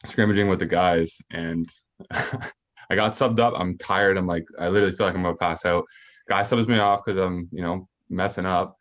scrimmaging 0.05 0.49
with 0.49 0.59
the 0.59 0.67
guys 0.67 1.19
and 1.31 1.69
I 2.91 2.95
got 2.97 3.13
subbed 3.13 3.39
up. 3.39 3.55
I'm 3.57 3.79
tired. 3.79 4.17
I'm 4.17 4.27
like, 4.27 4.45
I 4.59 4.69
literally 4.69 4.95
feel 4.95 5.07
like 5.07 5.15
I'm 5.15 5.23
gonna 5.23 5.37
pass 5.37 5.65
out. 5.65 5.85
Guy 6.29 6.43
subs 6.43 6.69
me 6.69 6.79
off 6.79 7.03
because 7.05 7.21
I'm, 7.21 7.49
you 7.53 7.63
know, 7.63 7.89
messing 8.11 8.47
up. 8.47 8.77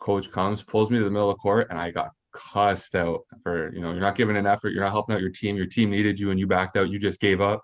Coach 0.00 0.30
comes, 0.30 0.62
pulls 0.62 0.90
me 0.90 0.98
to 0.98 1.04
the 1.04 1.10
middle 1.10 1.28
of 1.28 1.36
the 1.36 1.40
court, 1.40 1.68
and 1.70 1.78
I 1.78 1.90
got 1.90 2.12
cussed 2.32 2.94
out 2.94 3.20
for, 3.42 3.72
you 3.74 3.80
know, 3.80 3.90
you're 3.90 4.00
not 4.00 4.14
giving 4.14 4.36
an 4.36 4.46
effort, 4.46 4.70
you're 4.70 4.82
not 4.82 4.92
helping 4.92 5.14
out 5.14 5.20
your 5.20 5.30
team. 5.30 5.56
Your 5.56 5.66
team 5.66 5.90
needed 5.90 6.18
you 6.18 6.30
and 6.30 6.38
you 6.38 6.46
backed 6.46 6.76
out, 6.76 6.90
you 6.90 6.98
just 6.98 7.20
gave 7.20 7.40
up. 7.40 7.60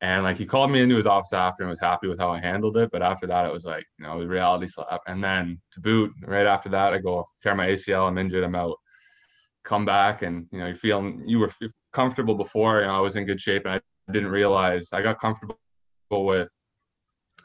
And 0.00 0.22
like 0.22 0.36
he 0.36 0.44
called 0.44 0.70
me 0.70 0.80
into 0.80 0.96
his 0.96 1.06
office 1.06 1.32
after 1.32 1.62
and 1.62 1.70
was 1.70 1.80
happy 1.80 2.08
with 2.08 2.18
how 2.18 2.30
I 2.30 2.38
handled 2.38 2.76
it. 2.76 2.90
But 2.92 3.02
after 3.02 3.26
that, 3.26 3.46
it 3.46 3.52
was 3.52 3.64
like, 3.64 3.84
you 3.98 4.04
know, 4.04 4.22
reality 4.22 4.66
slap. 4.66 5.00
And 5.06 5.22
then 5.22 5.60
to 5.72 5.80
boot, 5.80 6.12
right 6.26 6.46
after 6.46 6.68
that, 6.70 6.92
I 6.92 6.98
go 6.98 7.26
tear 7.40 7.54
my 7.54 7.68
ACL, 7.68 8.08
I'm 8.08 8.18
injured, 8.18 8.44
I'm 8.44 8.54
out. 8.54 8.76
Come 9.64 9.86
back 9.86 10.22
and 10.22 10.46
you 10.52 10.58
know, 10.58 10.66
you're 10.66 10.76
feeling 10.76 11.22
you 11.26 11.38
were 11.38 11.50
comfortable 11.94 12.34
before. 12.34 12.80
You 12.80 12.86
know, 12.88 12.94
I 12.94 13.00
was 13.00 13.16
in 13.16 13.24
good 13.24 13.40
shape, 13.40 13.64
and 13.64 13.74
I 13.74 14.12
didn't 14.12 14.30
realize 14.30 14.92
I 14.92 15.00
got 15.00 15.18
comfortable 15.18 15.58
with 16.10 16.54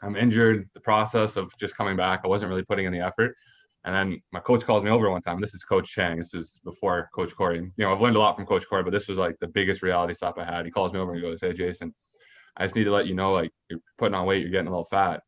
I'm 0.02 0.16
injured. 0.16 0.68
The 0.74 0.80
process 0.80 1.36
of 1.36 1.50
just 1.58 1.76
coming 1.76 1.96
back, 1.96 2.20
I 2.24 2.28
wasn't 2.28 2.50
really 2.50 2.64
putting 2.64 2.86
in 2.86 2.92
the 2.92 3.00
effort. 3.00 3.34
And 3.84 3.94
then 3.94 4.20
my 4.32 4.40
coach 4.40 4.64
calls 4.64 4.84
me 4.84 4.90
over 4.90 5.10
one 5.10 5.22
time. 5.22 5.40
This 5.40 5.54
is 5.54 5.64
Coach 5.64 5.90
Chang. 5.90 6.18
This 6.18 6.34
was 6.34 6.60
before 6.64 7.08
Coach 7.14 7.34
Corey. 7.34 7.58
You 7.58 7.72
know, 7.78 7.92
I've 7.92 8.00
learned 8.00 8.16
a 8.16 8.18
lot 8.18 8.36
from 8.36 8.44
Coach 8.44 8.68
Corey, 8.68 8.82
but 8.82 8.92
this 8.92 9.08
was 9.08 9.18
like 9.18 9.36
the 9.40 9.48
biggest 9.48 9.82
reality 9.82 10.12
stop 10.12 10.38
I 10.38 10.44
had. 10.44 10.66
He 10.66 10.70
calls 10.70 10.92
me 10.92 10.98
over 10.98 11.12
and 11.12 11.20
he 11.20 11.26
goes, 11.26 11.40
"Hey, 11.40 11.54
Jason, 11.54 11.94
I 12.58 12.64
just 12.64 12.76
need 12.76 12.84
to 12.84 12.90
let 12.90 13.06
you 13.06 13.14
know, 13.14 13.32
like, 13.32 13.50
you're 13.70 13.80
putting 13.96 14.14
on 14.14 14.26
weight. 14.26 14.42
You're 14.42 14.50
getting 14.50 14.66
a 14.66 14.70
little 14.70 14.84
fat." 14.84 15.22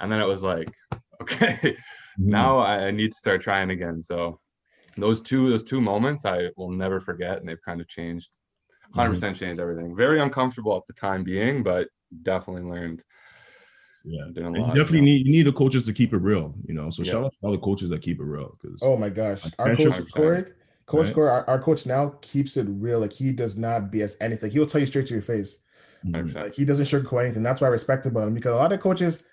And 0.00 0.10
then 0.10 0.20
it 0.20 0.26
was 0.26 0.42
like, 0.42 0.68
okay, 1.22 1.46
mm-hmm. 1.46 2.28
now 2.28 2.58
I 2.58 2.90
need 2.90 3.12
to 3.12 3.18
start 3.18 3.40
trying 3.40 3.70
again. 3.70 4.02
So 4.02 4.40
those 4.96 5.22
two 5.22 5.48
those 5.48 5.64
two 5.64 5.80
moments 5.80 6.24
I 6.26 6.50
will 6.56 6.70
never 6.70 6.98
forget, 6.98 7.38
and 7.38 7.48
they've 7.48 7.62
kind 7.62 7.80
of 7.80 7.86
changed 7.86 8.40
100% 8.94 8.94
mm-hmm. 8.94 9.12
percent 9.12 9.36
changed 9.36 9.60
everything. 9.60 9.96
Very 9.96 10.20
uncomfortable 10.20 10.76
at 10.76 10.86
the 10.86 10.92
time 10.92 11.24
being, 11.24 11.62
but 11.62 11.88
definitely 12.22 12.62
learned. 12.62 13.02
Yeah, 14.04 14.26
you 14.26 14.66
definitely 14.74 15.02
need 15.02 15.26
you 15.26 15.32
need 15.32 15.46
the 15.46 15.52
coaches 15.52 15.86
to 15.86 15.92
keep 15.92 16.12
it 16.12 16.18
real, 16.18 16.54
you 16.66 16.74
know. 16.74 16.90
So 16.90 17.04
yeah. 17.04 17.12
shout 17.12 17.24
out 17.24 17.32
to 17.32 17.38
all 17.42 17.52
the 17.52 17.58
coaches 17.58 17.88
that 17.90 18.02
keep 18.02 18.18
it 18.18 18.24
real. 18.24 18.52
Because 18.60 18.82
oh 18.82 18.96
my 18.96 19.08
gosh, 19.08 19.44
our 19.60 19.76
coach 19.76 20.10
Corey, 20.10 20.44
Coach 20.86 21.06
right? 21.06 21.14
Corey, 21.14 21.30
our, 21.30 21.48
our, 21.48 21.60
coach 21.60 21.86
now 21.86 22.14
keeps 22.20 22.56
it 22.56 22.66
real. 22.68 22.98
Like 22.98 23.12
he 23.12 23.32
does 23.32 23.56
not 23.56 23.92
BS 23.92 24.16
anything. 24.20 24.50
He 24.50 24.58
will 24.58 24.66
tell 24.66 24.80
you 24.80 24.86
straight 24.86 25.06
to 25.06 25.14
your 25.14 25.22
face. 25.22 25.64
Mm-hmm. 26.04 26.36
Like 26.36 26.54
he 26.54 26.64
doesn't 26.64 26.86
sugarcoat 26.86 27.22
anything. 27.22 27.44
That's 27.44 27.60
why 27.60 27.68
I 27.68 27.70
respect 27.70 28.06
about 28.06 28.26
him 28.26 28.34
because 28.34 28.52
a 28.52 28.56
lot 28.56 28.72
of 28.72 28.80
coaches, 28.80 29.24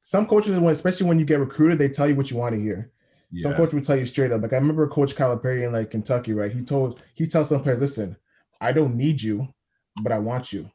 some 0.00 0.26
coaches, 0.26 0.52
especially 0.52 1.06
when 1.06 1.18
you 1.18 1.24
get 1.24 1.40
recruited, 1.40 1.78
they 1.78 1.88
tell 1.88 2.06
you 2.06 2.14
what 2.14 2.30
you 2.30 2.36
want 2.36 2.54
to 2.54 2.60
hear. 2.60 2.92
Yeah. 3.32 3.44
Some 3.44 3.54
coach 3.54 3.72
will 3.72 3.80
tell 3.80 3.96
you 3.96 4.04
straight 4.04 4.30
up. 4.30 4.42
Like 4.42 4.52
I 4.52 4.56
remember 4.56 4.86
Coach 4.88 5.14
Calipari 5.14 5.64
in 5.64 5.72
like 5.72 5.90
Kentucky, 5.90 6.34
right? 6.34 6.52
He 6.52 6.62
told 6.62 7.02
he 7.14 7.26
tells 7.26 7.48
some 7.48 7.62
players, 7.62 7.80
listen, 7.80 8.16
I 8.60 8.72
don't 8.72 8.96
need 8.96 9.22
you, 9.22 9.48
but 10.02 10.12
I 10.12 10.18
want 10.18 10.52
you. 10.52 10.70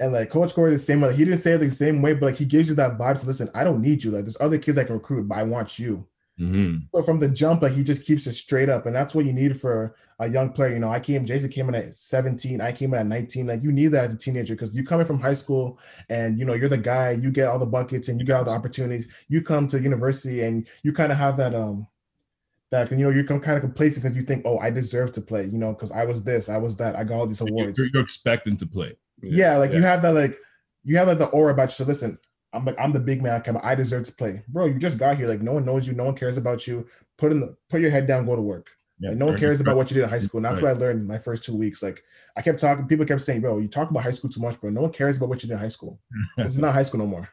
And 0.00 0.12
like 0.12 0.30
Coach 0.30 0.54
Corey, 0.54 0.70
the 0.70 0.78
same 0.78 1.00
way. 1.00 1.14
He 1.14 1.24
didn't 1.24 1.40
say 1.40 1.52
it 1.52 1.58
the 1.58 1.70
same 1.70 2.00
way, 2.02 2.14
but 2.14 2.26
like 2.26 2.36
he 2.36 2.44
gives 2.44 2.68
you 2.68 2.74
that 2.76 2.98
vibe 2.98 3.20
to 3.20 3.26
listen. 3.26 3.48
I 3.54 3.64
don't 3.64 3.82
need 3.82 4.04
you. 4.04 4.12
Like 4.12 4.24
there's 4.24 4.40
other 4.40 4.58
kids 4.58 4.78
I 4.78 4.84
can 4.84 4.94
recruit, 4.94 5.26
but 5.26 5.38
I 5.38 5.42
want 5.42 5.78
you. 5.78 6.06
Mm-hmm. 6.38 6.76
So 6.94 7.02
from 7.02 7.18
the 7.18 7.28
jump, 7.28 7.62
like 7.62 7.72
he 7.72 7.82
just 7.82 8.06
keeps 8.06 8.26
it 8.26 8.34
straight 8.34 8.68
up, 8.68 8.86
and 8.86 8.94
that's 8.94 9.12
what 9.14 9.24
you 9.24 9.32
need 9.32 9.60
for 9.60 9.96
a 10.20 10.28
young 10.28 10.50
player. 10.50 10.72
You 10.72 10.78
know, 10.78 10.90
I 10.90 11.00
came, 11.00 11.24
Jason 11.24 11.50
came 11.50 11.68
in 11.68 11.74
at 11.74 11.94
17, 11.94 12.60
I 12.60 12.70
came 12.70 12.94
in 12.94 13.00
at 13.00 13.06
19. 13.06 13.46
Like 13.48 13.62
you 13.62 13.72
need 13.72 13.88
that 13.88 14.04
as 14.04 14.14
a 14.14 14.18
teenager 14.18 14.54
because 14.54 14.74
you 14.74 14.84
coming 14.84 15.06
from 15.06 15.20
high 15.20 15.34
school 15.34 15.78
and 16.08 16.38
you 16.38 16.44
know 16.44 16.54
you're 16.54 16.68
the 16.68 16.78
guy, 16.78 17.12
you 17.12 17.32
get 17.32 17.48
all 17.48 17.58
the 17.58 17.66
buckets 17.66 18.08
and 18.08 18.20
you 18.20 18.26
get 18.26 18.36
all 18.36 18.44
the 18.44 18.52
opportunities. 18.52 19.26
You 19.28 19.42
come 19.42 19.66
to 19.68 19.80
university 19.80 20.42
and 20.42 20.66
you 20.84 20.92
kind 20.92 21.10
of 21.10 21.18
have 21.18 21.36
that 21.38 21.54
um 21.54 21.88
that 22.70 22.90
you 22.90 22.98
know 22.98 23.10
you're 23.10 23.24
kind 23.24 23.56
of 23.56 23.60
complacent 23.60 24.04
because 24.04 24.16
you 24.16 24.22
think, 24.22 24.42
oh, 24.44 24.58
I 24.58 24.70
deserve 24.70 25.12
to 25.12 25.20
play, 25.20 25.44
you 25.44 25.58
know, 25.58 25.72
because 25.72 25.92
I 25.92 26.04
was 26.04 26.24
this, 26.24 26.48
I 26.48 26.58
was 26.58 26.76
that, 26.76 26.96
I 26.96 27.04
got 27.04 27.16
all 27.16 27.26
these 27.26 27.40
awards. 27.40 27.78
You're, 27.78 27.88
you're 27.94 28.02
expecting 28.02 28.56
to 28.58 28.66
play. 28.66 28.96
Yeah, 29.22 29.52
yeah 29.52 29.56
like 29.56 29.70
yeah. 29.70 29.76
you 29.76 29.82
have 29.82 30.02
that 30.02 30.14
like 30.14 30.36
you 30.84 30.96
have 30.96 31.08
like 31.08 31.18
the 31.18 31.26
aura 31.26 31.52
about 31.52 31.64
you. 31.64 31.70
So 31.70 31.84
listen, 31.84 32.18
I'm 32.52 32.64
like 32.64 32.76
I'm 32.78 32.92
the 32.92 33.00
big 33.00 33.22
man. 33.22 33.42
I 33.62 33.74
deserve 33.74 34.04
to 34.04 34.14
play, 34.14 34.42
bro. 34.48 34.66
You 34.66 34.78
just 34.78 34.98
got 34.98 35.16
here. 35.16 35.28
Like 35.28 35.42
no 35.42 35.54
one 35.54 35.64
knows 35.64 35.86
you. 35.86 35.94
No 35.94 36.04
one 36.04 36.14
cares 36.14 36.36
about 36.36 36.66
you. 36.66 36.86
Put 37.16 37.32
in 37.32 37.40
the 37.40 37.56
put 37.68 37.80
your 37.80 37.90
head 37.90 38.06
down. 38.06 38.26
Go 38.26 38.36
to 38.36 38.42
work. 38.42 38.70
Yeah, 39.00 39.10
like, 39.10 39.18
no 39.18 39.26
one 39.26 39.38
cares 39.38 39.60
about 39.60 39.76
what 39.76 39.90
you 39.90 39.94
did 39.94 40.04
in 40.04 40.08
high 40.10 40.18
school. 40.18 40.38
And 40.38 40.46
that's 40.46 40.60
right. 40.60 40.72
what 40.72 40.76
I 40.76 40.86
learned 40.86 41.00
in 41.02 41.06
my 41.06 41.18
first 41.18 41.44
two 41.44 41.56
weeks. 41.56 41.82
Like 41.82 42.02
I 42.36 42.42
kept 42.42 42.58
talking. 42.58 42.86
People 42.86 43.06
kept 43.06 43.20
saying, 43.20 43.40
"Bro, 43.40 43.58
you 43.58 43.68
talk 43.68 43.90
about 43.90 44.02
high 44.02 44.10
school 44.10 44.30
too 44.30 44.40
much, 44.40 44.60
bro. 44.60 44.70
No 44.70 44.82
one 44.82 44.92
cares 44.92 45.16
about 45.16 45.28
what 45.28 45.42
you 45.42 45.48
did 45.48 45.54
in 45.54 45.60
high 45.60 45.68
school. 45.68 46.00
this 46.36 46.52
is 46.52 46.58
not 46.60 46.74
high 46.74 46.82
school 46.82 47.00
no 47.00 47.06
more." 47.06 47.28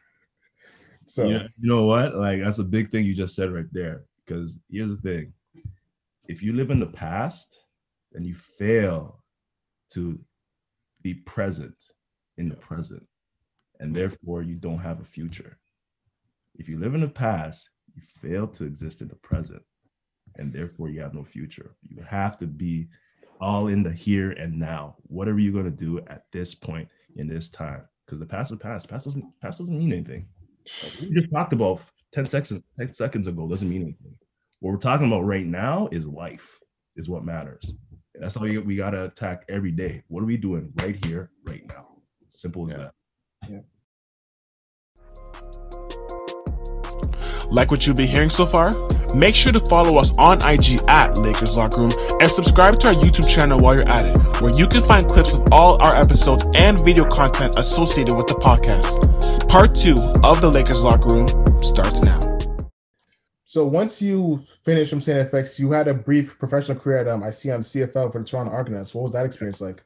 So 1.06 1.26
yeah, 1.26 1.44
you 1.58 1.68
know 1.68 1.84
what? 1.84 2.14
Like 2.14 2.40
that's 2.42 2.58
a 2.58 2.64
big 2.64 2.90
thing 2.90 3.04
you 3.04 3.14
just 3.14 3.34
said 3.34 3.52
right 3.52 3.66
there. 3.72 4.02
Because 4.26 4.58
here's 4.68 4.90
the 4.90 4.96
thing: 4.96 5.32
if 6.24 6.42
you 6.42 6.52
live 6.52 6.70
in 6.70 6.80
the 6.80 6.86
past 6.86 7.62
and 8.12 8.26
you 8.26 8.34
fail 8.34 9.22
to 9.90 10.18
be 11.02 11.14
present 11.14 11.92
in 12.36 12.48
the 12.48 12.56
present, 12.56 13.06
and 13.78 13.94
therefore 13.94 14.42
you 14.42 14.56
don't 14.56 14.78
have 14.78 15.00
a 15.00 15.04
future. 15.04 15.58
If 16.56 16.68
you 16.68 16.78
live 16.78 16.94
in 16.94 17.02
the 17.02 17.08
past, 17.08 17.70
you 17.94 18.02
fail 18.02 18.46
to 18.48 18.64
exist 18.64 19.02
in 19.02 19.08
the 19.08 19.16
present, 19.16 19.62
and 20.36 20.52
therefore 20.52 20.88
you 20.88 21.00
have 21.00 21.14
no 21.14 21.24
future. 21.24 21.76
You 21.82 22.02
have 22.02 22.36
to 22.38 22.46
be 22.46 22.88
all 23.40 23.68
in 23.68 23.82
the 23.82 23.92
here 23.92 24.30
and 24.32 24.58
now. 24.58 24.96
What 25.02 25.28
are 25.28 25.38
you 25.38 25.52
going 25.52 25.66
to 25.66 25.70
do 25.70 26.00
at 26.06 26.24
this 26.32 26.54
point 26.54 26.88
in 27.16 27.28
this 27.28 27.50
time? 27.50 27.82
Because 28.04 28.18
the 28.18 28.26
past 28.26 28.52
is 28.52 28.58
past. 28.58 28.88
Past 28.88 29.04
doesn't 29.04 29.40
past 29.40 29.58
doesn't 29.58 29.78
mean 29.78 29.92
anything. 29.92 30.26
Like 30.82 30.92
we 31.00 31.10
just 31.20 31.30
talked 31.32 31.52
about 31.52 31.82
10 32.12 32.26
seconds 32.28 32.60
10 32.76 32.92
seconds 32.92 33.26
ago 33.26 33.48
doesn't 33.48 33.68
mean 33.68 33.82
anything. 33.82 34.16
What 34.60 34.72
we're 34.72 34.78
talking 34.78 35.06
about 35.06 35.24
right 35.24 35.46
now 35.46 35.88
is 35.92 36.08
life, 36.08 36.60
is 36.96 37.08
what 37.08 37.24
matters. 37.24 37.74
And 38.14 38.24
that's 38.24 38.34
how 38.34 38.42
we, 38.42 38.58
we 38.58 38.76
gotta 38.76 39.04
attack 39.04 39.44
every 39.48 39.70
day. 39.70 40.02
What 40.08 40.22
are 40.22 40.26
we 40.26 40.36
doing 40.36 40.72
right 40.82 40.96
here, 41.06 41.30
right 41.44 41.62
now? 41.68 41.86
Simple 42.30 42.64
as 42.70 42.76
Yeah. 42.76 42.88
that. 43.48 43.64
Like 47.50 47.70
what 47.70 47.86
you've 47.86 47.96
been 47.96 48.08
hearing 48.08 48.30
so 48.30 48.44
far? 48.44 48.72
Make 49.14 49.34
sure 49.34 49.52
to 49.52 49.60
follow 49.60 49.98
us 49.98 50.14
on 50.18 50.42
IG 50.42 50.80
at 50.88 51.16
Lakers 51.16 51.56
Locker 51.56 51.80
Room 51.80 51.92
and 52.20 52.30
subscribe 52.30 52.78
to 52.80 52.88
our 52.88 52.94
YouTube 52.94 53.28
channel 53.28 53.60
while 53.60 53.76
you're 53.76 53.88
at 53.88 54.06
it, 54.06 54.18
where 54.40 54.52
you 54.52 54.66
can 54.66 54.82
find 54.82 55.08
clips 55.08 55.34
of 55.34 55.52
all 55.52 55.80
our 55.82 55.94
episodes 55.94 56.44
and 56.54 56.82
video 56.84 57.04
content 57.04 57.58
associated 57.58 58.14
with 58.14 58.26
the 58.26 58.34
podcast. 58.34 59.48
Part 59.48 59.74
two 59.74 59.96
of 60.24 60.40
the 60.40 60.50
Lakers 60.50 60.82
Locker 60.82 61.08
Room 61.08 61.62
starts 61.62 62.02
now. 62.02 62.20
So 63.44 63.64
once 63.64 64.02
you 64.02 64.38
finished 64.38 64.90
from 64.90 65.00
St. 65.00 65.30
FX, 65.30 65.58
you 65.58 65.70
had 65.70 65.88
a 65.88 65.94
brief 65.94 66.38
professional 66.38 66.78
career 66.78 66.98
at 66.98 67.08
um, 67.08 67.22
I 67.22 67.30
see 67.30 67.50
on 67.50 67.60
CFL 67.60 68.12
for 68.12 68.18
the 68.18 68.24
Toronto 68.24 68.52
Argonauts. 68.52 68.94
What 68.94 69.02
was 69.02 69.12
that 69.12 69.24
experience 69.24 69.60
like? 69.60 69.82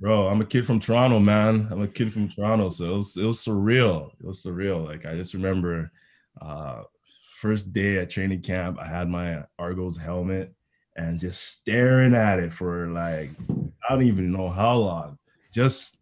Bro, 0.00 0.28
I'm 0.28 0.40
a 0.40 0.44
kid 0.46 0.64
from 0.64 0.80
Toronto, 0.80 1.18
man. 1.18 1.68
I'm 1.70 1.82
a 1.82 1.88
kid 1.88 2.12
from 2.12 2.30
Toronto, 2.30 2.68
so 2.70 2.86
it 2.86 2.96
was 2.96 3.16
it 3.16 3.24
was 3.24 3.38
surreal. 3.38 4.12
It 4.20 4.26
was 4.26 4.42
surreal. 4.42 4.86
Like 4.86 5.04
I 5.06 5.14
just 5.16 5.34
remember, 5.34 5.90
uh, 6.40 6.82
first 7.38 7.72
day 7.72 7.98
at 7.98 8.10
training 8.10 8.42
camp, 8.42 8.78
I 8.80 8.86
had 8.86 9.08
my 9.08 9.44
Argos 9.58 9.96
helmet 9.96 10.52
and 10.96 11.20
just 11.20 11.46
staring 11.46 12.14
at 12.14 12.40
it 12.40 12.52
for 12.52 12.88
like 12.88 13.30
I 13.48 13.94
don't 13.94 14.02
even 14.02 14.32
know 14.32 14.48
how 14.48 14.76
long. 14.76 15.18
Just 15.52 16.00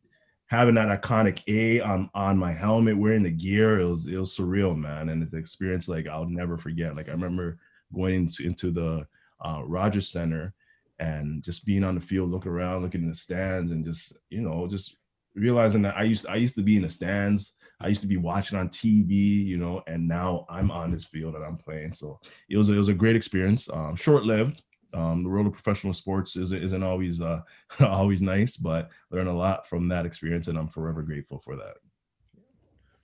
having 0.49 0.74
that 0.76 1.01
iconic 1.01 1.43
A 1.49 1.80
on 1.80 2.11
on 2.14 2.39
my 2.39 2.53
helmet, 2.53 2.97
wearing 2.97 3.22
the 3.22 3.30
gear, 3.30 3.80
it 3.80 3.87
was 3.87 4.07
it 4.07 4.16
was 4.16 4.37
surreal, 4.37 4.76
man. 4.76 5.11
And 5.11 5.28
the 5.28 5.37
experience 5.37 5.89
like 5.89 6.09
I'll 6.09 6.28
never 6.28 6.57
forget. 6.57 6.97
Like 6.97 7.09
I 7.09 7.12
remember 7.12 7.59
going 7.95 8.14
into 8.14 8.45
into 8.45 8.70
the 8.70 9.07
uh, 9.41 9.62
Rogers 9.64 10.09
Center 10.09 10.55
and 10.99 11.45
just 11.45 11.66
being 11.66 11.84
on 11.84 11.95
the 11.95 12.01
field, 12.01 12.30
looking 12.30 12.51
around, 12.51 12.82
looking 12.82 13.03
in 13.03 13.09
the 13.09 13.14
stands, 13.14 13.70
and 13.70 13.84
just 13.84 14.16
you 14.30 14.41
know, 14.41 14.66
just 14.66 14.99
realizing 15.34 15.82
that 15.82 15.99
I 15.99 16.05
used 16.05 16.26
I 16.26 16.37
used 16.37 16.57
to 16.57 16.62
be 16.62 16.76
in 16.76 16.82
the 16.82 16.89
stands. 16.89 17.56
I 17.81 17.89
used 17.89 18.01
to 18.01 18.07
be 18.07 18.16
watching 18.16 18.59
on 18.59 18.68
TV, 18.68 19.11
you 19.11 19.59
know, 19.59 19.83
and 19.87 20.09
now 20.09 20.47
I'm 20.49 20.70
on 20.70 20.91
this 20.91 21.05
field 21.05 21.35
and 21.35 21.45
I'm 21.45 21.57
playing. 21.57 21.93
So 21.93 22.20
it 22.49 22.57
was 22.57 22.68
it 22.68 22.77
was 22.77 22.89
a 22.89 22.95
great 22.95 23.16
experience. 23.16 23.70
Um, 23.72 23.97
short 23.97 24.24
lived. 24.24 24.62
Um, 24.95 25.22
the 25.22 25.29
world 25.29 25.47
of 25.47 25.53
professional 25.53 25.93
sports 25.93 26.37
isn't 26.37 26.62
isn't 26.62 26.83
always 26.83 27.20
uh, 27.20 27.41
always 27.81 28.22
nice, 28.22 28.57
but 28.57 28.91
learn 29.11 29.27
a 29.27 29.37
lot 29.37 29.68
from 29.68 29.89
that 29.89 30.07
experience, 30.07 30.49
and 30.49 30.59
I'm 30.59 30.68
forever 30.68 31.03
grateful 31.03 31.41
for 31.41 31.57
that. 31.57 31.77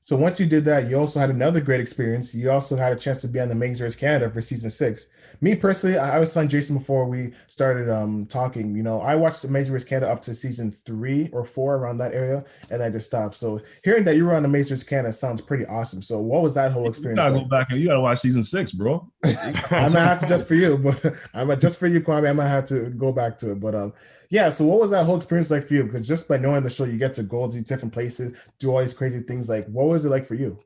So 0.04 0.16
once 0.16 0.40
you 0.40 0.46
did 0.46 0.64
that, 0.64 0.90
you 0.90 0.98
also 0.98 1.20
had 1.20 1.30
another 1.30 1.60
great 1.60 1.80
experience. 1.80 2.34
You 2.34 2.50
also 2.50 2.76
had 2.76 2.92
a 2.92 2.96
chance 2.96 3.22
to 3.22 3.28
be 3.28 3.38
on 3.38 3.48
the 3.48 3.54
Amazing 3.54 3.84
Race 3.84 3.94
Canada 3.94 4.32
for 4.32 4.42
season 4.42 4.68
six. 4.68 5.06
Me 5.40 5.54
personally, 5.54 5.96
I 5.96 6.16
I 6.16 6.18
was 6.18 6.34
telling 6.34 6.48
Jason 6.48 6.76
before 6.76 7.06
we 7.06 7.32
started 7.46 7.88
um, 7.88 8.26
talking. 8.26 8.74
You 8.74 8.82
know, 8.82 9.00
I 9.00 9.14
watched 9.14 9.44
Amazing 9.44 9.74
Race 9.74 9.84
Canada 9.84 10.12
up 10.12 10.20
to 10.22 10.34
season 10.34 10.72
three 10.72 11.30
or 11.32 11.44
four 11.44 11.76
around 11.76 11.98
that 11.98 12.14
area, 12.14 12.44
and 12.70 12.82
I 12.82 12.90
just 12.90 13.06
stopped. 13.06 13.36
So 13.36 13.60
hearing 13.84 14.02
that 14.04 14.16
you 14.16 14.26
were 14.26 14.34
on 14.34 14.44
Amazing 14.44 14.74
Race 14.74 14.82
Canada 14.82 15.12
sounds 15.12 15.40
pretty 15.40 15.66
awesome. 15.66 16.02
So 16.02 16.20
what 16.20 16.42
was 16.42 16.54
that 16.54 16.72
whole 16.72 16.88
experience? 16.88 17.18
You 17.18 17.22
gotta 17.22 17.34
like? 17.34 17.44
go 17.44 17.48
back 17.48 17.70
and 17.70 17.80
you 17.80 17.86
gotta 17.86 18.00
watch 18.00 18.18
season 18.18 18.42
six, 18.42 18.72
bro. 18.72 19.08
I 19.70 19.88
might 19.88 20.00
have 20.00 20.18
to 20.18 20.26
just 20.26 20.48
for 20.48 20.54
you, 20.54 20.78
but 20.78 21.14
I 21.34 21.44
might 21.44 21.60
just 21.60 21.78
for 21.78 21.86
you, 21.86 22.00
Kwame. 22.00 22.28
I 22.28 22.32
might 22.32 22.48
have 22.48 22.64
to 22.66 22.90
go 22.90 23.12
back 23.12 23.38
to 23.38 23.52
it. 23.52 23.60
But 23.60 23.76
um, 23.76 23.92
yeah. 24.32 24.48
So 24.48 24.64
what 24.64 24.80
was 24.80 24.90
that 24.92 25.04
whole 25.04 25.16
experience 25.16 25.50
like 25.50 25.64
for 25.64 25.74
you? 25.74 25.84
Because 25.84 26.08
just 26.08 26.26
by 26.26 26.38
knowing 26.38 26.62
the 26.62 26.70
show, 26.70 26.84
you 26.84 26.96
get 26.96 27.12
to 27.14 27.22
go 27.22 27.48
to 27.50 27.62
different 27.62 27.92
places, 27.92 28.48
do 28.58 28.70
all 28.72 28.80
these 28.80 28.94
crazy 28.94 29.20
things. 29.20 29.48
Like, 29.48 29.66
what 29.66 29.86
was 29.86 30.04
it 30.06 30.08
like 30.08 30.24
for 30.24 30.34
you? 30.34 30.58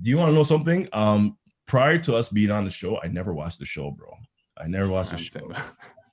Do 0.00 0.08
you 0.10 0.16
want 0.18 0.30
to 0.30 0.34
know 0.34 0.42
something? 0.42 0.88
Um, 0.92 1.36
prior 1.66 1.98
to 1.98 2.16
us 2.16 2.30
being 2.30 2.50
on 2.50 2.64
the 2.64 2.70
show, 2.70 2.98
I 3.04 3.08
never 3.08 3.34
watched 3.34 3.58
the 3.58 3.66
show, 3.66 3.90
bro. 3.90 4.08
I 4.56 4.66
never 4.66 4.88
watched 4.88 5.10
the 5.10 5.16
I'm 5.16 5.22
show. 5.54 5.62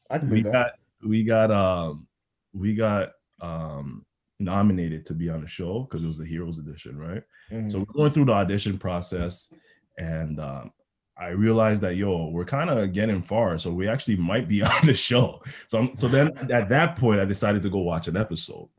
I 0.10 0.20
can 0.20 0.28
we 0.30 0.42
believe 0.42 0.52
that. 0.52 0.52
got 0.52 0.72
we 1.10 1.24
got 1.24 1.52
um 1.52 2.08
we 2.54 2.76
got 2.76 3.10
um 3.42 4.06
nominated 4.40 5.06
to 5.06 5.14
be 5.14 5.30
on 5.30 5.42
the 5.42 5.48
show 5.48 5.84
because 5.84 6.04
it 6.04 6.08
was 6.08 6.18
the 6.18 6.26
heroes 6.26 6.60
edition 6.60 6.98
right 6.98 7.24
Mhm. 7.52 7.72
so 7.72 7.80
we're 7.80 7.94
going 7.94 8.12
through 8.12 8.26
the 8.26 8.34
audition 8.34 8.78
process 8.78 9.52
and 9.98 10.40
um 10.40 10.72
i 11.18 11.30
realized 11.30 11.82
that 11.82 11.96
yo 11.96 12.30
we're 12.30 12.46
kind 12.46 12.70
of 12.70 12.92
getting 12.94 13.22
far 13.22 13.58
so 13.58 13.72
we 13.72 13.88
actually 13.88 14.16
might 14.18 14.48
be 14.48 14.62
on 14.64 14.86
the 14.86 14.94
show 14.94 15.42
so 15.68 15.80
I'm, 15.80 15.96
so 15.96 16.08
then 16.08 16.32
at 16.52 16.70
that 16.70 16.98
point 16.98 17.20
i 17.20 17.26
decided 17.26 17.62
to 17.64 17.70
go 17.70 17.80
watch 17.80 18.08
an 18.08 18.18
episode 18.18 18.70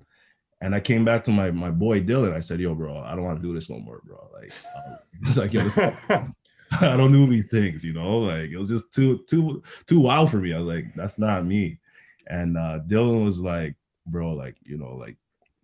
and 0.61 0.75
I 0.75 0.81
came 0.81 1.05
back 1.05 1.23
to 1.25 1.31
my 1.31 1.51
my 1.51 1.71
boy 1.71 2.01
Dylan. 2.01 2.33
I 2.33 2.41
said, 2.41 2.59
"Yo, 2.59 2.75
bro, 2.75 2.99
I 2.99 3.15
don't 3.15 3.25
want 3.25 3.37
to 3.39 3.47
do 3.47 3.53
this 3.53 3.69
no 3.69 3.79
more, 3.81 4.01
bro." 4.05 4.31
Like, 4.33 4.51
um, 4.77 4.97
it's 5.29 5.37
like, 5.37 5.53
yo, 5.53 5.61
this- 5.61 5.79
I 6.81 6.97
don't 6.97 7.13
do 7.13 7.27
these 7.27 7.49
things, 7.49 7.85
you 7.85 7.93
know. 7.93 8.19
Like 8.19 8.51
it 8.51 8.57
was 8.57 8.69
just 8.69 8.93
too 8.93 9.25
too 9.29 9.63
too 9.87 10.01
wild 10.01 10.31
for 10.31 10.39
me. 10.39 10.55
I 10.55 10.59
was 10.59 10.75
like, 10.75 10.95
that's 10.95 11.19
not 11.19 11.45
me. 11.45 11.79
And 12.29 12.57
uh 12.57 12.81
Dylan 12.87 13.23
was 13.23 13.41
like, 13.41 13.77
bro, 14.07 14.33
like 14.33 14.57
you 14.65 14.79
know, 14.79 14.95
like 14.95 15.17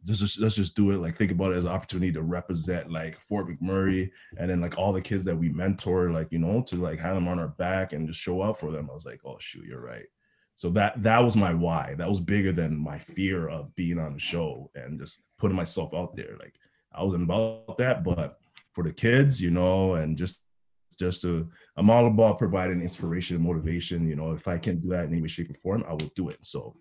let's 0.06 0.20
just 0.20 0.40
let's 0.40 0.56
just 0.56 0.76
do 0.76 0.90
it. 0.90 0.98
Like 0.98 1.14
think 1.14 1.30
about 1.30 1.52
it 1.52 1.56
as 1.56 1.64
an 1.64 1.72
opportunity 1.72 2.12
to 2.12 2.22
represent 2.22 2.90
like 2.90 3.16
Fort 3.16 3.48
McMurray 3.48 4.10
and 4.38 4.50
then 4.50 4.60
like 4.60 4.78
all 4.78 4.92
the 4.92 5.02
kids 5.02 5.24
that 5.24 5.36
we 5.36 5.50
mentor, 5.50 6.10
like 6.10 6.28
you 6.30 6.38
know, 6.38 6.62
to 6.62 6.76
like 6.76 6.98
have 6.98 7.14
them 7.14 7.28
on 7.28 7.38
our 7.38 7.48
back 7.48 7.92
and 7.92 8.08
just 8.08 8.20
show 8.20 8.40
up 8.40 8.58
for 8.58 8.70
them. 8.70 8.88
I 8.90 8.94
was 8.94 9.06
like, 9.06 9.20
oh 9.24 9.36
shoot, 9.38 9.66
you're 9.66 9.80
right. 9.80 10.06
So 10.56 10.70
that 10.70 11.00
that 11.02 11.20
was 11.20 11.36
my 11.36 11.54
why. 11.54 11.94
That 11.96 12.08
was 12.08 12.20
bigger 12.20 12.52
than 12.52 12.76
my 12.76 12.98
fear 12.98 13.48
of 13.48 13.74
being 13.76 13.98
on 13.98 14.14
the 14.14 14.20
show 14.20 14.70
and 14.74 14.98
just 14.98 15.24
putting 15.38 15.56
myself 15.56 15.94
out 15.94 16.16
there. 16.16 16.36
Like 16.38 16.54
I 16.92 17.02
wasn't 17.02 17.24
about 17.24 17.78
that, 17.78 18.04
but 18.04 18.38
for 18.72 18.84
the 18.84 18.92
kids, 18.92 19.40
you 19.40 19.50
know, 19.50 19.94
and 19.94 20.16
just 20.16 20.44
just 20.98 21.22
to 21.22 21.48
I'm 21.76 21.90
all 21.90 22.06
about 22.06 22.38
providing 22.38 22.82
inspiration 22.82 23.36
and 23.36 23.44
motivation. 23.44 24.08
You 24.08 24.16
know, 24.16 24.32
if 24.32 24.48
I 24.48 24.58
can 24.58 24.80
do 24.80 24.88
that 24.90 25.06
in 25.06 25.12
any 25.12 25.22
way, 25.22 25.28
shape, 25.28 25.50
or 25.50 25.54
form, 25.54 25.84
I 25.88 25.92
will 25.92 26.10
do 26.14 26.28
it. 26.28 26.38
So 26.42 26.76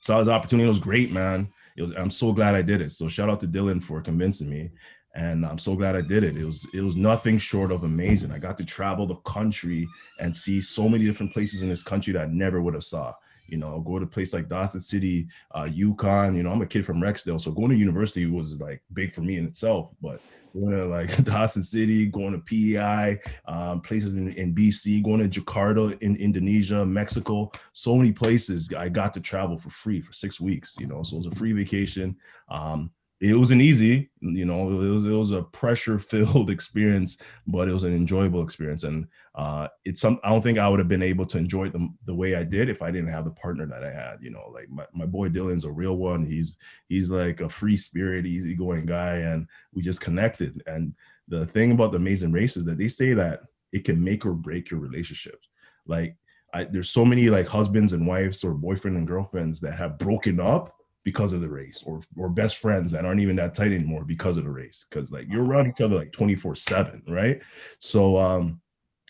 saw 0.00 0.18
this 0.18 0.28
opportunity. 0.28 0.66
It 0.66 0.68
was 0.68 0.78
great, 0.78 1.12
man. 1.12 1.48
Was, 1.82 1.92
I'm 1.96 2.10
so 2.10 2.32
glad 2.32 2.54
I 2.54 2.62
did 2.62 2.80
it. 2.80 2.90
So 2.92 3.08
shout 3.08 3.30
out 3.30 3.40
to 3.40 3.48
Dylan 3.48 3.82
for 3.82 4.00
convincing 4.00 4.50
me. 4.50 4.70
And 5.14 5.46
I'm 5.46 5.58
so 5.58 5.74
glad 5.74 5.96
I 5.96 6.02
did 6.02 6.24
it. 6.24 6.36
It 6.36 6.44
was 6.44 6.66
it 6.74 6.82
was 6.82 6.94
nothing 6.94 7.38
short 7.38 7.72
of 7.72 7.84
amazing. 7.84 8.32
I 8.32 8.38
got 8.38 8.58
to 8.58 8.64
travel 8.66 9.06
the 9.06 9.16
country 9.16 9.88
and 10.20 10.36
see 10.36 10.60
so 10.60 10.88
many 10.88 11.04
different 11.04 11.32
places 11.32 11.62
in 11.62 11.70
this 11.70 11.82
country 11.82 12.12
that 12.12 12.22
I 12.22 12.26
never 12.26 12.60
would 12.60 12.74
have 12.74 12.84
saw. 12.84 13.14
You 13.48 13.56
know, 13.58 13.80
go 13.80 13.98
to 13.98 14.04
a 14.04 14.08
place 14.08 14.32
like 14.32 14.48
Dawson 14.48 14.80
City, 14.80 15.26
uh, 15.52 15.68
Yukon. 15.70 16.34
You 16.34 16.42
know, 16.42 16.52
I'm 16.52 16.62
a 16.62 16.66
kid 16.66 16.84
from 16.84 17.00
Rexdale, 17.00 17.40
so 17.40 17.52
going 17.52 17.70
to 17.70 17.76
university 17.76 18.26
was 18.26 18.60
like 18.60 18.82
big 18.92 19.12
for 19.12 19.22
me 19.22 19.36
in 19.36 19.46
itself. 19.46 19.90
But 20.00 20.20
going 20.54 20.72
to 20.72 20.86
like 20.86 21.16
Dawson 21.24 21.62
City, 21.62 22.06
going 22.06 22.32
to 22.32 22.38
PEI, 22.38 23.18
um, 23.46 23.80
places 23.80 24.16
in, 24.16 24.30
in 24.32 24.54
BC, 24.54 25.02
going 25.04 25.28
to 25.28 25.40
Jakarta 25.40 26.00
in 26.02 26.16
Indonesia, 26.16 26.84
Mexico, 26.84 27.50
so 27.72 27.96
many 27.96 28.12
places 28.12 28.72
I 28.72 28.88
got 28.88 29.14
to 29.14 29.20
travel 29.20 29.58
for 29.58 29.70
free 29.70 30.00
for 30.00 30.12
six 30.12 30.40
weeks. 30.40 30.76
You 30.78 30.86
know, 30.86 31.02
so 31.02 31.16
it 31.16 31.26
was 31.26 31.26
a 31.28 31.36
free 31.36 31.52
vacation. 31.52 32.16
Um, 32.48 32.90
it 33.20 33.34
wasn't 33.34 33.62
easy, 33.62 34.10
you 34.20 34.44
know. 34.44 34.68
It 34.68 34.88
was 34.88 35.04
it 35.04 35.10
was 35.10 35.32
a 35.32 35.42
pressure 35.42 35.98
filled 35.98 36.50
experience, 36.56 37.22
but 37.46 37.68
it 37.68 37.72
was 37.72 37.84
an 37.84 37.94
enjoyable 37.94 38.42
experience, 38.42 38.84
and 38.84 39.06
uh, 39.36 39.68
it's 39.84 40.00
some. 40.00 40.18
I 40.24 40.30
don't 40.30 40.40
think 40.40 40.58
I 40.58 40.66
would 40.66 40.78
have 40.78 40.88
been 40.88 41.02
able 41.02 41.26
to 41.26 41.36
enjoy 41.36 41.66
it 41.66 41.74
the, 42.06 42.14
way 42.14 42.36
I 42.36 42.42
did 42.42 42.70
if 42.70 42.80
I 42.80 42.90
didn't 42.90 43.10
have 43.10 43.26
the 43.26 43.32
partner 43.32 43.66
that 43.66 43.84
I 43.84 43.92
had. 43.92 44.16
You 44.22 44.30
know, 44.30 44.50
like 44.52 44.70
my, 44.70 44.86
my 44.94 45.04
boy 45.04 45.28
Dylan's 45.28 45.66
a 45.66 45.70
real 45.70 45.96
one. 45.96 46.24
He's 46.24 46.56
he's 46.88 47.10
like 47.10 47.42
a 47.42 47.48
free 47.48 47.76
spirit, 47.76 48.24
easygoing 48.24 48.86
guy, 48.86 49.18
and 49.18 49.46
we 49.74 49.82
just 49.82 50.00
connected. 50.00 50.62
And 50.66 50.94
the 51.28 51.44
thing 51.44 51.72
about 51.72 51.90
the 51.90 51.98
Amazing 51.98 52.32
Race 52.32 52.56
is 52.56 52.64
that 52.64 52.78
they 52.78 52.88
say 52.88 53.12
that 53.12 53.40
it 53.72 53.84
can 53.84 54.02
make 54.02 54.24
or 54.24 54.32
break 54.32 54.70
your 54.70 54.80
relationship. 54.80 55.38
Like 55.86 56.16
I, 56.54 56.64
there's 56.64 56.88
so 56.88 57.04
many 57.04 57.28
like 57.28 57.46
husbands 57.46 57.92
and 57.92 58.06
wives 58.06 58.42
or 58.42 58.54
boyfriend 58.54 58.96
and 58.96 59.06
girlfriends 59.06 59.60
that 59.60 59.74
have 59.74 59.98
broken 59.98 60.40
up 60.40 60.74
because 61.04 61.34
of 61.34 61.42
the 61.42 61.48
race 61.48 61.84
or 61.86 62.00
or 62.16 62.30
best 62.30 62.56
friends 62.56 62.90
that 62.90 63.04
aren't 63.04 63.20
even 63.20 63.36
that 63.36 63.52
tight 63.52 63.72
anymore 63.72 64.04
because 64.04 64.38
of 64.38 64.44
the 64.44 64.50
race 64.50 64.86
because 64.88 65.12
like 65.12 65.26
you're 65.28 65.44
around 65.44 65.68
each 65.68 65.80
other 65.80 65.94
like 65.94 66.10
24 66.10 66.56
7 66.56 67.02
right 67.06 67.42
so 67.78 68.18
um 68.18 68.60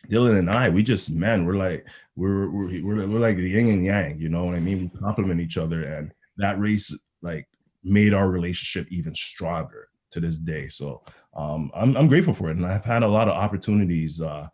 dylan 0.09 0.39
and 0.39 0.51
i 0.51 0.69
we 0.69 0.83
just 0.83 1.11
man 1.11 1.47
we're 1.47 1.57
like 1.57 1.87
we're 2.17 2.49
we're, 2.51 2.83
we're, 2.83 3.07
we're 3.07 3.21
like 3.21 3.37
the 3.37 3.49
yin 3.49 3.69
and 3.69 3.85
yang 3.85 4.19
you 4.19 4.29
know 4.29 4.45
what 4.45 4.55
i 4.55 4.61
mean 4.61 4.91
we 4.93 5.01
complement 5.01 5.41
each 5.41 5.59
other 5.59 5.81
and 5.81 6.13
that 6.37 6.59
race 6.59 6.99
like 7.23 7.49
made 7.85 8.15
our 8.15 8.31
relationship 8.31 8.87
even 8.91 9.15
stronger 9.15 9.89
to 10.11 10.21
this 10.21 10.39
day 10.39 10.69
so 10.69 11.03
um 11.35 11.71
i'm, 11.75 11.97
I'm 11.97 12.09
grateful 12.09 12.35
for 12.35 12.49
it 12.51 12.57
and 12.57 12.67
i've 12.67 12.85
had 12.85 13.03
a 13.03 13.09
lot 13.09 13.29
of 13.29 13.35
opportunities 13.35 14.21
uh 14.21 14.49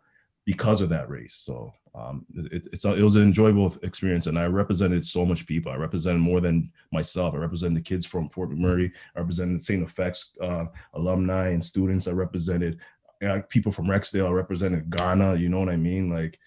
because 0.45 0.81
of 0.81 0.89
that 0.89 1.09
race. 1.09 1.35
So 1.35 1.73
um, 1.95 2.25
it, 2.35 2.67
it's 2.71 2.85
a, 2.85 2.93
it 2.95 3.01
was 3.01 3.15
an 3.15 3.21
enjoyable 3.21 3.73
experience, 3.83 4.27
and 4.27 4.37
I 4.37 4.45
represented 4.45 5.05
so 5.05 5.25
much 5.25 5.45
people. 5.45 5.71
I 5.71 5.75
represented 5.75 6.21
more 6.21 6.41
than 6.41 6.71
myself. 6.91 7.33
I 7.33 7.37
represented 7.37 7.77
the 7.77 7.87
kids 7.87 8.05
from 8.05 8.29
Fort 8.29 8.49
McMurray. 8.49 8.91
I 9.15 9.19
represented 9.19 9.61
St. 9.61 9.87
FX 9.87 10.31
uh, 10.41 10.65
alumni 10.93 11.49
and 11.49 11.63
students. 11.63 12.07
I 12.07 12.11
represented 12.11 12.79
uh, 13.23 13.41
people 13.49 13.71
from 13.71 13.87
Rexdale. 13.87 14.33
Represented 14.33 14.89
Ghana. 14.89 15.35
You 15.35 15.49
know 15.49 15.59
what 15.59 15.69
I 15.69 15.77
mean? 15.77 16.09
Like, 16.09 16.39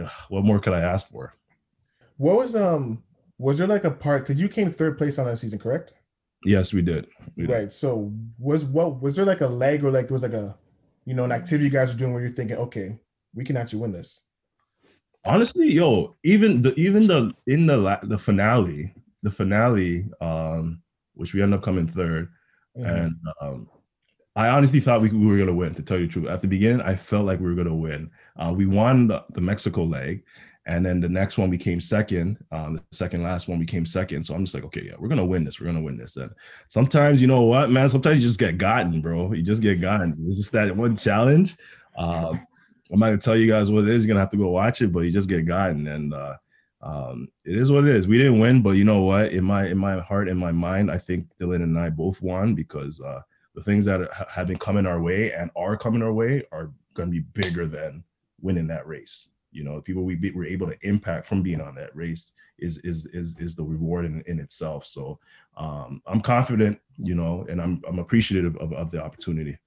ugh, 0.00 0.10
what 0.28 0.44
more 0.44 0.58
could 0.58 0.72
I 0.72 0.80
ask 0.80 1.08
for? 1.08 1.34
What 2.16 2.36
was 2.36 2.56
um 2.56 3.02
was 3.38 3.58
there 3.58 3.66
like 3.66 3.84
a 3.84 3.90
part 3.90 4.22
because 4.22 4.40
you 4.40 4.48
came 4.48 4.68
third 4.68 4.98
place 4.98 5.18
on 5.18 5.26
that 5.26 5.36
season, 5.36 5.58
correct? 5.58 5.94
Yes, 6.44 6.72
we 6.72 6.82
did. 6.82 7.06
We 7.36 7.46
right. 7.46 7.72
So 7.72 8.12
was 8.38 8.64
what 8.64 9.00
was 9.00 9.16
there 9.16 9.24
like 9.24 9.40
a 9.40 9.46
leg 9.46 9.84
or 9.84 9.90
like 9.90 10.08
there 10.08 10.14
was 10.14 10.22
like 10.22 10.32
a 10.32 10.56
you 11.04 11.14
know 11.14 11.24
an 11.24 11.32
activity 11.32 11.64
you 11.64 11.70
guys 11.70 11.94
are 11.94 11.98
doing 11.98 12.12
where 12.12 12.22
you're 12.22 12.30
thinking, 12.30 12.56
okay, 12.56 12.98
we 13.34 13.44
can 13.44 13.56
actually 13.56 13.80
win 13.80 13.92
this? 13.92 14.26
Honestly, 15.26 15.70
yo, 15.70 16.16
even 16.24 16.62
the 16.62 16.74
even 16.74 17.06
the 17.06 17.34
in 17.46 17.66
the 17.66 17.76
la- 17.76 18.00
the 18.02 18.18
finale, 18.18 18.94
the 19.22 19.30
finale, 19.30 20.08
um, 20.20 20.82
which 21.14 21.34
we 21.34 21.42
end 21.42 21.54
up 21.54 21.62
coming 21.62 21.86
3rd 21.86 22.28
mm-hmm. 22.76 22.84
and 22.84 23.16
um, 23.40 23.68
I 24.38 24.50
honestly 24.50 24.78
thought 24.78 25.00
we, 25.00 25.10
we 25.10 25.26
were 25.26 25.36
gonna 25.36 25.52
win. 25.52 25.74
To 25.74 25.82
tell 25.82 25.98
you 25.98 26.06
the 26.06 26.12
truth, 26.12 26.28
at 26.28 26.40
the 26.40 26.46
beginning, 26.46 26.80
I 26.82 26.94
felt 26.94 27.26
like 27.26 27.40
we 27.40 27.46
were 27.46 27.56
gonna 27.56 27.74
win. 27.74 28.08
Uh, 28.36 28.54
we 28.56 28.66
won 28.66 29.08
the, 29.08 29.40
Mexico 29.40 29.82
leg, 29.82 30.22
and 30.64 30.86
then 30.86 31.00
the 31.00 31.08
next 31.08 31.38
one 31.38 31.50
we 31.50 31.58
came 31.58 31.80
second. 31.80 32.38
Um, 32.52 32.76
the 32.76 32.84
second 32.92 33.24
last 33.24 33.48
one 33.48 33.58
we 33.58 33.66
came 33.66 33.84
second. 33.84 34.22
So 34.22 34.36
I'm 34.36 34.44
just 34.44 34.54
like, 34.54 34.62
okay, 34.62 34.82
yeah, 34.84 34.94
we're 34.96 35.08
gonna 35.08 35.26
win 35.26 35.42
this. 35.42 35.58
We're 35.58 35.66
gonna 35.66 35.82
win 35.82 35.96
this. 35.96 36.18
And 36.18 36.30
sometimes, 36.68 37.20
you 37.20 37.26
know 37.26 37.42
what, 37.42 37.72
man? 37.72 37.88
Sometimes 37.88 38.22
you 38.22 38.28
just 38.28 38.38
get 38.38 38.58
gotten, 38.58 39.00
bro. 39.00 39.32
You 39.32 39.42
just 39.42 39.60
get 39.60 39.80
gotten. 39.80 40.16
It's 40.28 40.36
just 40.36 40.52
that 40.52 40.76
one 40.76 40.96
challenge. 40.96 41.56
Uh, 41.96 42.32
I'm 42.92 43.00
not 43.00 43.06
gonna 43.06 43.18
tell 43.18 43.36
you 43.36 43.48
guys 43.48 43.72
what 43.72 43.88
it 43.88 43.90
is. 43.90 44.04
You're 44.04 44.14
gonna 44.14 44.20
have 44.20 44.30
to 44.30 44.36
go 44.36 44.50
watch 44.50 44.82
it, 44.82 44.92
but 44.92 45.00
you 45.00 45.10
just 45.10 45.28
get 45.28 45.46
gotten. 45.46 45.88
And 45.88 46.14
uh, 46.14 46.36
um, 46.80 47.26
it 47.44 47.56
is 47.56 47.72
what 47.72 47.88
it 47.88 47.90
is. 47.90 48.06
We 48.06 48.18
didn't 48.18 48.38
win, 48.38 48.62
but 48.62 48.76
you 48.76 48.84
know 48.84 49.02
what? 49.02 49.32
In 49.32 49.42
my 49.42 49.66
in 49.66 49.78
my 49.78 49.98
heart, 49.98 50.28
in 50.28 50.36
my 50.36 50.52
mind, 50.52 50.92
I 50.92 50.98
think 50.98 51.26
Dylan 51.40 51.64
and 51.64 51.76
I 51.76 51.90
both 51.90 52.22
won 52.22 52.54
because 52.54 53.00
uh, 53.00 53.22
the 53.58 53.64
things 53.64 53.84
that 53.86 54.08
have 54.32 54.46
been 54.46 54.56
coming 54.56 54.86
our 54.86 55.02
way 55.02 55.32
and 55.32 55.50
are 55.56 55.76
coming 55.76 56.00
our 56.00 56.12
way 56.12 56.44
are 56.52 56.70
gonna 56.94 57.10
be 57.10 57.24
bigger 57.32 57.66
than 57.66 58.04
winning 58.40 58.68
that 58.68 58.86
race 58.86 59.30
you 59.50 59.64
know 59.64 59.80
people 59.80 60.04
we 60.04 60.14
be, 60.14 60.30
were 60.30 60.46
able 60.46 60.68
to 60.68 60.78
impact 60.82 61.26
from 61.26 61.42
being 61.42 61.60
on 61.60 61.74
that 61.74 61.94
race 61.96 62.34
is 62.60 62.78
is 62.78 63.06
is 63.06 63.36
is 63.40 63.56
the 63.56 63.64
reward 63.64 64.04
in, 64.04 64.22
in 64.28 64.38
itself 64.38 64.86
so 64.86 65.18
um 65.56 66.00
i'm 66.06 66.20
confident 66.20 66.78
you 66.98 67.16
know 67.16 67.44
and 67.50 67.60
i'm 67.60 67.82
i'm 67.88 67.98
appreciative 67.98 68.56
of, 68.58 68.72
of 68.72 68.92
the 68.92 69.02
opportunity 69.02 69.58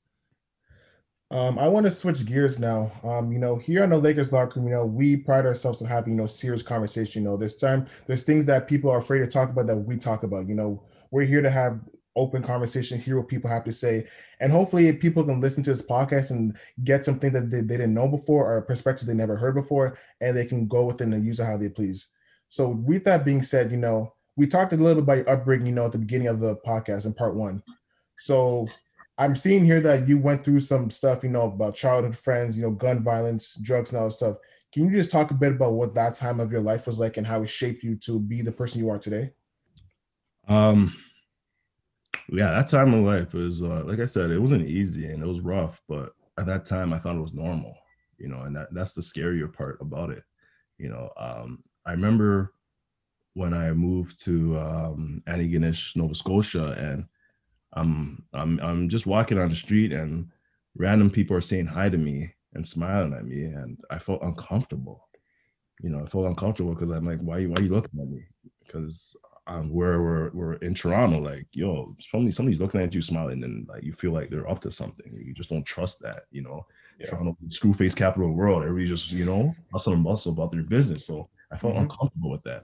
um, 1.31 1.57
I 1.57 1.69
want 1.69 1.85
to 1.85 1.91
switch 1.91 2.25
gears 2.25 2.59
now. 2.59 2.91
Um, 3.05 3.31
you 3.31 3.39
know, 3.39 3.55
here 3.55 3.83
on 3.83 3.91
the 3.91 3.97
Lakers 3.97 4.33
locker 4.33 4.59
room, 4.59 4.67
you 4.67 4.75
know, 4.75 4.85
we 4.85 5.15
pride 5.15 5.45
ourselves 5.45 5.81
on 5.81 5.87
having, 5.87 6.11
you 6.11 6.17
know, 6.17 6.25
serious 6.25 6.61
conversation. 6.61 7.23
You 7.23 7.29
know, 7.29 7.37
there's 7.37 7.55
time, 7.55 7.87
there's 8.05 8.23
things 8.23 8.45
that 8.47 8.67
people 8.67 8.91
are 8.91 8.97
afraid 8.97 9.19
to 9.19 9.27
talk 9.27 9.49
about 9.49 9.65
that 9.67 9.77
we 9.77 9.95
talk 9.95 10.23
about. 10.23 10.49
You 10.49 10.55
know, 10.55 10.83
we're 11.09 11.23
here 11.23 11.41
to 11.41 11.49
have 11.49 11.79
open 12.15 12.43
conversation, 12.43 12.99
hear 12.99 13.17
what 13.17 13.27
people 13.27 13.49
have 13.49 13.63
to 13.63 13.71
say, 13.71 14.07
and 14.39 14.51
hopefully 14.51 14.91
people 14.93 15.23
can 15.23 15.39
listen 15.39 15.63
to 15.63 15.71
this 15.71 15.85
podcast 15.85 16.31
and 16.31 16.57
get 16.83 17.05
something 17.05 17.31
that 17.31 17.49
they, 17.49 17.61
they 17.61 17.77
didn't 17.77 17.93
know 17.93 18.07
before 18.07 18.51
or 18.51 18.61
perspectives 18.61 19.07
they 19.07 19.13
never 19.13 19.35
heard 19.35 19.55
before, 19.55 19.97
and 20.19 20.35
they 20.35 20.45
can 20.45 20.67
go 20.67 20.85
with 20.85 21.01
it 21.01 21.05
and 21.05 21.25
use 21.25 21.39
it 21.39 21.45
how 21.45 21.57
they 21.57 21.69
please. 21.69 22.09
So 22.47 22.69
with 22.69 23.03
that 23.05 23.23
being 23.23 23.41
said, 23.41 23.71
you 23.71 23.77
know, 23.77 24.13
we 24.35 24.47
talked 24.47 24.73
a 24.73 24.77
little 24.77 24.95
bit 24.95 25.03
about 25.03 25.17
your 25.17 25.29
upbringing, 25.29 25.67
you 25.67 25.73
know, 25.73 25.85
at 25.85 25.91
the 25.93 25.97
beginning 25.97 26.27
of 26.27 26.39
the 26.39 26.57
podcast 26.65 27.05
in 27.05 27.13
part 27.13 27.35
one. 27.35 27.63
So 28.17 28.67
I'm 29.17 29.35
seeing 29.35 29.63
here 29.63 29.81
that 29.81 30.07
you 30.07 30.17
went 30.17 30.43
through 30.43 30.61
some 30.61 30.89
stuff, 30.89 31.23
you 31.23 31.29
know, 31.29 31.43
about 31.43 31.75
childhood 31.75 32.15
friends, 32.15 32.57
you 32.57 32.63
know, 32.63 32.71
gun 32.71 33.03
violence, 33.03 33.55
drugs, 33.61 33.91
and 33.91 33.99
all 33.99 34.05
that 34.05 34.11
stuff. 34.11 34.37
Can 34.73 34.85
you 34.85 34.91
just 34.91 35.11
talk 35.11 35.31
a 35.31 35.35
bit 35.35 35.51
about 35.51 35.73
what 35.73 35.93
that 35.95 36.15
time 36.15 36.39
of 36.39 36.51
your 36.51 36.61
life 36.61 36.87
was 36.87 36.99
like 36.99 37.17
and 37.17 37.27
how 37.27 37.41
it 37.41 37.49
shaped 37.49 37.83
you 37.83 37.95
to 37.97 38.19
be 38.19 38.41
the 38.41 38.51
person 38.51 38.81
you 38.81 38.89
are 38.89 38.97
today? 38.97 39.31
Um, 40.47 40.95
yeah, 42.29 42.51
that 42.51 42.67
time 42.67 42.93
of 42.93 43.03
life 43.03 43.33
was 43.33 43.63
uh, 43.63 43.83
like 43.85 43.99
I 43.99 44.05
said, 44.05 44.31
it 44.31 44.39
wasn't 44.39 44.65
easy 44.65 45.05
and 45.05 45.21
it 45.21 45.25
was 45.27 45.41
rough, 45.41 45.81
but 45.87 46.13
at 46.37 46.45
that 46.45 46.65
time 46.65 46.93
I 46.93 46.97
thought 46.97 47.15
it 47.15 47.21
was 47.21 47.33
normal, 47.33 47.75
you 48.17 48.27
know, 48.29 48.41
and 48.41 48.55
that, 48.55 48.73
that's 48.73 48.95
the 48.95 49.01
scarier 49.01 49.51
part 49.51 49.77
about 49.81 50.09
it. 50.09 50.23
You 50.77 50.89
know, 50.89 51.09
um, 51.17 51.63
I 51.85 51.91
remember 51.91 52.53
when 53.33 53.53
I 53.53 53.71
moved 53.73 54.23
to 54.25 54.57
um, 54.59 55.23
Antigonish, 55.27 55.95
Nova 55.95 56.15
Scotia, 56.15 56.75
and 56.77 57.05
I'm 57.73 58.23
I'm 58.33 58.59
I'm 58.59 58.89
just 58.89 59.07
walking 59.07 59.39
on 59.39 59.49
the 59.49 59.55
street 59.55 59.91
and 59.93 60.29
random 60.75 61.09
people 61.09 61.35
are 61.35 61.41
saying 61.41 61.67
hi 61.67 61.89
to 61.89 61.97
me 61.97 62.33
and 62.53 62.65
smiling 62.65 63.13
at 63.13 63.25
me, 63.25 63.45
and 63.45 63.77
I 63.89 63.99
felt 63.99 64.23
uncomfortable. 64.23 65.07
You 65.81 65.89
know, 65.89 66.03
I 66.03 66.05
felt 66.05 66.27
uncomfortable 66.27 66.73
because 66.73 66.91
I'm 66.91 67.05
like, 67.05 67.19
why 67.19 67.45
why 67.45 67.55
are 67.57 67.63
you 67.63 67.69
looking 67.69 67.99
at 67.99 68.07
me? 68.07 68.23
Because 68.65 69.15
um, 69.51 69.69
where 69.69 70.01
we're, 70.01 70.29
we're 70.31 70.53
in 70.55 70.73
Toronto, 70.73 71.19
like, 71.19 71.45
yo, 71.51 71.93
somebody, 71.99 72.31
somebody's 72.31 72.61
looking 72.61 72.81
at 72.81 72.95
you 72.95 73.01
smiling 73.01 73.43
and 73.43 73.67
like 73.67 73.83
you 73.83 73.91
feel 73.91 74.11
like 74.11 74.29
they're 74.29 74.49
up 74.49 74.61
to 74.61 74.71
something. 74.71 75.11
You 75.13 75.33
just 75.33 75.49
don't 75.49 75.65
trust 75.65 76.01
that, 76.03 76.23
you 76.31 76.41
know. 76.41 76.65
Yeah. 76.99 77.07
Toronto, 77.07 77.35
screw 77.49 77.73
face 77.73 77.93
capital 77.93 78.29
of 78.29 78.31
the 78.31 78.37
world. 78.37 78.63
Everybody 78.63 78.87
just, 78.87 79.11
you 79.11 79.25
know, 79.25 79.53
hustle 79.73 79.93
and 79.93 80.03
bustle 80.03 80.31
about 80.31 80.51
their 80.51 80.63
business. 80.63 81.05
So 81.05 81.27
I 81.51 81.57
felt 81.57 81.73
mm-hmm. 81.73 81.83
uncomfortable 81.83 82.31
with 82.31 82.43
that. 82.43 82.61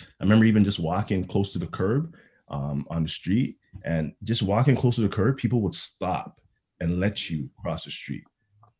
I 0.00 0.24
remember 0.24 0.46
even 0.46 0.64
just 0.64 0.80
walking 0.80 1.24
close 1.24 1.52
to 1.52 1.58
the 1.58 1.66
curb 1.66 2.14
um, 2.48 2.86
on 2.88 3.02
the 3.02 3.08
street 3.08 3.58
and 3.84 4.12
just 4.22 4.42
walking 4.42 4.76
close 4.76 4.94
to 4.94 5.02
the 5.02 5.08
curb, 5.08 5.36
people 5.36 5.60
would 5.62 5.74
stop 5.74 6.40
and 6.80 6.98
let 6.98 7.28
you 7.28 7.50
cross 7.60 7.84
the 7.84 7.90
street. 7.90 8.26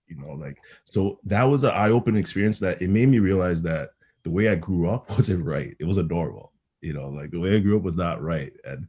You 0.06 0.16
know, 0.16 0.32
like 0.32 0.56
so 0.84 1.18
that 1.24 1.44
was 1.44 1.64
an 1.64 1.72
eye-opening 1.72 2.20
experience 2.20 2.60
that 2.60 2.80
it 2.80 2.88
made 2.88 3.08
me 3.08 3.18
realize 3.18 3.62
that 3.64 3.90
the 4.22 4.30
way 4.30 4.48
I 4.48 4.54
grew 4.54 4.88
up 4.88 5.10
wasn't 5.16 5.44
right. 5.44 5.74
It 5.78 5.84
was 5.84 5.98
adorable 5.98 6.52
you 6.86 6.92
know, 6.92 7.08
like 7.08 7.32
the 7.32 7.40
way 7.40 7.56
I 7.56 7.58
grew 7.58 7.76
up 7.76 7.82
was 7.82 7.96
not 7.96 8.22
right, 8.22 8.52
and 8.64 8.86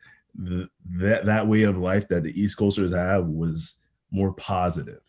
th- 0.47 0.69
that 0.97 1.25
that 1.25 1.47
way 1.47 1.63
of 1.63 1.79
life 1.79 2.07
that 2.09 2.21
the 2.21 2.39
East 2.39 2.55
Coasters 2.55 2.93
have 2.93 3.25
was 3.25 3.79
more 4.11 4.33
positive. 4.33 5.01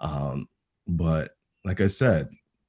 Um, 0.00 0.46
but 0.86 1.30
like 1.64 1.80
I 1.80 1.86
said, 1.86 2.28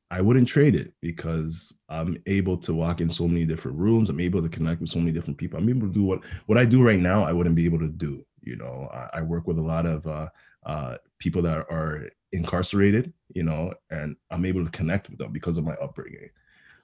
I 0.09 0.21
wouldn't 0.21 0.47
trade 0.47 0.73
it 0.73 0.93
because 1.01 1.77
I'm 1.89 2.17
able 2.27 2.57
to 2.59 2.73
walk 2.73 3.01
in 3.01 3.09
so 3.09 3.27
many 3.27 3.45
different 3.45 3.77
rooms. 3.77 4.09
I'm 4.09 4.21
able 4.21 4.41
to 4.41 4.47
connect 4.47 4.79
with 4.79 4.89
so 4.89 4.99
many 4.99 5.11
different 5.11 5.37
people. 5.37 5.59
I'm 5.59 5.67
able 5.67 5.87
to 5.87 5.93
do 5.93 6.05
what 6.05 6.23
what 6.45 6.57
I 6.57 6.63
do 6.63 6.81
right 6.81 6.99
now. 6.99 7.25
I 7.25 7.33
wouldn't 7.33 7.57
be 7.57 7.65
able 7.65 7.79
to 7.79 7.89
do. 7.89 8.25
You 8.41 8.55
know, 8.55 8.87
I, 8.93 9.19
I 9.19 9.21
work 9.21 9.47
with 9.47 9.57
a 9.57 9.61
lot 9.61 9.85
of 9.85 10.07
uh, 10.07 10.29
uh, 10.65 10.95
people 11.19 11.41
that 11.41 11.65
are 11.69 12.09
incarcerated. 12.31 13.11
You 13.35 13.43
know, 13.43 13.73
and 13.91 14.15
I'm 14.31 14.45
able 14.45 14.63
to 14.63 14.71
connect 14.71 15.09
with 15.09 15.19
them 15.19 15.33
because 15.33 15.57
of 15.57 15.65
my 15.65 15.73
upbringing. 15.73 16.29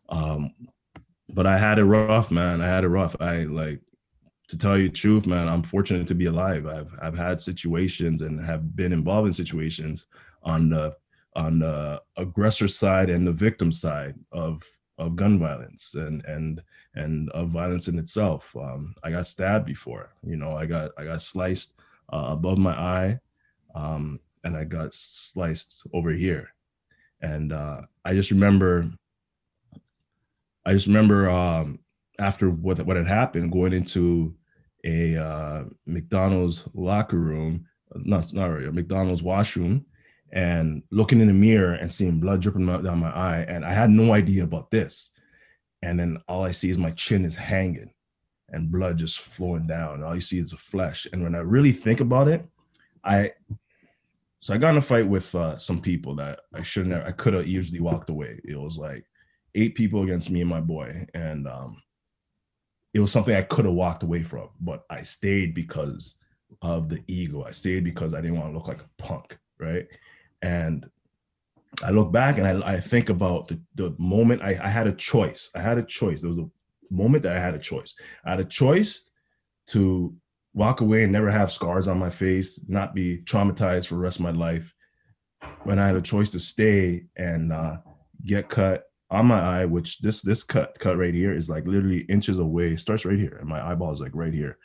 Um, 0.09 0.51
but 1.30 1.45
I 1.45 1.57
had 1.57 1.80
it 1.80 1.86
rough, 1.86 2.32
man. 2.32 2.61
I 2.61 2.67
had 2.67 2.84
it 2.84 2.89
rough. 2.89 3.15
I 3.19 3.43
like 3.43 3.82
to 4.49 4.57
tell 4.57 4.78
you 4.78 4.89
the 4.89 4.93
truth, 4.95 5.26
man. 5.26 5.47
I'm 5.47 5.63
fortunate 5.63 6.07
to 6.07 6.15
be 6.15 6.26
alive. 6.26 6.67
I've 6.67 6.93
I've 7.01 7.17
had 7.17 7.41
situations 7.41 8.21
and 8.21 8.43
have 8.43 8.76
been 8.76 8.93
involved 8.93 9.28
in 9.28 9.34
situations 9.34 10.05
on 10.43 10.69
the 10.69 10.95
on 11.36 11.59
the 11.59 12.01
aggressor 12.17 12.67
side 12.67 13.09
and 13.09 13.26
the 13.26 13.32
victim 13.32 13.71
side 13.71 14.15
of 14.32 14.63
of 14.97 15.15
gun 15.15 15.39
violence 15.39 15.95
and 15.95 16.24
and 16.26 16.61
and 16.95 17.30
of 17.32 17.49
violence 17.49 17.88
in 17.88 17.97
itself. 17.97 18.55
Um, 18.55 18.93
I 19.03 19.11
got 19.11 19.26
stabbed 19.26 19.65
before. 19.65 20.13
You 20.24 20.38
know, 20.38 20.55
I 20.55 20.65
got 20.65 20.91
I 20.97 21.05
got 21.05 21.21
sliced 21.21 21.80
uh, 22.11 22.28
above 22.30 22.57
my 22.57 22.74
eye, 22.74 23.19
um, 23.76 24.19
and 24.43 24.55
I 24.55 24.65
got 24.65 24.93
sliced 24.93 25.88
over 25.93 26.11
here. 26.11 26.49
And 27.21 27.53
uh, 27.53 27.82
I 28.03 28.13
just 28.13 28.32
remember 28.32 28.91
I 30.66 30.74
just 30.74 30.88
remember 30.88 31.30
um, 31.30 31.80
after 32.20 32.49
what 32.49 32.80
what 32.86 32.97
had 32.97 33.07
happened, 33.07 33.51
going 33.51 33.74
into 33.74 34.36
a 34.84 35.18
uh, 35.18 35.64
McDonald's 35.86 36.68
locker 36.74 37.18
room, 37.18 37.66
not 37.95 38.34
not 38.34 38.49
a 38.49 38.72
McDonald's 38.72 39.24
washroom, 39.24 39.86
and 40.32 40.84
looking 40.91 41.22
in 41.22 41.28
the 41.28 41.34
mirror 41.34 41.74
and 41.74 41.91
seeing 41.91 42.20
blood 42.20 42.41
dripping 42.41 42.66
down 42.66 42.99
my 42.99 43.11
eye, 43.11 43.45
and 43.47 43.66
I 43.66 43.74
had 43.74 43.89
no 43.89 44.14
idea 44.14 44.43
about 44.43 44.72
this. 44.72 45.11
And 45.82 45.99
then 45.99 46.18
all 46.30 46.43
I 46.43 46.51
see 46.51 46.70
is 46.70 46.78
my 46.78 46.91
chin 46.91 47.26
is 47.26 47.36
hanging, 47.36 47.91
and 48.49 48.72
blood 48.72 48.97
just 48.97 49.20
flowing 49.20 49.68
down. 49.68 50.01
All 50.01 50.16
you 50.16 50.22
see 50.22 50.39
is 50.39 50.51
the 50.51 50.57
flesh. 50.57 51.07
And 51.11 51.24
when 51.24 51.36
I 51.36 51.39
really 51.39 51.74
think 51.74 51.99
about 51.99 52.28
it, 52.30 52.45
I 53.03 53.34
so 54.39 54.53
I 54.53 54.57
got 54.57 54.72
in 54.72 54.78
a 54.78 54.82
fight 54.82 55.07
with 55.07 55.34
uh, 55.36 55.57
some 55.57 55.80
people 55.80 56.16
that 56.16 56.41
I 56.53 56.64
shouldn't 56.64 56.93
have. 56.93 57.05
I 57.05 57.11
could 57.11 57.34
have 57.34 57.47
easily 57.47 57.80
walked 57.80 58.09
away. 58.09 58.39
It 58.43 58.59
was 58.59 58.78
like 58.78 59.05
eight 59.56 59.76
people 59.76 60.04
against 60.04 60.32
me 60.32 60.41
and 60.41 60.49
my 60.49 60.62
boy, 60.62 61.06
and 61.14 61.47
um, 61.47 61.82
it 62.93 62.99
was 62.99 63.12
something 63.12 63.36
I 63.36 63.41
could 63.41 63.66
have 63.66 63.74
walked 63.74 64.04
away 64.04 64.24
from, 64.24 64.49
but 64.60 64.84
I 64.89 65.01
stayed 65.01 65.54
because 65.54 66.20
of 66.62 66.89
the 66.89 67.04
ego. 67.08 67.43
I 67.43 67.51
stayed 67.51 67.84
because 67.84 68.14
I 68.14 68.22
didn't 68.22 68.38
want 68.38 68.51
to 68.51 68.58
look 68.58 68.68
like 68.68 68.82
a 68.82 69.01
punk, 69.01 69.38
right? 69.60 69.88
And 70.41 70.86
I 71.84 71.89
look 71.89 72.12
back 72.12 72.38
and 72.38 72.45
I, 72.45 72.74
I 72.74 72.78
think 72.78 73.10
about 73.10 73.47
the, 73.47 73.60
the 73.76 73.95
moment 73.97 74.43
I, 74.43 74.60
I 74.62 74.68
had 74.68 74.88
a 74.88 74.93
choice. 74.93 75.49
I 75.56 75.62
had 75.62 75.78
a 75.78 75.84
choice. 75.84 76.22
There 76.22 76.30
was 76.30 76.38
a 76.38 76.49
moment 76.91 77.24
that 77.24 77.34
I 77.34 77.39
had 77.39 77.56
a 77.56 77.60
choice. 77.60 77.95
I 78.24 78.32
had 78.32 78.39
a 78.39 78.45
choice 78.45 79.10
to 79.68 80.16
walk 80.54 80.82
away 80.82 81.04
and 81.04 81.12
never 81.12 81.32
have 81.32 81.51
scars 81.51 81.88
on 81.88 81.97
my 81.97 82.12
face, 82.12 82.64
not 82.68 82.93
be 82.93 83.20
traumatized 83.24 83.88
for 83.88 83.95
the 83.95 84.01
rest 84.01 84.20
of 84.20 84.24
my 84.24 84.32
life, 84.32 84.74
when 85.64 85.80
I 85.80 85.88
had 85.88 85.95
a 85.95 86.01
choice 86.01 86.32
to 86.34 86.39
stay 86.39 87.06
and 87.16 87.51
uh, 87.51 87.78
get 88.24 88.49
cut 88.49 88.84
on 89.14 89.28
my 89.28 89.39
eye, 89.39 89.66
which 89.66 89.99
this 89.99 90.22
this 90.22 90.43
cut 90.43 90.78
cut 90.80 90.97
right 90.97 91.14
here 91.14 91.34
is 91.34 91.49
like 91.49 91.68
literally 91.68 92.01
inches 92.01 92.39
away. 92.39 92.76
Starts 92.76 93.05
right 93.05 93.18
here, 93.18 93.38
and 93.39 93.47
my 93.47 93.66
eyeball 93.66 93.93
is 93.93 93.99
like 93.99 94.16
right 94.16 94.34
here. 94.34 94.57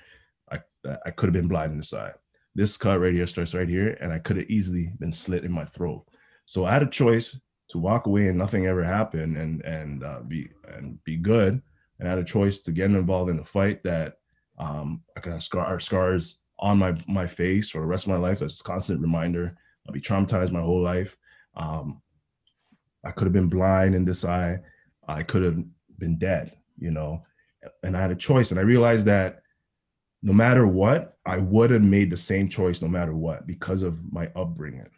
I 0.50 0.58
I 1.04 1.10
could 1.10 1.28
have 1.28 1.34
been 1.34 1.48
blind 1.48 1.72
in 1.72 1.78
this 1.78 1.94
eye. 1.94 2.12
This 2.54 2.76
cut 2.76 3.00
right 3.00 3.14
here 3.14 3.26
starts 3.26 3.54
right 3.54 3.68
here, 3.68 3.96
and 4.00 4.12
I 4.12 4.18
could 4.18 4.38
have 4.38 4.48
easily 4.48 4.92
been 4.98 5.12
slit 5.12 5.44
in 5.44 5.52
my 5.52 5.64
throat. 5.64 6.04
So 6.46 6.64
I 6.64 6.72
had 6.72 6.82
a 6.82 6.86
choice 6.86 7.38
to 7.68 7.78
walk 7.78 8.06
away 8.06 8.28
and 8.28 8.38
nothing 8.38 8.66
ever 8.66 8.82
happened, 8.82 9.36
and 9.36 9.62
and 9.64 10.02
uh, 10.02 10.20
be 10.26 10.48
and 10.66 11.02
be 11.04 11.16
good. 11.16 11.60
And 11.98 12.08
I 12.08 12.10
had 12.10 12.18
a 12.18 12.24
choice 12.24 12.60
to 12.62 12.72
get 12.72 12.90
involved 12.90 13.30
in 13.30 13.40
a 13.40 13.44
fight 13.44 13.82
that 13.84 14.14
um, 14.58 15.02
I 15.16 15.20
could 15.20 15.32
have 15.32 15.42
scar 15.42 15.78
scars 15.78 16.38
on 16.58 16.78
my 16.78 16.96
my 17.06 17.26
face 17.26 17.68
for 17.70 17.80
the 17.80 17.86
rest 17.86 18.06
of 18.06 18.12
my 18.12 18.18
life. 18.18 18.38
That's 18.38 18.60
a 18.60 18.64
constant 18.64 19.02
reminder. 19.02 19.56
I'll 19.86 19.92
be 19.92 20.00
traumatized 20.00 20.52
my 20.52 20.60
whole 20.60 20.80
life. 20.80 21.16
Um, 21.54 22.02
I 23.08 23.12
could 23.12 23.24
have 23.24 23.32
been 23.32 23.48
blind 23.48 23.94
in 23.94 24.04
this 24.04 24.22
eye. 24.22 24.58
I 25.08 25.22
could 25.22 25.42
have 25.42 25.64
been 25.98 26.18
dead, 26.18 26.52
you 26.78 26.90
know. 26.90 27.24
And 27.82 27.96
I 27.96 28.02
had 28.02 28.10
a 28.10 28.16
choice, 28.16 28.50
and 28.50 28.60
I 28.60 28.64
realized 28.64 29.06
that 29.06 29.40
no 30.22 30.34
matter 30.34 30.66
what, 30.66 31.16
I 31.24 31.38
would 31.38 31.70
have 31.70 31.82
made 31.82 32.10
the 32.10 32.18
same 32.18 32.48
choice 32.48 32.82
no 32.82 32.88
matter 32.88 33.14
what 33.14 33.46
because 33.46 33.80
of 33.80 34.12
my 34.12 34.30
upbringing, 34.36 34.90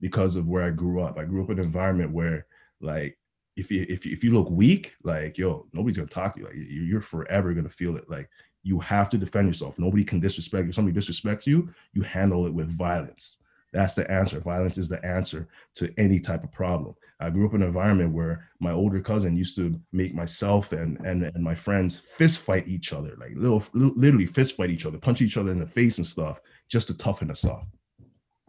because 0.00 0.34
of 0.34 0.48
where 0.48 0.62
I 0.62 0.70
grew 0.70 1.02
up. 1.02 1.18
I 1.18 1.26
grew 1.26 1.44
up 1.44 1.50
in 1.50 1.58
an 1.58 1.64
environment 1.66 2.12
where, 2.12 2.46
like, 2.80 3.18
if 3.56 3.70
you 3.70 3.84
if 3.86 4.06
you, 4.06 4.12
if 4.12 4.24
you 4.24 4.32
look 4.32 4.48
weak, 4.48 4.94
like 5.04 5.36
yo, 5.36 5.66
nobody's 5.74 5.98
gonna 5.98 6.08
talk 6.08 6.34
to 6.34 6.40
you. 6.40 6.46
Like 6.46 6.54
you're 6.56 7.02
forever 7.02 7.52
gonna 7.52 7.68
feel 7.68 7.96
it. 7.96 8.08
Like 8.08 8.30
you 8.62 8.80
have 8.80 9.10
to 9.10 9.18
defend 9.18 9.46
yourself. 9.46 9.78
Nobody 9.78 10.04
can 10.04 10.20
disrespect 10.20 10.62
you. 10.62 10.68
If 10.70 10.74
somebody 10.74 10.98
disrespects 10.98 11.46
you, 11.46 11.68
you 11.92 12.00
handle 12.00 12.46
it 12.46 12.54
with 12.54 12.76
violence. 12.78 13.38
That's 13.72 13.94
the 13.94 14.10
answer. 14.10 14.40
Violence 14.40 14.78
is 14.78 14.88
the 14.88 15.04
answer 15.04 15.48
to 15.74 15.92
any 15.98 16.20
type 16.20 16.44
of 16.44 16.52
problem. 16.52 16.94
I 17.20 17.30
grew 17.30 17.46
up 17.46 17.54
in 17.54 17.62
an 17.62 17.68
environment 17.68 18.12
where 18.12 18.48
my 18.60 18.70
older 18.70 19.00
cousin 19.00 19.36
used 19.36 19.56
to 19.56 19.78
make 19.92 20.14
myself 20.14 20.72
and 20.72 20.98
and, 21.04 21.24
and 21.24 21.42
my 21.42 21.54
friends 21.54 21.98
fist 21.98 22.40
fight 22.40 22.68
each 22.68 22.92
other, 22.92 23.16
like 23.18 23.32
little 23.34 23.62
literally 23.74 24.26
fist 24.26 24.56
fight 24.56 24.70
each 24.70 24.86
other, 24.86 24.98
punch 24.98 25.20
each 25.20 25.36
other 25.36 25.50
in 25.50 25.58
the 25.58 25.66
face 25.66 25.98
and 25.98 26.06
stuff, 26.06 26.40
just 26.68 26.86
to 26.88 26.96
toughen 26.96 27.30
us 27.30 27.44
up. 27.44 27.66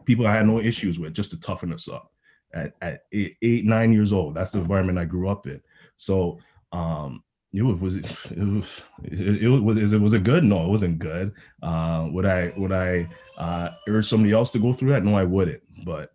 People 0.04 0.26
I 0.26 0.34
had 0.34 0.46
no 0.46 0.60
issues 0.60 0.98
with, 0.98 1.14
just 1.14 1.30
to 1.32 1.40
toughen 1.40 1.72
us 1.72 1.88
up. 1.88 2.12
At, 2.52 2.74
at 2.80 3.02
eight, 3.12 3.36
eight 3.42 3.64
nine 3.64 3.92
years 3.92 4.12
old, 4.12 4.34
that's 4.34 4.52
the 4.52 4.58
environment 4.58 4.98
I 4.98 5.04
grew 5.04 5.28
up 5.28 5.46
in. 5.46 5.60
So 5.96 6.38
um, 6.72 7.22
it 7.52 7.62
was 7.62 7.96
it 7.96 8.38
was 8.38 8.84
it, 9.02 9.42
it 9.42 9.48
was 9.48 9.92
it 9.92 10.00
was 10.00 10.12
a 10.12 10.18
good 10.18 10.44
no 10.44 10.64
it 10.64 10.68
wasn't 10.68 10.98
good 10.98 11.32
uh 11.62 12.08
would 12.12 12.24
i 12.24 12.52
would 12.56 12.70
i 12.70 13.08
uh 13.38 13.70
urge 13.88 14.06
somebody 14.06 14.32
else 14.32 14.52
to 14.52 14.58
go 14.60 14.72
through 14.72 14.90
that 14.90 15.04
no 15.04 15.16
i 15.16 15.24
wouldn't 15.24 15.60
but 15.84 16.12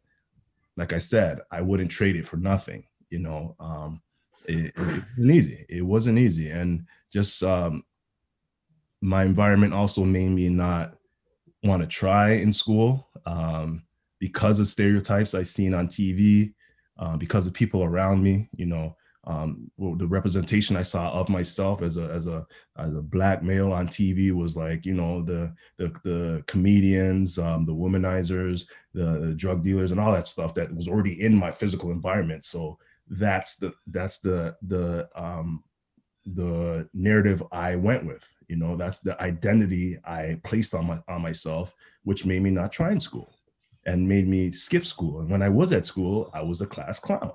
like 0.78 0.94
i 0.94 1.00
said 1.00 1.40
i 1.52 1.62
wouldn't 1.62 1.92
trade 1.92 2.16
it 2.16 2.26
for 2.26 2.38
nothing 2.38 2.84
you 3.10 3.20
know 3.20 3.56
um 3.60 4.02
it, 4.48 4.74
it 4.76 4.78
wasn't 4.78 5.32
easy 5.32 5.66
it 5.70 5.82
wasn't 5.82 6.20
easy. 6.20 6.50
And 6.50 6.86
just 7.12 7.44
um 7.44 7.84
my 9.02 9.24
environment 9.24 9.74
also 9.74 10.04
made 10.04 10.30
me 10.30 10.50
not 10.50 10.96
want 11.64 11.82
to 11.82 11.88
try 11.88 12.34
in 12.34 12.52
school 12.52 13.08
um 13.26 13.84
because 14.20 14.60
of 14.60 14.68
stereotypes 14.68 15.34
i 15.34 15.44
seen 15.44 15.74
on 15.74 15.88
tv 15.88 16.54
uh, 16.98 17.18
because 17.18 17.48
of 17.48 17.54
people 17.54 17.84
around 17.84 18.22
me 18.22 18.50
you 18.56 18.66
know 18.66 18.96
um, 19.28 19.72
well, 19.78 19.96
the 19.96 20.08
representation 20.08 20.76
I 20.76 20.84
saw 20.84 21.12
of 21.12 21.30
myself 21.30 21.82
as 21.82 21.98
a 21.98 22.06
as 22.12 22.28
a 22.28 22.46
as 22.78 22.96
a 22.96 23.02
black 23.02 23.42
male 23.42 23.74
on 23.74 23.88
TV 23.88 24.32
was 24.32 24.56
like 24.56 24.86
you 24.86 24.94
know 24.94 25.24
the 25.24 25.54
the, 25.78 25.88
the 26.04 26.44
comedians, 26.48 27.40
um, 27.40 27.66
the 27.66 27.74
womanizers, 27.74 28.68
the, 28.94 29.20
the, 29.20 29.36
drug 29.36 29.64
dealers, 29.64 29.92
and 29.92 30.00
all 30.00 30.12
that 30.12 30.28
stuff 30.28 30.54
that 30.54 30.74
was 30.76 30.88
already 30.88 31.22
in 31.22 31.36
my 31.36 31.50
physical 31.50 31.92
environment. 31.92 32.44
So 32.44 32.78
that's 33.08 33.58
the 33.58 33.74
that's 33.88 34.20
the 34.20 34.56
the 34.62 35.10
um, 35.16 35.64
the 36.28 36.88
narrative 36.94 37.42
I 37.52 37.78
went 37.78 38.06
with. 38.06 38.32
You 38.48 38.58
know, 38.58 38.78
that's 38.78 39.00
the 39.00 39.20
identity 39.22 39.98
I 40.06 40.40
placed 40.44 40.76
on 40.76 40.86
my 40.86 41.00
on 41.08 41.24
myself, 41.24 41.74
which 42.04 42.28
made 42.28 42.44
me 42.44 42.52
not 42.52 42.72
try 42.72 42.92
in 42.92 43.00
school 43.00 43.34
and 43.88 44.08
made 44.08 44.28
me 44.28 44.52
skip 44.52 44.86
school. 44.86 45.22
And 45.22 45.32
when 45.32 45.42
I 45.42 45.50
was 45.50 45.72
at 45.72 45.86
school, 45.86 46.30
I 46.34 46.44
was 46.44 46.62
a 46.62 46.68
class 46.68 47.00
clown 47.00 47.34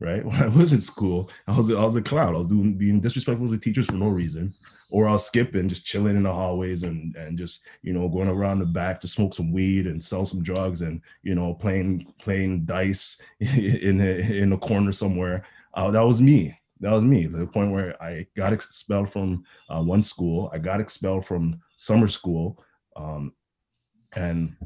right? 0.00 0.24
When 0.30 0.42
I 0.42 0.48
was 0.48 0.72
in 0.72 0.80
school, 0.80 1.30
I 1.46 1.56
was 1.56 1.70
I 1.70 1.82
was 1.82 1.96
a 1.96 2.02
clown. 2.02 2.34
I 2.34 2.38
was 2.38 2.48
doing 2.48 2.74
being 2.74 3.00
disrespectful 3.00 3.48
to 3.48 3.58
teachers 3.58 3.86
for 3.86 3.96
no 3.96 4.08
reason, 4.08 4.54
or 4.90 5.08
I 5.08 5.12
was 5.12 5.26
skipping, 5.26 5.68
just 5.68 5.86
chilling 5.86 6.16
in 6.16 6.24
the 6.24 6.32
hallways 6.32 6.82
and 6.82 7.14
and 7.16 7.38
just 7.38 7.64
you 7.82 7.92
know 7.92 8.08
going 8.08 8.28
around 8.28 8.58
the 8.60 8.66
back 8.66 9.00
to 9.00 9.08
smoke 9.08 9.34
some 9.34 9.52
weed 9.52 9.86
and 9.86 10.02
sell 10.02 10.26
some 10.26 10.42
drugs 10.42 10.82
and 10.82 11.00
you 11.22 11.34
know 11.34 11.54
playing 11.54 12.12
playing 12.18 12.64
dice 12.64 13.20
in 13.40 14.00
a, 14.00 14.42
in 14.42 14.52
a 14.52 14.58
corner 14.58 14.92
somewhere. 14.92 15.44
Uh, 15.74 15.90
that 15.90 16.04
was 16.04 16.20
me. 16.20 16.58
That 16.80 16.92
was 16.92 17.04
me. 17.04 17.24
To 17.24 17.36
the 17.36 17.46
point 17.46 17.72
where 17.72 18.02
I 18.02 18.26
got 18.36 18.52
expelled 18.52 19.10
from 19.10 19.44
uh, 19.68 19.82
one 19.82 20.02
school. 20.02 20.50
I 20.52 20.58
got 20.58 20.80
expelled 20.80 21.26
from 21.26 21.60
summer 21.76 22.08
school, 22.08 22.64
um, 22.96 23.34
and 24.16 24.56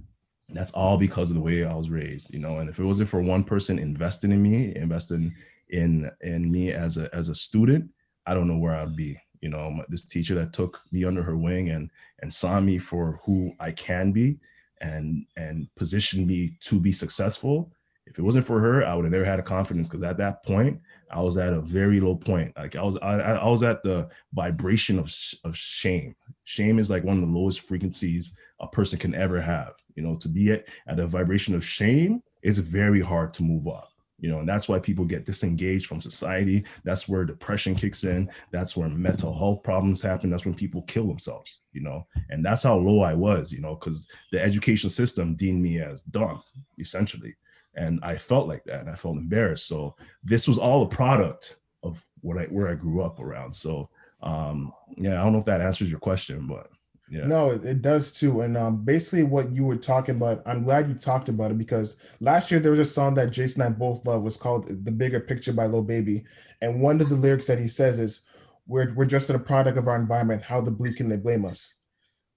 that's 0.51 0.73
all 0.73 0.99
because 0.99 1.31
of 1.31 1.37
the 1.37 1.43
way 1.43 1.65
I 1.65 1.75
was 1.75 1.91
raised, 1.91 2.33
you 2.33 2.39
know. 2.39 2.59
And 2.59 2.69
if 2.69 2.79
it 2.79 2.85
wasn't 2.85 3.09
for 3.09 3.21
one 3.21 3.45
person 3.45 3.79
investing 3.79 4.33
in 4.33 4.43
me, 4.43 4.75
investing 4.77 5.35
in 5.71 6.11
in 6.21 6.51
me 6.51 6.73
as 6.73 6.99
a 6.99 7.15
as 7.15 7.29
a 7.29 7.35
student, 7.35 7.91
I 8.27 8.35
don't 8.35 8.49
know 8.49 8.59
where 8.59 8.75
I'd 8.75 8.97
be. 8.97 9.17
You 9.41 9.51
know, 9.51 9.83
this 9.89 10.07
teacher 10.07 10.35
that 10.37 10.53
took 10.53 10.81
me 10.91 11.05
under 11.05 11.23
her 11.23 11.37
wing 11.37 11.71
and 11.71 11.91
and 12.21 12.33
saw 12.33 12.61
me 12.61 12.79
for 12.79 13.21
who 13.25 13.53
I 13.61 13.71
can 13.73 14.13
be, 14.13 14.39
and 14.81 15.27
and 15.37 15.69
positioned 15.77 16.27
me 16.27 16.57
to 16.61 16.81
be 16.81 16.93
successful. 16.93 17.73
If 18.07 18.19
it 18.19 18.23
wasn't 18.23 18.47
for 18.47 18.61
her, 18.61 18.85
I 18.85 18.95
would 18.95 19.07
have 19.07 19.13
never 19.13 19.25
had 19.25 19.39
a 19.39 19.43
confidence 19.43 19.89
because 19.89 20.03
at 20.03 20.19
that 20.19 20.45
point, 20.45 20.79
I 21.11 21.23
was 21.23 21.39
at 21.39 21.55
a 21.55 21.61
very 21.61 22.01
low 22.01 22.17
point. 22.17 22.53
Like 22.57 22.77
I 22.77 22.83
was, 22.83 22.99
I, 22.99 23.19
I 23.19 23.49
was 23.49 23.63
at 23.63 23.83
the 23.83 24.09
vibration 24.35 24.99
of, 24.99 25.13
of 25.45 25.57
shame. 25.57 26.15
Shame 26.45 26.79
is 26.79 26.91
like 26.91 27.03
one 27.03 27.17
of 27.17 27.27
the 27.27 27.35
lowest 27.35 27.61
frequencies 27.61 28.37
a 28.61 28.69
person 28.69 28.99
can 28.99 29.15
ever 29.15 29.41
have. 29.41 29.73
You 29.95 30.03
know, 30.03 30.17
to 30.17 30.29
be 30.29 30.53
at, 30.53 30.69
at 30.87 30.99
a 30.99 31.07
vibration 31.07 31.55
of 31.55 31.65
shame 31.65 32.23
is 32.43 32.59
very 32.59 33.01
hard 33.01 33.33
to 33.35 33.43
move 33.43 33.69
up. 33.69 33.91
You 34.19 34.31
know, 34.31 34.39
and 34.39 34.49
that's 34.49 34.69
why 34.69 34.79
people 34.79 35.05
get 35.05 35.27
disengaged 35.27 35.87
from 35.87 36.01
society. 36.01 36.65
That's 36.83 37.09
where 37.09 37.25
depression 37.25 37.75
kicks 37.75 38.05
in. 38.05 38.31
That's 38.53 38.77
where 38.77 38.89
mental 38.89 39.37
health 39.37 39.63
problems 39.63 40.01
happen. 40.01 40.31
That's 40.31 40.47
when 40.47 40.55
people 40.55 40.83
kill 40.83 41.07
themselves, 41.07 41.59
you 41.73 41.83
know, 41.83 42.07
and 42.31 42.45
that's 42.45 42.63
how 42.63 42.79
low 42.79 43.03
I 43.03 43.13
was, 43.13 43.53
you 43.53 43.61
know, 43.61 43.75
because 43.75 44.09
the 44.33 44.43
education 44.43 44.89
system 44.89 45.35
deemed 45.35 45.61
me 45.61 45.81
as 45.81 46.05
dumb, 46.05 46.43
essentially. 46.79 47.35
And 47.77 47.99
I 48.03 48.15
felt 48.15 48.49
like 48.49 48.65
that 48.65 48.81
and 48.81 48.89
I 48.89 48.95
felt 48.95 49.17
embarrassed. 49.17 49.67
So 49.67 49.97
this 50.23 50.47
was 50.49 50.59
all 50.59 50.83
a 50.83 50.89
product 50.89 51.57
of 51.83 52.05
what 52.21 52.39
I 52.39 52.45
where 52.45 52.69
I 52.69 52.75
grew 52.75 53.03
up 53.03 53.21
around. 53.21 53.53
So 53.53 53.91
um 54.23 54.73
yeah, 54.97 55.21
I 55.21 55.25
don't 55.25 55.33
know 55.33 55.39
if 55.39 55.45
that 55.47 55.61
answers 55.61 55.91
your 55.91 56.01
question, 56.01 56.47
but 56.47 56.69
yeah. 57.15 57.27
No, 57.27 57.51
it 57.51 57.81
does 57.81 58.11
too. 58.11 58.41
And 58.41 58.57
um, 58.57 58.85
basically, 58.85 59.23
what 59.23 59.53
you 59.53 59.65
were 59.65 59.77
talking 59.77 60.17
about, 60.17 60.43
I'm 60.47 60.65
glad 60.65 60.89
you 60.89 60.95
talked 60.95 61.29
about 61.29 61.53
it 61.53 61.59
because 61.59 61.97
last 62.21 62.51
year 62.51 62.59
there 62.59 62.73
was 62.73 62.81
a 62.81 62.85
song 62.85 63.15
that 63.15 63.31
Jason 63.31 63.63
and 63.63 63.73
I 63.73 63.79
both 63.79 64.05
love 64.05 64.25
was 64.25 64.37
called 64.37 64.67
"The 64.67 64.91
Bigger 64.91 65.21
Picture" 65.21 65.53
by 65.53 65.67
Lil 65.67 65.85
Baby, 65.85 66.25
and 66.61 66.83
one 66.83 67.01
of 67.01 67.09
the 67.09 67.15
lyrics 67.15 67.47
that 67.47 67.61
he 67.61 67.69
says 67.69 68.01
is, 68.01 68.23
"We're 68.67 68.93
we're 68.95 69.05
just 69.05 69.31
a 69.31 69.39
product 69.39 69.79
of 69.79 69.87
our 69.87 69.95
environment. 69.95 70.43
How 70.43 70.61
the 70.61 70.73
bleak 70.73 70.97
can 70.97 71.09
they 71.09 71.17
blame 71.17 71.45
us?" 71.45 71.77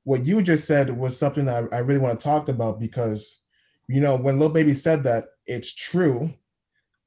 What 0.03 0.27
you 0.27 0.43
just 0.43 0.67
said 0.67 0.95
was 0.95 1.17
something 1.17 1.45
that 1.45 1.69
I, 1.73 1.77
I 1.77 1.79
really 1.79 1.99
want 1.99 2.19
to 2.19 2.23
talk 2.23 2.47
about 2.47 2.79
because, 2.79 3.41
you 3.89 3.99
know, 3.99 4.15
when 4.15 4.37
Lil 4.37 4.49
Baby 4.49 4.75
said 4.75 5.01
that, 5.03 5.25
it's 5.47 5.73
true, 5.73 6.35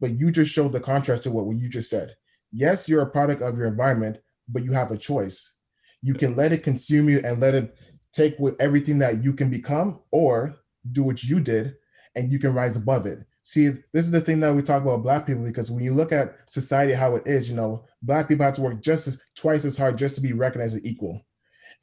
but 0.01 0.11
you 0.11 0.33
just 0.33 0.51
showed 0.51 0.73
the 0.73 0.81
contrast 0.81 1.23
to 1.23 1.31
what 1.31 1.57
you 1.57 1.69
just 1.69 1.89
said. 1.89 2.17
Yes, 2.51 2.89
you're 2.89 3.03
a 3.03 3.11
product 3.11 3.43
of 3.43 3.57
your 3.57 3.69
environment, 3.69 4.19
but 4.49 4.65
you 4.65 4.73
have 4.73 4.91
a 4.91 4.99
choice 4.99 5.60
you 6.03 6.15
can 6.15 6.37
let 6.37 6.53
it 6.53 6.63
consume 6.63 7.09
you 7.09 7.21
and 7.25 7.41
let 7.41 7.55
it 7.55 7.75
take 8.13 8.39
with 8.39 8.61
everything 8.61 8.99
that 8.99 9.23
you 9.23 9.33
can 9.33 9.51
become, 9.51 10.01
or 10.11 10.57
do 10.91 11.03
what 11.03 11.23
you 11.23 11.41
did 11.41 11.77
and 12.15 12.33
you 12.33 12.39
can 12.39 12.55
rise 12.55 12.77
above 12.77 13.07
it. 13.07 13.19
See, 13.43 13.69
this 13.93 14.05
is 14.05 14.11
the 14.11 14.21
thing 14.21 14.41
that 14.41 14.55
we 14.55 14.63
talk 14.63 14.83
about 14.83 15.03
black 15.03 15.27
people 15.27 15.45
because 15.45 15.71
when 15.71 15.83
you 15.83 15.93
look 15.93 16.13
at 16.13 16.37
society 16.51 16.93
how 16.93 17.17
it 17.17 17.27
is, 17.27 17.51
you 17.51 17.57
know, 17.57 17.85
black 18.03 18.29
people 18.29 18.45
have 18.45 18.55
to 18.55 18.63
work 18.63 18.83
just 18.83 19.09
as, 19.09 19.21
twice 19.35 19.65
as 19.65 19.77
hard 19.77 19.99
just 19.99 20.15
to 20.17 20.21
be 20.21 20.33
recognized 20.33 20.77
as 20.77 20.85
equal. 20.85 21.25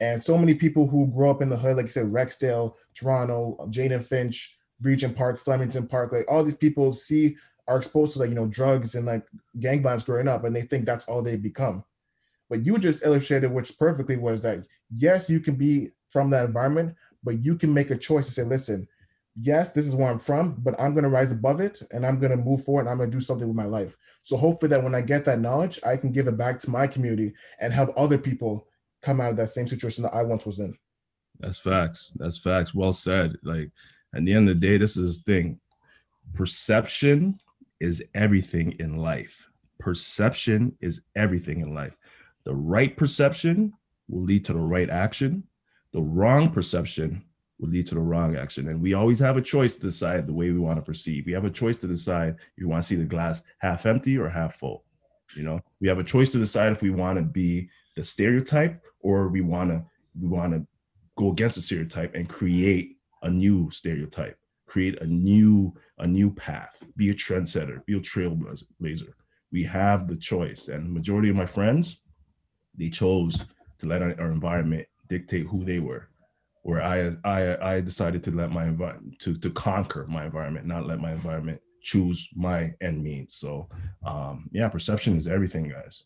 And 0.00 0.22
so 0.22 0.38
many 0.38 0.54
people 0.54 0.86
who 0.86 1.12
grow 1.12 1.30
up 1.30 1.42
in 1.42 1.48
the 1.48 1.56
hood, 1.56 1.76
like 1.76 1.86
you 1.86 1.90
said, 1.90 2.06
Rexdale, 2.06 2.74
Toronto, 2.94 3.66
Jane 3.70 3.92
and 3.92 4.04
Finch, 4.04 4.58
Regent 4.82 5.16
Park, 5.16 5.38
Flemington 5.38 5.88
Park, 5.88 6.12
like 6.12 6.30
all 6.30 6.44
these 6.44 6.54
people 6.54 6.92
see 6.92 7.36
are 7.66 7.76
exposed 7.76 8.12
to 8.12 8.20
like 8.20 8.30
you 8.30 8.34
know 8.34 8.46
drugs 8.46 8.94
and 8.94 9.06
like 9.06 9.26
gang 9.58 9.82
violence 9.82 10.04
growing 10.04 10.28
up, 10.28 10.44
and 10.44 10.54
they 10.54 10.62
think 10.62 10.86
that's 10.86 11.06
all 11.06 11.22
they 11.22 11.36
become. 11.36 11.84
But 12.48 12.64
you 12.64 12.78
just 12.78 13.04
illustrated, 13.04 13.52
which 13.52 13.78
perfectly 13.78 14.16
was 14.16 14.42
that 14.42 14.58
yes, 14.90 15.28
you 15.28 15.40
can 15.40 15.56
be 15.56 15.88
from 16.10 16.30
that 16.30 16.46
environment, 16.46 16.94
but 17.22 17.42
you 17.42 17.56
can 17.56 17.72
make 17.74 17.90
a 17.90 17.96
choice 17.96 18.26
to 18.26 18.32
say, 18.32 18.42
listen, 18.42 18.88
yes, 19.34 19.72
this 19.72 19.86
is 19.86 19.94
where 19.94 20.08
I'm 20.10 20.18
from, 20.18 20.56
but 20.58 20.74
I'm 20.80 20.94
going 20.94 21.04
to 21.04 21.10
rise 21.10 21.32
above 21.32 21.60
it 21.60 21.82
and 21.92 22.04
I'm 22.04 22.18
going 22.18 22.30
to 22.30 22.36
move 22.36 22.64
forward 22.64 22.82
and 22.82 22.90
I'm 22.90 22.96
going 22.96 23.10
to 23.10 23.16
do 23.16 23.20
something 23.20 23.46
with 23.46 23.56
my 23.56 23.64
life. 23.64 23.96
So 24.22 24.36
hopefully 24.36 24.70
that 24.70 24.82
when 24.82 24.94
I 24.94 25.00
get 25.00 25.24
that 25.26 25.40
knowledge, 25.40 25.78
I 25.86 25.96
can 25.96 26.10
give 26.10 26.26
it 26.26 26.38
back 26.38 26.58
to 26.60 26.70
my 26.70 26.86
community 26.86 27.34
and 27.60 27.72
help 27.72 27.90
other 27.96 28.18
people 28.18 28.66
come 29.02 29.20
out 29.20 29.30
of 29.30 29.36
that 29.36 29.48
same 29.48 29.66
situation 29.66 30.02
that 30.04 30.14
I 30.14 30.22
once 30.22 30.44
was 30.44 30.58
in. 30.58 30.76
That's 31.38 31.58
facts. 31.58 32.12
That's 32.16 32.38
facts. 32.38 32.74
Well 32.74 32.92
said. 32.92 33.36
Like 33.44 33.70
at 34.14 34.24
the 34.24 34.32
end 34.32 34.48
of 34.48 34.60
the 34.60 34.66
day, 34.66 34.78
this 34.78 34.96
is 34.96 35.22
the 35.22 35.32
thing. 35.32 35.60
perception 36.34 37.38
is 37.80 38.02
everything 38.14 38.72
in 38.80 38.96
life. 38.96 39.48
Perception 39.78 40.76
is 40.80 41.02
everything 41.14 41.60
in 41.60 41.74
life. 41.74 41.96
The 42.48 42.54
right 42.54 42.96
perception 42.96 43.74
will 44.08 44.22
lead 44.22 44.46
to 44.46 44.54
the 44.54 44.58
right 44.58 44.88
action. 44.88 45.44
The 45.92 46.00
wrong 46.00 46.48
perception 46.48 47.22
will 47.58 47.68
lead 47.68 47.86
to 47.88 47.94
the 47.94 48.00
wrong 48.00 48.36
action. 48.36 48.68
And 48.68 48.80
we 48.80 48.94
always 48.94 49.18
have 49.18 49.36
a 49.36 49.42
choice 49.42 49.74
to 49.74 49.82
decide 49.82 50.26
the 50.26 50.32
way 50.32 50.50
we 50.50 50.58
want 50.58 50.78
to 50.78 50.82
perceive. 50.82 51.26
We 51.26 51.34
have 51.34 51.44
a 51.44 51.50
choice 51.50 51.76
to 51.78 51.86
decide 51.86 52.36
if 52.38 52.62
we 52.62 52.64
want 52.64 52.84
to 52.84 52.88
see 52.88 52.94
the 52.94 53.04
glass 53.04 53.42
half 53.58 53.84
empty 53.84 54.16
or 54.16 54.30
half 54.30 54.54
full. 54.54 54.86
You 55.36 55.42
know, 55.42 55.60
we 55.82 55.88
have 55.88 55.98
a 55.98 56.02
choice 56.02 56.32
to 56.32 56.38
decide 56.38 56.72
if 56.72 56.80
we 56.80 56.88
want 56.88 57.18
to 57.18 57.22
be 57.22 57.68
the 57.96 58.02
stereotype 58.02 58.82
or 59.00 59.28
we 59.28 59.42
want 59.42 59.68
to 59.68 59.84
we 60.18 60.26
want 60.26 60.54
to 60.54 60.66
go 61.18 61.30
against 61.30 61.56
the 61.56 61.62
stereotype 61.62 62.14
and 62.14 62.30
create 62.30 62.96
a 63.20 63.28
new 63.28 63.70
stereotype, 63.70 64.38
create 64.66 65.02
a 65.02 65.06
new 65.06 65.74
a 65.98 66.06
new 66.06 66.30
path, 66.30 66.82
be 66.96 67.10
a 67.10 67.14
trendsetter, 67.14 67.84
be 67.84 67.94
a 67.94 68.00
trailblazer. 68.00 69.12
We 69.52 69.64
have 69.64 70.08
the 70.08 70.16
choice, 70.16 70.68
and 70.68 70.90
majority 70.90 71.28
of 71.28 71.36
my 71.36 71.44
friends, 71.44 72.00
they 72.78 72.88
chose 72.88 73.46
to 73.80 73.86
let 73.86 74.02
our, 74.02 74.30
environment 74.30 74.86
dictate 75.08 75.46
who 75.46 75.64
they 75.64 75.80
were. 75.80 76.08
Where 76.62 76.82
I 76.82 77.12
I 77.24 77.74
I 77.74 77.80
decided 77.80 78.22
to 78.24 78.30
let 78.30 78.50
my 78.50 78.66
environment 78.66 79.18
to 79.20 79.34
to 79.34 79.50
conquer 79.50 80.06
my 80.08 80.24
environment, 80.24 80.66
not 80.66 80.86
let 80.86 81.00
my 81.00 81.12
environment 81.12 81.60
choose 81.82 82.28
my 82.34 82.72
end 82.80 83.02
means. 83.02 83.34
So 83.34 83.68
um, 84.04 84.48
yeah, 84.52 84.68
perception 84.68 85.16
is 85.16 85.28
everything, 85.28 85.68
guys. 85.68 86.04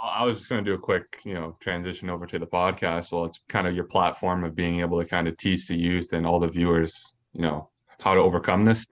I 0.00 0.24
was 0.24 0.38
just 0.38 0.48
going 0.48 0.64
to 0.64 0.70
do 0.70 0.76
a 0.76 0.78
quick, 0.78 1.20
you 1.24 1.34
know, 1.34 1.56
transition 1.60 2.08
over 2.08 2.24
to 2.26 2.38
the 2.38 2.46
podcast. 2.46 3.10
Well, 3.10 3.24
it's 3.24 3.40
kind 3.48 3.66
of 3.66 3.74
your 3.74 3.84
platform 3.84 4.44
of 4.44 4.54
being 4.54 4.80
able 4.80 5.02
to 5.02 5.08
kind 5.08 5.26
of 5.26 5.36
teach 5.38 5.66
the 5.66 5.76
youth 5.76 6.12
and 6.12 6.24
all 6.24 6.38
the 6.38 6.46
viewers, 6.46 7.16
you 7.32 7.42
know, 7.42 7.68
how 7.98 8.14
to 8.14 8.20
overcome 8.20 8.64
this. 8.64 8.86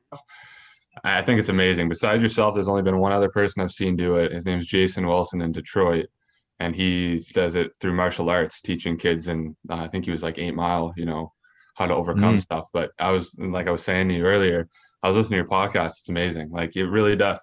I 1.04 1.22
think 1.22 1.38
it's 1.38 1.48
amazing. 1.48 1.88
Besides 1.88 2.22
yourself, 2.22 2.54
there's 2.54 2.68
only 2.68 2.82
been 2.82 2.98
one 2.98 3.12
other 3.12 3.28
person 3.28 3.62
I've 3.62 3.70
seen 3.70 3.96
do 3.96 4.16
it. 4.16 4.32
His 4.32 4.46
name's 4.46 4.66
Jason 4.66 5.06
Wilson 5.06 5.42
in 5.42 5.52
Detroit, 5.52 6.06
and 6.60 6.74
he 6.74 7.20
does 7.32 7.54
it 7.54 7.72
through 7.80 7.94
martial 7.94 8.30
arts, 8.30 8.60
teaching 8.60 8.96
kids. 8.96 9.28
And 9.28 9.54
uh, 9.68 9.74
I 9.74 9.88
think 9.88 10.04
he 10.04 10.10
was 10.10 10.22
like 10.22 10.38
Eight 10.38 10.54
Mile, 10.54 10.92
you 10.96 11.04
know, 11.04 11.32
how 11.74 11.86
to 11.86 11.94
overcome 11.94 12.36
mm. 12.36 12.40
stuff. 12.40 12.68
But 12.72 12.92
I 12.98 13.10
was 13.10 13.36
like 13.38 13.68
I 13.68 13.70
was 13.70 13.84
saying 13.84 14.08
to 14.08 14.14
you 14.14 14.24
earlier, 14.24 14.68
I 15.02 15.08
was 15.08 15.16
listening 15.16 15.44
to 15.44 15.48
your 15.48 15.50
podcast. 15.50 15.98
It's 15.98 16.08
amazing. 16.08 16.50
Like 16.50 16.76
it 16.76 16.86
really 16.86 17.16
does, 17.16 17.38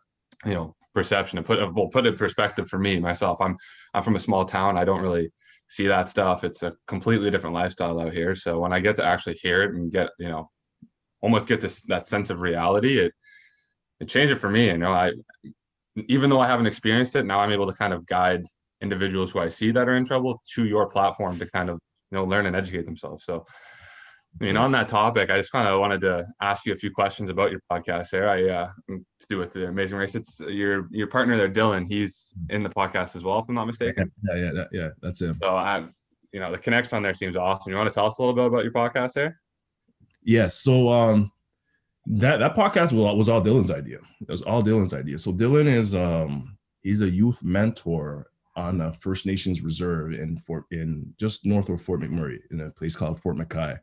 you 0.45 0.53
know, 0.53 0.75
perception 0.93 1.37
and 1.37 1.45
put 1.45 1.59
well 1.73 1.87
put 1.87 2.05
in 2.05 2.15
perspective 2.15 2.67
for 2.67 2.79
me 2.79 2.99
myself. 2.99 3.39
I'm 3.41 3.57
I'm 3.93 4.03
from 4.03 4.15
a 4.15 4.19
small 4.19 4.45
town. 4.45 4.77
I 4.77 4.85
don't 4.85 5.01
really 5.01 5.31
see 5.67 5.87
that 5.87 6.09
stuff. 6.09 6.43
It's 6.43 6.63
a 6.63 6.73
completely 6.87 7.31
different 7.31 7.55
lifestyle 7.55 7.99
out 7.99 8.13
here. 8.13 8.35
So 8.35 8.59
when 8.59 8.73
I 8.73 8.79
get 8.79 8.95
to 8.97 9.05
actually 9.05 9.35
hear 9.35 9.63
it 9.63 9.73
and 9.75 9.91
get 9.91 10.09
you 10.19 10.29
know 10.29 10.49
almost 11.21 11.47
get 11.47 11.61
this 11.61 11.83
that 11.83 12.05
sense 12.05 12.29
of 12.29 12.41
reality, 12.41 12.97
it 12.99 13.13
it 13.99 14.07
changed 14.07 14.33
it 14.33 14.37
for 14.37 14.49
me. 14.49 14.67
You 14.67 14.77
know, 14.77 14.91
I 14.91 15.11
even 16.07 16.29
though 16.29 16.39
I 16.39 16.47
haven't 16.47 16.67
experienced 16.67 17.15
it, 17.15 17.25
now 17.25 17.39
I'm 17.39 17.51
able 17.51 17.67
to 17.67 17.77
kind 17.77 17.93
of 17.93 18.05
guide 18.05 18.45
individuals 18.83 19.31
who 19.31 19.39
I 19.39 19.49
see 19.49 19.71
that 19.71 19.89
are 19.89 19.95
in 19.95 20.05
trouble 20.05 20.41
to 20.53 20.65
your 20.65 20.87
platform 20.87 21.39
to 21.39 21.49
kind 21.49 21.69
of 21.69 21.79
you 22.11 22.17
know 22.17 22.25
learn 22.25 22.45
and 22.45 22.55
educate 22.55 22.85
themselves. 22.85 23.25
So 23.25 23.45
I 24.39 24.45
mean, 24.45 24.57
on 24.57 24.71
that 24.71 24.87
topic, 24.87 25.29
I 25.29 25.37
just 25.37 25.51
kind 25.51 25.67
of 25.67 25.79
wanted 25.79 26.01
to 26.01 26.25
ask 26.41 26.65
you 26.65 26.73
a 26.73 26.75
few 26.75 26.89
questions 26.91 27.29
about 27.29 27.51
your 27.51 27.61
podcast 27.71 28.09
there. 28.09 28.29
I 28.29 28.49
uh, 28.49 28.69
to 28.89 29.27
do 29.29 29.37
with 29.37 29.53
the 29.53 29.67
Amazing 29.67 29.99
Race. 29.99 30.15
It's 30.15 30.39
your 30.39 30.87
your 30.91 31.07
partner 31.07 31.37
there, 31.37 31.49
Dylan. 31.49 31.85
He's 31.87 32.35
in 32.49 32.63
the 32.63 32.69
podcast 32.69 33.15
as 33.15 33.23
well, 33.23 33.39
if 33.39 33.45
I'm 33.47 33.55
not 33.55 33.65
mistaken. 33.65 34.11
Yeah, 34.23 34.35
yeah, 34.35 34.51
yeah. 34.53 34.65
yeah 34.71 34.89
that's 35.01 35.21
him. 35.21 35.33
So 35.33 35.55
I, 35.55 35.85
you 36.31 36.39
know, 36.39 36.51
the 36.51 36.57
connection 36.57 36.95
on 36.95 37.03
there 37.03 37.13
seems 37.13 37.37
awesome. 37.37 37.71
You 37.71 37.77
want 37.77 37.89
to 37.89 37.93
tell 37.93 38.07
us 38.07 38.17
a 38.17 38.21
little 38.21 38.35
bit 38.35 38.45
about 38.45 38.63
your 38.63 38.73
podcast 38.73 39.13
there? 39.13 39.39
Yes. 40.23 40.55
So 40.55 40.89
um, 40.89 41.31
that 42.07 42.37
that 42.37 42.55
podcast 42.55 42.91
was, 42.91 43.15
was 43.15 43.29
all 43.29 43.41
Dylan's 43.41 43.71
idea. 43.71 43.99
It 44.21 44.31
was 44.31 44.41
all 44.41 44.63
Dylan's 44.63 44.95
idea. 44.95 45.19
So 45.19 45.31
Dylan 45.31 45.67
is 45.67 45.93
um 45.93 46.57
he's 46.81 47.01
a 47.01 47.09
youth 47.09 47.43
mentor 47.43 48.27
on 48.55 48.81
a 48.81 48.93
First 48.93 49.25
Nations 49.25 49.63
reserve 49.63 50.13
in 50.13 50.37
Fort 50.37 50.65
in 50.71 51.13
just 51.19 51.45
north 51.45 51.69
of 51.69 51.81
Fort 51.81 52.01
McMurray 52.01 52.39
in 52.51 52.61
a 52.61 52.69
place 52.69 52.95
called 52.95 53.19
Fort 53.19 53.37
McKay 53.37 53.77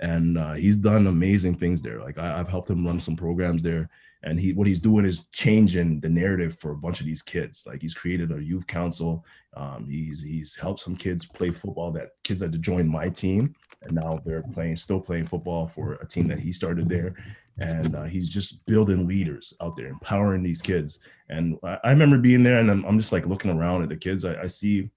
and 0.00 0.36
uh, 0.36 0.54
he's 0.54 0.76
done 0.76 1.06
amazing 1.06 1.56
things 1.56 1.82
there. 1.82 2.00
Like 2.00 2.18
I, 2.18 2.36
have 2.36 2.48
helped 2.48 2.70
him 2.70 2.86
run 2.86 3.00
some 3.00 3.16
programs 3.16 3.62
there, 3.62 3.88
and 4.26 4.40
he 4.40 4.52
what 4.52 4.66
he's 4.66 4.80
doing 4.80 5.04
is 5.04 5.28
changing 5.28 6.00
the 6.00 6.08
narrative 6.08 6.58
for 6.58 6.72
a 6.72 6.76
bunch 6.76 7.00
of 7.00 7.06
these 7.06 7.22
kids. 7.22 7.64
Like 7.64 7.80
he's 7.80 7.94
created 7.94 8.32
a 8.32 8.42
youth 8.42 8.66
council. 8.66 9.24
Um, 9.56 9.86
he's 9.88 10.20
he's 10.20 10.56
helped 10.56 10.80
some 10.80 10.96
kids 10.96 11.24
play 11.24 11.52
football 11.52 11.92
that 11.92 12.10
kids 12.24 12.42
had 12.42 12.52
to 12.52 12.58
join 12.58 12.88
my 12.88 13.08
team, 13.08 13.54
and 13.84 13.92
now 13.94 14.10
they're 14.24 14.42
playing 14.42 14.76
still 14.76 15.00
playing 15.00 15.26
football 15.26 15.68
for 15.68 15.94
a 15.94 16.06
team 16.06 16.26
that 16.26 16.40
he 16.40 16.52
started 16.52 16.88
there. 16.88 17.14
And 17.58 17.94
uh, 17.94 18.02
he's 18.02 18.28
just 18.28 18.66
building 18.66 19.06
leaders 19.06 19.54
out 19.62 19.76
there, 19.76 19.86
empowering 19.86 20.42
these 20.42 20.60
kids. 20.60 20.98
And 21.30 21.56
I, 21.62 21.78
I 21.84 21.90
remember 21.92 22.18
being 22.18 22.42
there, 22.42 22.58
and 22.58 22.70
I'm, 22.70 22.84
I'm, 22.84 22.98
just 22.98 23.12
like 23.12 23.24
looking 23.24 23.50
around 23.50 23.82
at 23.82 23.88
the 23.88 23.96
kids. 23.96 24.26
I, 24.26 24.42
I 24.42 24.46
see, 24.46 24.90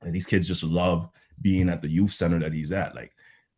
these 0.00 0.24
kids 0.24 0.48
just 0.48 0.64
love 0.64 1.10
being 1.42 1.68
at 1.68 1.82
the 1.82 1.90
youth 1.90 2.12
center 2.12 2.38
that 2.38 2.54
he's 2.54 2.72
at. 2.72 2.94
Like 2.94 3.12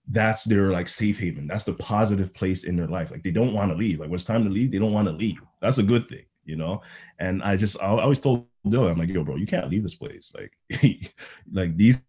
that's 0.08 0.44
their 0.44 0.70
like 0.70 0.88
safe 0.88 1.18
haven. 1.18 1.46
That's 1.46 1.64
the 1.64 1.74
positive 1.74 2.34
place 2.34 2.64
in 2.64 2.76
their 2.76 2.88
life. 2.88 3.10
Like 3.10 3.22
they 3.22 3.30
don't 3.30 3.54
want 3.54 3.70
to 3.72 3.78
leave. 3.78 4.00
Like 4.00 4.08
when 4.08 4.16
it's 4.16 4.24
time 4.24 4.44
to 4.44 4.50
leave, 4.50 4.72
they 4.72 4.78
don't 4.78 4.92
want 4.92 5.08
to 5.08 5.14
leave. 5.14 5.40
That's 5.60 5.78
a 5.78 5.82
good 5.82 6.08
thing, 6.08 6.24
you 6.44 6.56
know. 6.56 6.82
And 7.18 7.42
I 7.42 7.56
just 7.56 7.82
I 7.82 7.86
always 7.86 8.18
told 8.18 8.46
Dylan, 8.66 8.92
I'm 8.92 8.98
like, 8.98 9.08
yo, 9.08 9.24
bro, 9.24 9.36
you 9.36 9.46
can't 9.46 9.70
leave 9.70 9.82
this 9.82 9.94
place. 9.94 10.34
Like, 10.36 10.52
like 11.52 11.76
these 11.76 12.04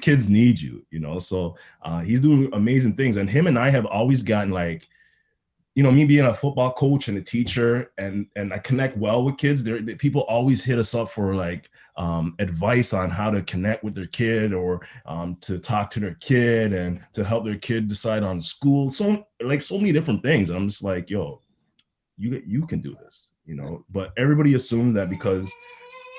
kids 0.00 0.28
need 0.28 0.60
you, 0.60 0.84
you 0.90 1.00
know. 1.00 1.18
So 1.18 1.56
uh, 1.82 2.00
he's 2.00 2.20
doing 2.20 2.50
amazing 2.52 2.94
things, 2.94 3.16
and 3.16 3.28
him 3.28 3.46
and 3.46 3.58
I 3.58 3.70
have 3.70 3.86
always 3.86 4.22
gotten 4.22 4.52
like 4.52 4.88
you 5.78 5.84
know, 5.84 5.92
me 5.92 6.04
being 6.04 6.24
a 6.24 6.34
football 6.34 6.72
coach 6.72 7.06
and 7.06 7.16
a 7.18 7.22
teacher, 7.22 7.92
and 7.98 8.26
and 8.34 8.52
I 8.52 8.58
connect 8.58 8.96
well 8.96 9.24
with 9.24 9.36
kids. 9.36 9.62
There, 9.62 9.80
people 9.80 10.22
always 10.22 10.64
hit 10.64 10.76
us 10.76 10.92
up 10.92 11.08
for 11.08 11.36
like 11.36 11.70
um, 11.96 12.34
advice 12.40 12.92
on 12.92 13.10
how 13.10 13.30
to 13.30 13.42
connect 13.42 13.84
with 13.84 13.94
their 13.94 14.08
kid 14.08 14.52
or 14.52 14.84
um, 15.06 15.36
to 15.42 15.56
talk 15.56 15.90
to 15.90 16.00
their 16.00 16.14
kid 16.14 16.72
and 16.72 17.00
to 17.12 17.22
help 17.22 17.44
their 17.44 17.58
kid 17.58 17.86
decide 17.86 18.24
on 18.24 18.42
school. 18.42 18.90
So 18.90 19.24
like 19.40 19.62
so 19.62 19.78
many 19.78 19.92
different 19.92 20.24
things. 20.24 20.50
And 20.50 20.58
I'm 20.58 20.66
just 20.66 20.82
like, 20.82 21.10
yo, 21.10 21.42
you 22.16 22.42
you 22.44 22.66
can 22.66 22.80
do 22.80 22.96
this, 22.96 23.34
you 23.46 23.54
know. 23.54 23.84
But 23.88 24.12
everybody 24.16 24.54
assumes 24.54 24.96
that 24.96 25.08
because 25.08 25.48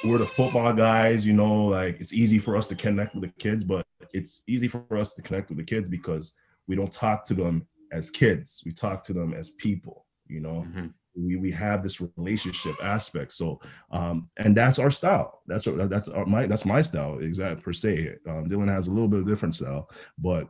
we're 0.05 0.19
the 0.19 0.25
football 0.25 0.71
guys, 0.71 1.27
you 1.27 1.33
know, 1.33 1.65
like 1.65 1.99
it's 1.99 2.13
easy 2.13 2.39
for 2.39 2.55
us 2.55 2.67
to 2.67 2.75
connect 2.75 3.13
with 3.13 3.25
the 3.25 3.33
kids, 3.43 3.65
but 3.65 3.85
it's 4.13 4.41
easy 4.47 4.69
for 4.69 4.85
us 4.95 5.15
to 5.15 5.21
connect 5.21 5.49
with 5.49 5.57
the 5.57 5.65
kids 5.65 5.89
because 5.89 6.37
we 6.67 6.77
don't 6.77 6.93
talk 6.93 7.25
to 7.25 7.33
them 7.33 7.67
as 7.91 8.09
kids. 8.09 8.61
We 8.65 8.71
talk 8.71 9.03
to 9.05 9.13
them 9.13 9.33
as 9.33 9.51
people, 9.51 10.05
you 10.27 10.39
know. 10.39 10.65
Mm-hmm. 10.67 10.87
We, 11.15 11.35
we 11.35 11.51
have 11.51 11.83
this 11.83 11.99
relationship 11.99 12.75
aspect. 12.81 13.33
So 13.33 13.59
um, 13.91 14.29
and 14.37 14.55
that's 14.55 14.79
our 14.79 14.91
style. 14.91 15.41
That's 15.47 15.65
what 15.65 15.89
that's 15.89 16.07
our, 16.07 16.25
my 16.25 16.45
that's 16.47 16.65
my 16.65 16.81
style, 16.81 17.19
exact 17.19 17.63
per 17.63 17.73
se. 17.73 18.15
Um, 18.27 18.49
Dylan 18.49 18.69
has 18.69 18.87
a 18.87 18.91
little 18.91 19.09
bit 19.09 19.19
of 19.19 19.27
different 19.27 19.55
style, 19.55 19.89
but 20.17 20.49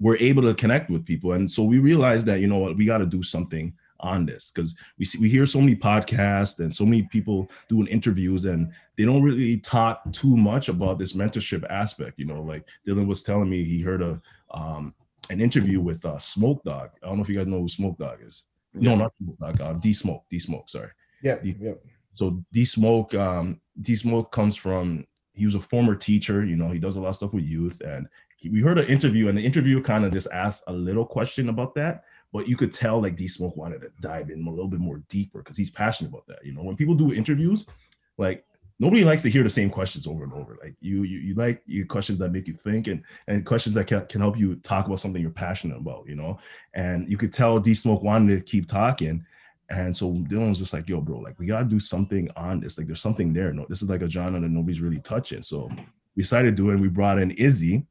we're 0.00 0.16
able 0.16 0.42
to 0.42 0.54
connect 0.54 0.90
with 0.90 1.06
people. 1.06 1.32
And 1.32 1.50
so 1.50 1.62
we 1.62 1.78
realized 1.78 2.26
that, 2.26 2.40
you 2.40 2.48
know 2.48 2.58
what, 2.58 2.76
we 2.76 2.86
got 2.86 2.98
to 2.98 3.06
do 3.06 3.22
something 3.22 3.72
on 4.00 4.26
this 4.26 4.50
because 4.50 4.76
we 4.98 5.04
see 5.04 5.18
we 5.18 5.28
hear 5.28 5.46
so 5.46 5.60
many 5.60 5.74
podcasts 5.74 6.60
and 6.60 6.74
so 6.74 6.84
many 6.84 7.04
people 7.04 7.50
doing 7.68 7.86
interviews 7.86 8.44
and 8.44 8.72
they 8.96 9.04
don't 9.04 9.22
really 9.22 9.56
talk 9.58 10.02
too 10.12 10.36
much 10.36 10.68
about 10.68 10.98
this 10.98 11.14
mentorship 11.14 11.64
aspect 11.70 12.18
you 12.18 12.24
know 12.24 12.42
like 12.42 12.68
dylan 12.86 13.06
was 13.06 13.22
telling 13.22 13.48
me 13.48 13.64
he 13.64 13.80
heard 13.80 14.02
a 14.02 14.20
um, 14.50 14.94
an 15.30 15.40
interview 15.40 15.80
with 15.80 16.04
uh, 16.04 16.18
Smoke 16.18 16.62
Dawg. 16.64 16.90
I 17.02 17.06
don't 17.06 17.16
know 17.16 17.22
if 17.22 17.28
you 17.28 17.36
guys 17.36 17.46
know 17.46 17.60
who 17.60 17.68
Smoke 17.68 17.98
Dawg 17.98 18.18
is. 18.26 18.44
Yeah. 18.74 18.90
No, 18.90 18.96
not 18.96 19.12
Smoke 19.22 19.38
Dawg. 19.38 19.60
Uh, 19.60 19.72
D 19.74 19.92
Smoke. 19.92 20.24
D 20.30 20.38
Smoke. 20.38 20.68
Sorry. 20.68 20.90
Yeah. 21.22 21.38
D- 21.38 21.54
yeah. 21.58 21.72
So 22.12 22.42
D 22.52 22.64
Smoke. 22.64 23.14
Um, 23.14 23.60
D 23.80 23.96
Smoke 23.96 24.32
comes 24.32 24.56
from. 24.56 25.06
He 25.36 25.44
was 25.44 25.56
a 25.56 25.60
former 25.60 25.96
teacher. 25.96 26.44
You 26.44 26.56
know, 26.56 26.68
he 26.68 26.78
does 26.78 26.96
a 26.96 27.00
lot 27.00 27.08
of 27.08 27.16
stuff 27.16 27.34
with 27.34 27.44
youth, 27.44 27.80
and 27.80 28.06
he, 28.36 28.50
we 28.50 28.60
heard 28.60 28.78
an 28.78 28.86
interview, 28.86 29.28
and 29.28 29.36
the 29.36 29.44
interview 29.44 29.82
kind 29.82 30.04
of 30.04 30.12
just 30.12 30.28
asked 30.32 30.62
a 30.68 30.72
little 30.72 31.04
question 31.04 31.48
about 31.48 31.74
that. 31.74 32.04
But 32.32 32.48
you 32.48 32.56
could 32.56 32.72
tell 32.72 33.00
like 33.00 33.16
D 33.16 33.26
Smoke 33.26 33.56
wanted 33.56 33.80
to 33.80 33.90
dive 34.00 34.30
in 34.30 34.46
a 34.46 34.50
little 34.50 34.68
bit 34.68 34.80
more 34.80 35.02
deeper 35.08 35.38
because 35.38 35.56
he's 35.56 35.70
passionate 35.70 36.10
about 36.10 36.26
that. 36.28 36.44
You 36.44 36.52
know, 36.52 36.62
when 36.62 36.76
people 36.76 36.94
do 36.94 37.12
interviews, 37.12 37.66
like 38.16 38.44
nobody 38.78 39.04
likes 39.04 39.22
to 39.22 39.30
hear 39.30 39.42
the 39.42 39.50
same 39.50 39.70
questions 39.70 40.06
over 40.06 40.24
and 40.24 40.32
over. 40.32 40.58
Like 40.62 40.74
you, 40.80 41.02
you, 41.02 41.18
you 41.18 41.34
like 41.34 41.62
you 41.66 41.86
questions 41.86 42.18
that 42.18 42.32
make 42.32 42.48
you 42.48 42.54
think 42.54 42.88
and 42.88 43.02
and 43.28 43.44
questions 43.46 43.74
that 43.74 43.86
can, 43.86 44.06
can 44.06 44.20
help 44.20 44.38
you 44.38 44.56
talk 44.56 44.86
about 44.86 45.00
something 45.00 45.22
you're 45.22 45.30
passionate 45.30 45.78
about, 45.78 46.08
you 46.08 46.16
know. 46.16 46.38
And 46.74 47.08
you 47.08 47.16
could 47.16 47.32
tell 47.32 47.58
D 47.58 47.74
Smoke 47.74 48.02
wanted 48.02 48.36
to 48.36 48.44
keep 48.44 48.66
talking. 48.66 49.24
And 49.70 49.96
so 49.96 50.12
Dylan's 50.12 50.58
just 50.58 50.72
like, 50.72 50.88
yo, 50.88 51.00
bro, 51.00 51.18
like 51.18 51.38
we 51.38 51.46
gotta 51.46 51.64
do 51.64 51.80
something 51.80 52.28
on 52.36 52.60
this. 52.60 52.78
Like 52.78 52.86
there's 52.86 53.00
something 53.00 53.32
there. 53.32 53.52
No, 53.52 53.66
this 53.68 53.82
is 53.82 53.88
like 53.88 54.02
a 54.02 54.10
genre 54.10 54.40
that 54.40 54.48
nobody's 54.48 54.80
really 54.80 55.00
touching. 55.00 55.42
So 55.42 55.70
we 56.16 56.22
decided 56.22 56.56
to 56.56 56.62
do 56.62 56.70
it. 56.70 56.74
And 56.74 56.82
we 56.82 56.88
brought 56.88 57.18
in 57.18 57.30
Izzy, 57.32 57.86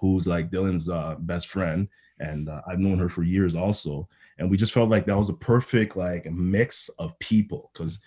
who's 0.00 0.26
like 0.26 0.50
Dylan's 0.50 0.88
uh, 0.88 1.16
best 1.18 1.48
friend, 1.48 1.88
and 2.20 2.48
uh, 2.48 2.62
I've 2.66 2.78
known 2.78 2.98
her 2.98 3.08
for 3.08 3.22
years 3.22 3.54
also. 3.54 4.08
And 4.38 4.50
we 4.50 4.56
just 4.56 4.72
felt 4.72 4.90
like 4.90 5.04
that 5.06 5.16
was 5.16 5.28
a 5.28 5.34
perfect 5.34 5.96
like 5.96 6.30
mix 6.30 6.88
of 6.98 7.18
people 7.18 7.70
because 7.72 8.00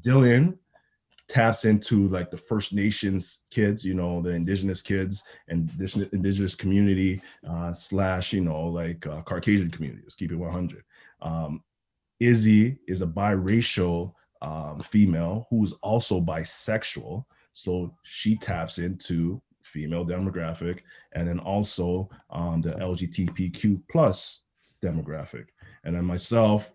Dylan 0.00 0.58
taps 1.32 1.64
into 1.64 2.08
like 2.08 2.30
the 2.30 2.36
First 2.36 2.74
Nations 2.74 3.44
kids, 3.50 3.86
you 3.86 3.94
know, 3.94 4.20
the 4.20 4.30
indigenous 4.30 4.82
kids 4.82 5.24
and 5.48 5.70
indigenous 6.12 6.54
community 6.54 7.22
uh, 7.48 7.72
slash, 7.72 8.34
you 8.34 8.42
know, 8.42 8.64
like 8.64 9.06
uh, 9.06 9.22
Caucasian 9.22 9.70
community. 9.70 10.02
Let's 10.04 10.14
keep 10.14 10.30
it 10.30 10.36
100. 10.36 10.84
Um, 11.22 11.62
Izzy 12.20 12.76
is 12.86 13.00
a 13.00 13.06
biracial 13.06 14.12
um, 14.42 14.80
female 14.80 15.46
who's 15.48 15.72
also 15.82 16.20
bisexual. 16.20 17.24
So 17.54 17.94
she 18.02 18.36
taps 18.36 18.76
into 18.76 19.40
female 19.64 20.04
demographic 20.04 20.80
and 21.14 21.26
then 21.26 21.38
also 21.38 22.10
um, 22.28 22.60
the 22.60 22.72
LGBTQ 22.72 23.84
plus 23.90 24.44
demographic. 24.84 25.46
And 25.84 25.96
then 25.96 26.04
myself, 26.04 26.72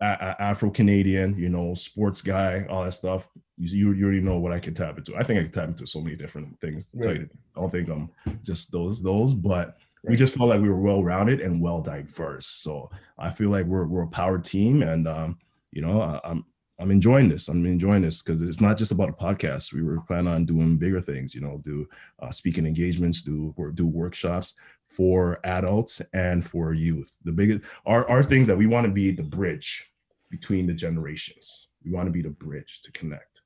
Afro 0.00 0.70
Canadian, 0.70 1.36
you 1.38 1.48
know, 1.48 1.74
sports 1.74 2.22
guy, 2.22 2.66
all 2.68 2.84
that 2.84 2.92
stuff. 2.92 3.28
You, 3.58 3.92
you 3.92 4.04
already 4.04 4.20
know 4.20 4.38
what 4.38 4.52
I 4.52 4.58
can 4.58 4.74
tap 4.74 4.98
into. 4.98 5.16
I 5.16 5.22
think 5.22 5.38
I 5.38 5.42
can 5.42 5.52
tap 5.52 5.68
into 5.68 5.86
so 5.86 6.00
many 6.00 6.16
different 6.16 6.58
things. 6.60 6.94
Right. 7.04 7.28
I 7.56 7.60
don't 7.60 7.70
think 7.70 7.88
I'm 7.88 8.10
just 8.42 8.72
those 8.72 9.02
those, 9.02 9.34
but 9.34 9.68
right. 9.68 10.10
we 10.10 10.16
just 10.16 10.36
felt 10.36 10.48
like 10.48 10.60
we 10.60 10.68
were 10.68 10.80
well 10.80 11.04
rounded 11.04 11.40
and 11.40 11.60
well 11.60 11.80
diverse. 11.80 12.46
So 12.46 12.90
I 13.18 13.30
feel 13.30 13.50
like 13.50 13.66
we're 13.66 13.86
we're 13.86 14.02
a 14.02 14.08
power 14.08 14.38
team, 14.38 14.82
and 14.82 15.06
um, 15.06 15.38
you 15.70 15.82
know, 15.82 16.00
I, 16.00 16.20
I'm 16.24 16.44
I'm 16.80 16.90
enjoying 16.90 17.28
this. 17.28 17.48
I'm 17.48 17.64
enjoying 17.66 18.02
this 18.02 18.22
because 18.22 18.42
it's 18.42 18.60
not 18.60 18.76
just 18.76 18.90
about 18.90 19.10
a 19.10 19.12
podcast. 19.12 19.72
We 19.72 19.82
were 19.82 20.00
planning 20.00 20.32
on 20.32 20.44
doing 20.44 20.76
bigger 20.76 21.00
things, 21.00 21.34
you 21.34 21.40
know, 21.40 21.60
do 21.62 21.88
uh, 22.20 22.30
speaking 22.30 22.66
engagements, 22.66 23.22
do 23.22 23.54
or 23.56 23.70
do 23.70 23.86
workshops 23.86 24.54
for 24.92 25.40
adults 25.44 26.02
and 26.12 26.44
for 26.44 26.72
youth. 26.72 27.18
The 27.24 27.32
biggest 27.32 27.60
are 27.86 28.08
are 28.08 28.22
things 28.22 28.46
that 28.46 28.56
we 28.56 28.66
want 28.66 28.86
to 28.86 28.92
be 28.92 29.10
the 29.10 29.22
bridge 29.22 29.90
between 30.30 30.66
the 30.66 30.74
generations. 30.74 31.68
We 31.84 31.90
want 31.90 32.06
to 32.06 32.12
be 32.12 32.22
the 32.22 32.30
bridge 32.30 32.82
to 32.82 32.92
connect. 32.92 33.42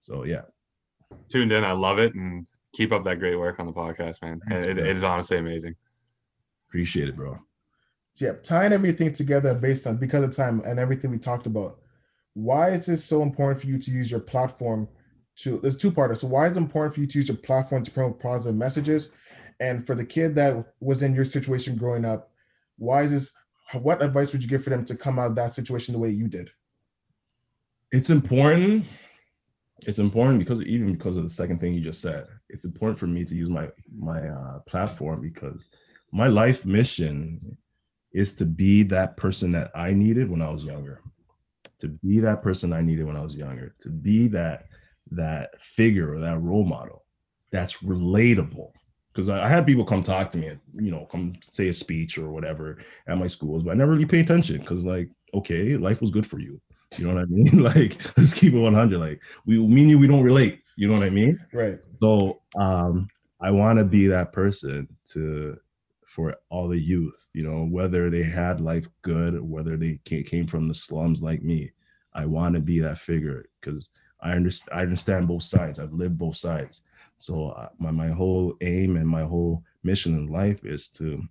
So 0.00 0.24
yeah, 0.24 0.42
tuned 1.28 1.52
in. 1.52 1.64
I 1.64 1.72
love 1.72 1.98
it, 1.98 2.14
and 2.14 2.46
keep 2.72 2.92
up 2.92 3.04
that 3.04 3.18
great 3.18 3.36
work 3.36 3.60
on 3.60 3.66
the 3.66 3.72
podcast, 3.72 4.22
man. 4.22 4.40
Thanks, 4.48 4.66
it, 4.66 4.78
it 4.78 4.86
is 4.86 5.04
honestly 5.04 5.38
amazing. 5.38 5.74
Appreciate 6.68 7.08
it, 7.08 7.16
bro. 7.16 7.38
So 8.14 8.26
yeah, 8.26 8.32
tying 8.42 8.72
everything 8.72 9.12
together 9.12 9.54
based 9.54 9.86
on 9.86 9.96
because 9.96 10.22
of 10.22 10.36
time 10.36 10.62
and 10.66 10.78
everything 10.78 11.10
we 11.10 11.18
talked 11.18 11.46
about 11.46 11.78
why 12.34 12.70
is 12.70 12.86
this 12.86 13.04
so 13.04 13.22
important 13.22 13.60
for 13.60 13.66
you 13.66 13.78
to 13.78 13.90
use 13.90 14.10
your 14.10 14.20
platform 14.20 14.88
to 15.36 15.58
there's 15.58 15.76
two 15.76 15.90
parts 15.90 16.20
so 16.20 16.28
why 16.28 16.46
is 16.46 16.56
it 16.56 16.60
important 16.60 16.94
for 16.94 17.00
you 17.00 17.06
to 17.06 17.18
use 17.18 17.28
your 17.28 17.36
platform 17.36 17.82
to 17.82 17.90
promote 17.90 18.20
positive 18.20 18.56
messages 18.56 19.12
and 19.62 19.86
for 19.86 19.94
the 19.94 20.04
kid 20.04 20.34
that 20.34 20.74
was 20.80 21.02
in 21.02 21.14
your 21.14 21.24
situation 21.24 21.76
growing 21.76 22.04
up 22.04 22.30
why 22.76 23.02
is 23.02 23.12
this 23.12 23.32
what 23.80 24.02
advice 24.02 24.32
would 24.32 24.42
you 24.42 24.48
give 24.48 24.62
for 24.62 24.70
them 24.70 24.84
to 24.84 24.96
come 24.96 25.18
out 25.18 25.28
of 25.28 25.36
that 25.36 25.50
situation 25.50 25.94
the 25.94 25.98
way 25.98 26.10
you 26.10 26.28
did? 26.28 26.50
It's 27.90 28.10
important. 28.10 28.84
It's 29.80 29.98
important 29.98 30.40
because 30.40 30.60
even 30.62 30.92
because 30.92 31.16
of 31.16 31.22
the 31.22 31.28
second 31.28 31.58
thing 31.60 31.72
you 31.72 31.80
just 31.80 32.02
said 32.02 32.26
it's 32.48 32.64
important 32.64 32.98
for 32.98 33.06
me 33.06 33.24
to 33.24 33.34
use 33.34 33.48
my 33.48 33.68
my 33.96 34.28
uh, 34.28 34.58
platform 34.60 35.20
because 35.22 35.70
my 36.12 36.28
life 36.28 36.66
mission 36.66 37.56
is 38.12 38.34
to 38.34 38.44
be 38.44 38.82
that 38.82 39.16
person 39.16 39.50
that 39.52 39.70
i 39.74 39.92
needed 39.92 40.30
when 40.30 40.42
i 40.42 40.50
was 40.50 40.64
younger. 40.64 41.00
To 41.78 41.88
be 41.88 42.20
that 42.20 42.42
person 42.42 42.72
I 42.72 42.80
needed 42.80 43.06
when 43.06 43.16
I 43.16 43.22
was 43.22 43.34
younger, 43.34 43.74
to 43.80 43.88
be 43.88 44.28
that 44.28 44.66
that 45.10 45.60
figure 45.60 46.14
or 46.14 46.20
that 46.20 46.40
role 46.40 46.64
model 46.64 47.02
that's 47.50 47.82
relatable. 47.82 48.70
Because 49.12 49.28
I, 49.28 49.44
I, 49.44 49.48
had 49.48 49.66
people 49.66 49.84
come 49.84 50.02
talk 50.02 50.30
to 50.30 50.38
me 50.38 50.46
and 50.46 50.60
you 50.74 50.90
know 50.90 51.06
come 51.10 51.34
say 51.42 51.68
a 51.68 51.72
speech 51.72 52.16
or 52.18 52.30
whatever 52.30 52.78
at 53.06 53.18
my 53.18 53.26
schools, 53.26 53.62
but 53.62 53.72
I 53.72 53.74
never 53.74 53.92
really 53.92 54.06
pay 54.06 54.20
attention 54.20 54.58
because 54.58 54.84
like 54.84 55.10
okay, 55.34 55.76
life 55.76 56.00
was 56.00 56.10
good 56.10 56.26
for 56.26 56.38
you. 56.38 56.60
You 56.98 57.06
know 57.06 57.14
what 57.14 57.22
I 57.22 57.26
mean? 57.26 57.62
like 57.62 58.16
let's 58.16 58.34
keep 58.34 58.52
it 58.52 58.58
100. 58.58 58.98
Like 58.98 59.20
we 59.46 59.58
mean 59.58 59.88
you, 59.88 59.98
we 59.98 60.06
don't 60.06 60.22
relate. 60.22 60.60
You 60.76 60.88
know 60.88 60.94
what 60.94 61.06
I 61.06 61.10
mean? 61.10 61.38
Right. 61.52 61.84
So 62.00 62.40
um, 62.56 63.08
I 63.40 63.50
want 63.50 63.78
to 63.78 63.84
be 63.84 64.06
that 64.08 64.32
person 64.32 64.88
to 65.12 65.58
for 66.06 66.36
all 66.50 66.68
the 66.68 66.78
youth, 66.78 67.30
you 67.32 67.42
know, 67.42 67.64
whether 67.64 68.10
they 68.10 68.22
had 68.22 68.60
life 68.60 68.86
good 69.00 69.40
whether 69.40 69.76
they 69.76 69.98
came 70.04 70.46
from 70.46 70.66
the 70.66 70.74
slums 70.74 71.22
like 71.22 71.42
me. 71.42 71.70
I 72.14 72.26
want 72.26 72.54
to 72.54 72.60
be 72.60 72.78
that 72.80 72.98
figure 72.98 73.46
because 73.60 73.88
I 74.20 74.32
understand 74.32 74.78
I 74.78 74.82
understand 74.82 75.28
both 75.28 75.42
sides. 75.42 75.78
I've 75.78 75.92
lived 75.92 76.18
both 76.18 76.36
sides. 76.36 76.82
So 77.22 77.50
uh, 77.50 77.68
my 77.78 77.92
my 77.92 78.08
whole 78.08 78.56
aim 78.62 78.96
and 78.96 79.06
my 79.06 79.22
whole 79.22 79.62
mission 79.84 80.16
in 80.16 80.26
life 80.26 80.64
is 80.64 80.88
to 80.98 81.22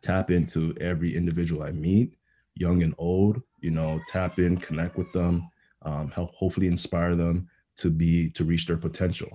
tap 0.00 0.30
into 0.30 0.74
every 0.80 1.14
individual 1.14 1.64
I 1.64 1.70
meet, 1.70 2.14
young 2.54 2.82
and 2.82 2.94
old. 2.96 3.42
You 3.60 3.72
know, 3.72 4.00
tap 4.06 4.38
in, 4.38 4.56
connect 4.56 4.96
with 4.96 5.12
them, 5.12 5.50
um, 5.82 6.10
help 6.10 6.34
hopefully 6.34 6.66
inspire 6.66 7.14
them 7.14 7.46
to 7.76 7.90
be 7.90 8.30
to 8.30 8.44
reach 8.44 8.66
their 8.66 8.78
potential. 8.78 9.28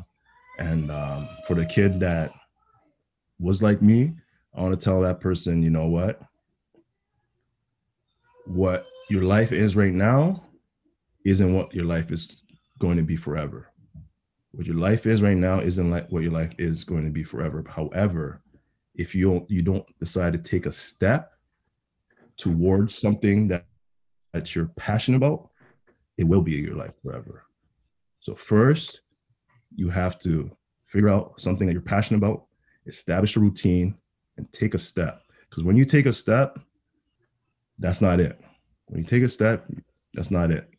And 0.58 0.90
um, 0.90 1.28
for 1.48 1.54
the 1.54 1.66
kid 1.66 2.00
that 2.00 2.32
was 3.40 3.62
like 3.62 3.82
me, 3.82 4.14
I 4.56 4.62
want 4.62 4.80
to 4.80 4.84
tell 4.84 5.02
that 5.02 5.20
person, 5.20 5.62
you 5.62 5.70
know 5.70 5.88
what? 5.88 6.20
What 8.48 8.88
your 9.12 9.24
life 9.24 9.52
is 9.52 9.76
right 9.76 9.94
now 9.94 10.44
isn't 11.24 11.54
what 11.54 11.74
your 11.74 11.86
life 11.86 12.12
is 12.12 12.42
going 12.80 12.98
to 12.98 13.04
be 13.04 13.16
forever. 13.16 13.73
What 14.54 14.68
your 14.68 14.76
life 14.76 15.08
is 15.08 15.24
right 15.24 15.36
now 15.36 15.62
isn't 15.62 15.90
like 15.90 16.12
what 16.12 16.22
your 16.22 16.32
life 16.32 16.54
is 16.60 16.84
going 16.84 17.06
to 17.06 17.12
be 17.12 17.24
forever. 17.24 17.64
However, 17.68 18.44
if 18.94 19.16
you 19.16 19.32
don't, 19.32 19.50
you 19.50 19.64
don't 19.64 20.00
decide 20.00 20.34
to 20.34 20.40
take 20.40 20.68
a 20.68 20.72
step 20.72 21.32
towards 22.38 22.96
something 22.96 23.48
that, 23.48 23.66
that 24.32 24.56
you're 24.56 24.72
passionate 24.76 25.18
about, 25.18 25.50
it 26.20 26.26
will 26.26 26.44
be 26.44 26.52
your 26.52 26.76
life 26.76 26.94
forever. 27.02 27.46
So 28.20 28.36
first, 28.36 29.02
you 29.76 29.90
have 29.90 30.20
to 30.20 30.56
figure 30.86 31.10
out 31.10 31.42
something 31.42 31.66
that 31.66 31.74
you're 31.74 31.82
passionate 31.82 32.20
about, 32.20 32.46
establish 32.86 33.36
a 33.36 33.40
routine, 33.40 33.96
and 34.38 34.52
take 34.54 34.76
a 34.76 34.78
step. 34.78 35.24
Because 35.50 35.64
when 35.64 35.78
you 35.78 35.86
take 35.86 36.06
a 36.06 36.14
step, 36.14 36.60
that's 37.80 38.02
not 38.02 38.20
it. 38.20 38.40
When 38.86 39.00
you 39.00 39.06
take 39.06 39.24
a 39.24 39.28
step, 39.28 39.66
that's 40.14 40.30
not 40.30 40.52
it. 40.52 40.70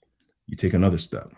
You 0.47 0.57
take 0.57 0.75
another 0.75 0.99
step, 0.99 1.33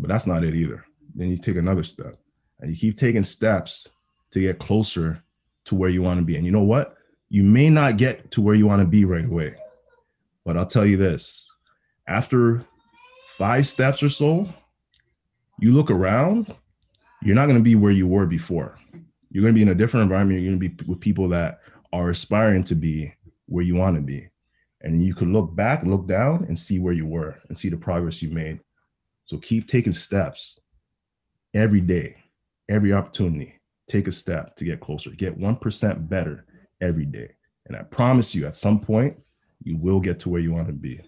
but 0.00 0.08
that's 0.08 0.26
not 0.26 0.42
it 0.42 0.56
either. 0.56 0.84
Then 1.16 1.30
you 1.30 1.38
take 1.38 1.56
another 1.56 1.82
step, 1.82 2.16
and 2.60 2.70
you 2.70 2.76
keep 2.76 2.96
taking 2.96 3.22
steps 3.22 3.88
to 4.32 4.40
get 4.40 4.58
closer 4.58 5.22
to 5.64 5.74
where 5.74 5.90
you 5.90 6.02
want 6.02 6.20
to 6.20 6.24
be. 6.24 6.36
And 6.36 6.44
you 6.44 6.52
know 6.52 6.62
what? 6.62 6.94
You 7.30 7.42
may 7.42 7.70
not 7.70 7.96
get 7.96 8.30
to 8.32 8.42
where 8.42 8.54
you 8.54 8.66
want 8.66 8.82
to 8.82 8.86
be 8.86 9.04
right 9.04 9.24
away, 9.24 9.56
but 10.44 10.56
I'll 10.56 10.66
tell 10.66 10.86
you 10.86 10.96
this 10.96 11.50
after 12.06 12.64
five 13.28 13.66
steps 13.66 14.02
or 14.02 14.08
so, 14.08 14.48
you 15.58 15.72
look 15.72 15.90
around, 15.90 16.54
you're 17.22 17.34
not 17.34 17.46
going 17.46 17.58
to 17.58 17.64
be 17.64 17.74
where 17.74 17.92
you 17.92 18.06
were 18.06 18.26
before. 18.26 18.76
You're 19.30 19.42
going 19.42 19.54
to 19.54 19.58
be 19.58 19.62
in 19.62 19.70
a 19.70 19.74
different 19.74 20.04
environment. 20.04 20.40
You're 20.40 20.50
going 20.50 20.60
to 20.60 20.68
be 20.68 20.84
with 20.86 21.00
people 21.00 21.28
that 21.30 21.60
are 21.92 22.10
aspiring 22.10 22.62
to 22.64 22.74
be 22.74 23.12
where 23.46 23.64
you 23.64 23.74
want 23.74 23.96
to 23.96 24.02
be. 24.02 24.28
And 24.82 25.02
you 25.02 25.14
could 25.14 25.28
look 25.28 25.56
back, 25.56 25.82
look 25.82 26.06
down, 26.06 26.44
and 26.44 26.58
see 26.58 26.78
where 26.78 26.92
you 26.92 27.06
were 27.06 27.40
and 27.48 27.56
see 27.56 27.70
the 27.70 27.76
progress 27.76 28.22
you 28.22 28.30
made. 28.30 28.60
So 29.24 29.38
keep 29.38 29.66
taking 29.66 29.92
steps 29.92 30.60
every 31.56 31.80
day, 31.80 32.16
every 32.68 32.92
opportunity. 32.92 33.54
Take 33.88 34.06
a 34.06 34.12
step 34.12 34.54
to 34.56 34.64
get 34.64 34.80
closer, 34.80 35.10
get 35.10 35.38
1% 35.38 36.08
better 36.08 36.44
every 36.80 37.06
day. 37.06 37.30
And 37.66 37.76
I 37.76 37.82
promise 37.82 38.34
you, 38.34 38.46
at 38.46 38.56
some 38.56 38.78
point, 38.78 39.16
you 39.62 39.76
will 39.76 40.00
get 40.00 40.20
to 40.20 40.28
where 40.28 40.40
you 40.40 40.52
want 40.52 40.66
to 40.66 40.72
be. 40.72 41.00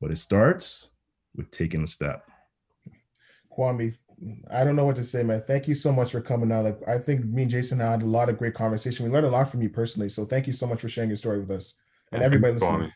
But 0.00 0.10
it 0.10 0.16
starts 0.16 0.88
with 1.36 1.50
taking 1.50 1.82
a 1.82 1.86
step. 1.86 2.24
Kwame, 3.52 3.92
I 4.52 4.64
don't 4.64 4.76
know 4.76 4.84
what 4.84 4.96
to 4.96 5.04
say, 5.04 5.22
man. 5.22 5.40
Thank 5.40 5.68
you 5.68 5.74
so 5.74 5.92
much 5.92 6.12
for 6.12 6.20
coming 6.20 6.50
out. 6.50 6.64
Like 6.64 6.88
I 6.88 6.98
think 6.98 7.24
me 7.24 7.42
and 7.42 7.50
Jason 7.50 7.80
had 7.80 8.02
a 8.02 8.06
lot 8.06 8.28
of 8.28 8.38
great 8.38 8.54
conversation. 8.54 9.04
We 9.04 9.12
learned 9.12 9.26
a 9.26 9.30
lot 9.30 9.48
from 9.48 9.60
you 9.60 9.68
personally. 9.68 10.08
So 10.08 10.24
thank 10.24 10.46
you 10.46 10.52
so 10.52 10.66
much 10.66 10.80
for 10.80 10.88
sharing 10.88 11.10
your 11.10 11.16
story 11.16 11.40
with 11.40 11.50
us 11.50 11.80
and 12.12 12.22
everybody 12.22 12.54
listening. 12.54 12.92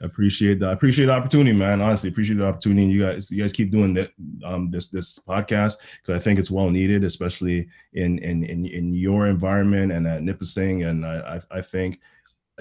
Appreciate 0.00 0.60
that. 0.60 0.70
Appreciate 0.70 1.06
the 1.06 1.12
opportunity, 1.12 1.52
man. 1.52 1.80
Honestly, 1.80 2.10
appreciate 2.10 2.36
the 2.36 2.46
opportunity. 2.46 2.84
You 2.84 3.02
guys, 3.02 3.30
you 3.32 3.42
guys 3.42 3.52
keep 3.52 3.72
doing 3.72 3.94
that, 3.94 4.12
um, 4.44 4.70
this 4.70 4.90
this 4.90 5.18
podcast 5.18 5.78
because 6.00 6.14
I 6.14 6.18
think 6.22 6.38
it's 6.38 6.52
well 6.52 6.70
needed, 6.70 7.02
especially 7.02 7.68
in 7.94 8.18
in 8.18 8.44
in, 8.44 8.64
in 8.64 8.94
your 8.94 9.26
environment 9.26 9.90
and 9.90 10.06
at 10.06 10.22
Nipissing. 10.22 10.84
And 10.84 11.04
I, 11.04 11.40
I, 11.50 11.58
I 11.58 11.62
think 11.62 11.98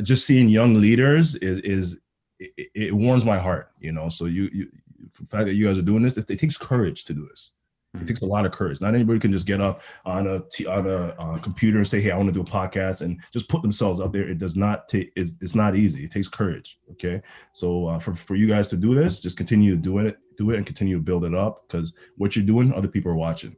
just 0.02 0.26
seeing 0.26 0.50
young 0.50 0.82
leaders 0.82 1.36
is 1.36 1.60
is 1.60 2.02
it, 2.40 2.70
it 2.74 2.94
warms 2.94 3.24
my 3.24 3.38
heart. 3.38 3.72
You 3.80 3.92
know, 3.92 4.10
so 4.10 4.26
you 4.26 4.50
you 4.52 4.72
the 5.20 5.26
fact 5.28 5.46
that 5.46 5.54
you 5.54 5.68
guys 5.68 5.78
are 5.78 5.84
doing 5.84 6.02
this, 6.02 6.18
it, 6.18 6.30
it 6.32 6.40
takes 6.40 6.58
courage 6.58 7.04
to 7.06 7.14
do 7.14 7.28
this. 7.28 7.54
It 8.02 8.08
takes 8.08 8.22
a 8.22 8.26
lot 8.26 8.46
of 8.46 8.52
courage. 8.52 8.82
Not 8.82 8.96
anybody 8.96 9.20
can 9.20 9.32
just 9.32 9.48
get 9.48 9.62
up 9.62 9.82
on 10.06 10.28
a 10.28 10.42
t- 10.52 10.66
on 10.66 10.88
a 10.88 11.16
uh, 11.20 11.38
computer 11.40 11.78
and 11.78 11.88
say, 11.88 12.02
"Hey, 12.02 12.12
I 12.12 12.18
want 12.18 12.30
to 12.30 12.34
do 12.34 12.42
a 12.42 12.44
podcast," 12.44 13.02
and 13.02 13.20
just 13.32 13.50
put 13.50 13.62
themselves 13.62 14.00
out 14.00 14.14
there. 14.14 14.28
It 14.28 14.38
does 14.38 14.56
not 14.56 14.88
take. 14.88 15.12
It's, 15.16 15.36
it's 15.42 15.56
not 15.56 15.76
easy. 15.76 16.04
It 16.04 16.12
takes 16.12 16.28
courage. 16.28 16.80
Okay, 16.92 17.22
so 17.52 17.88
uh, 17.88 18.00
for 18.00 18.14
for 18.14 18.36
you 18.36 18.48
guys 18.48 18.68
to 18.70 18.78
do 18.78 18.96
this, 18.96 19.20
just 19.20 19.38
continue 19.38 19.76
to 19.76 19.82
do 19.82 20.00
it, 20.00 20.18
do 20.38 20.52
it, 20.52 20.58
and 20.58 20.66
continue 20.66 20.98
to 20.98 21.04
build 21.04 21.26
it 21.26 21.36
up 21.36 21.68
because 21.68 21.94
what 22.18 22.36
you're 22.36 22.46
doing, 22.46 22.74
other 22.74 22.88
people 22.88 23.12
are 23.12 23.16
watching, 23.16 23.56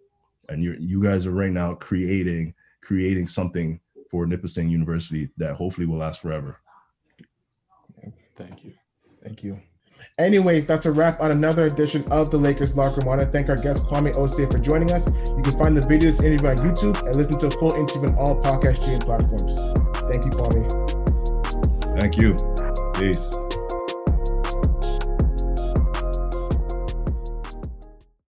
and 0.50 0.64
you 0.64 0.76
you 0.80 1.02
guys 1.02 1.26
are 1.28 1.32
right 1.32 1.52
now 1.52 1.74
creating 1.76 2.54
creating 2.82 3.28
something 3.28 3.80
for 4.10 4.26
Nipissing 4.26 4.70
University 4.70 5.30
that 5.38 5.56
hopefully 5.56 5.86
will 5.86 5.98
last 5.98 6.22
forever. 6.22 6.60
Thank 8.36 8.64
you. 8.64 8.74
Thank 9.22 9.44
you. 9.44 9.60
Anyways, 10.18 10.66
that's 10.66 10.86
a 10.86 10.92
wrap 10.92 11.20
on 11.20 11.32
another 11.32 11.66
edition 11.66 12.04
of 12.12 12.32
the 12.32 12.38
Lakers 12.38 12.76
Locker 12.76 12.98
Room. 12.98 13.06
I 13.06 13.18
want 13.18 13.22
to 13.22 13.28
thank 13.28 13.50
our 13.50 13.58
guest 13.58 13.84
Kwame 13.84 14.14
Osei 14.16 14.52
for 14.52 14.58
joining 14.58 14.92
us. 14.92 15.08
You 15.08 15.42
can 15.44 15.58
find 15.58 15.76
the 15.76 15.82
videos 15.82 16.24
interview 16.24 16.50
on 16.50 16.58
YouTube 16.58 17.00
and 17.06 17.16
listen 17.16 17.38
to 17.40 17.48
a 17.48 17.52
full 17.52 17.74
interview 17.74 18.10
on 18.10 18.16
all 18.16 18.42
podcast 18.42 18.82
streaming 18.82 19.02
platforms. 19.02 19.58
Thank 20.10 20.26
you, 20.26 20.32
Kwame. 20.32 22.00
Thank 22.00 22.18
you. 22.18 22.36
Peace. 22.94 23.49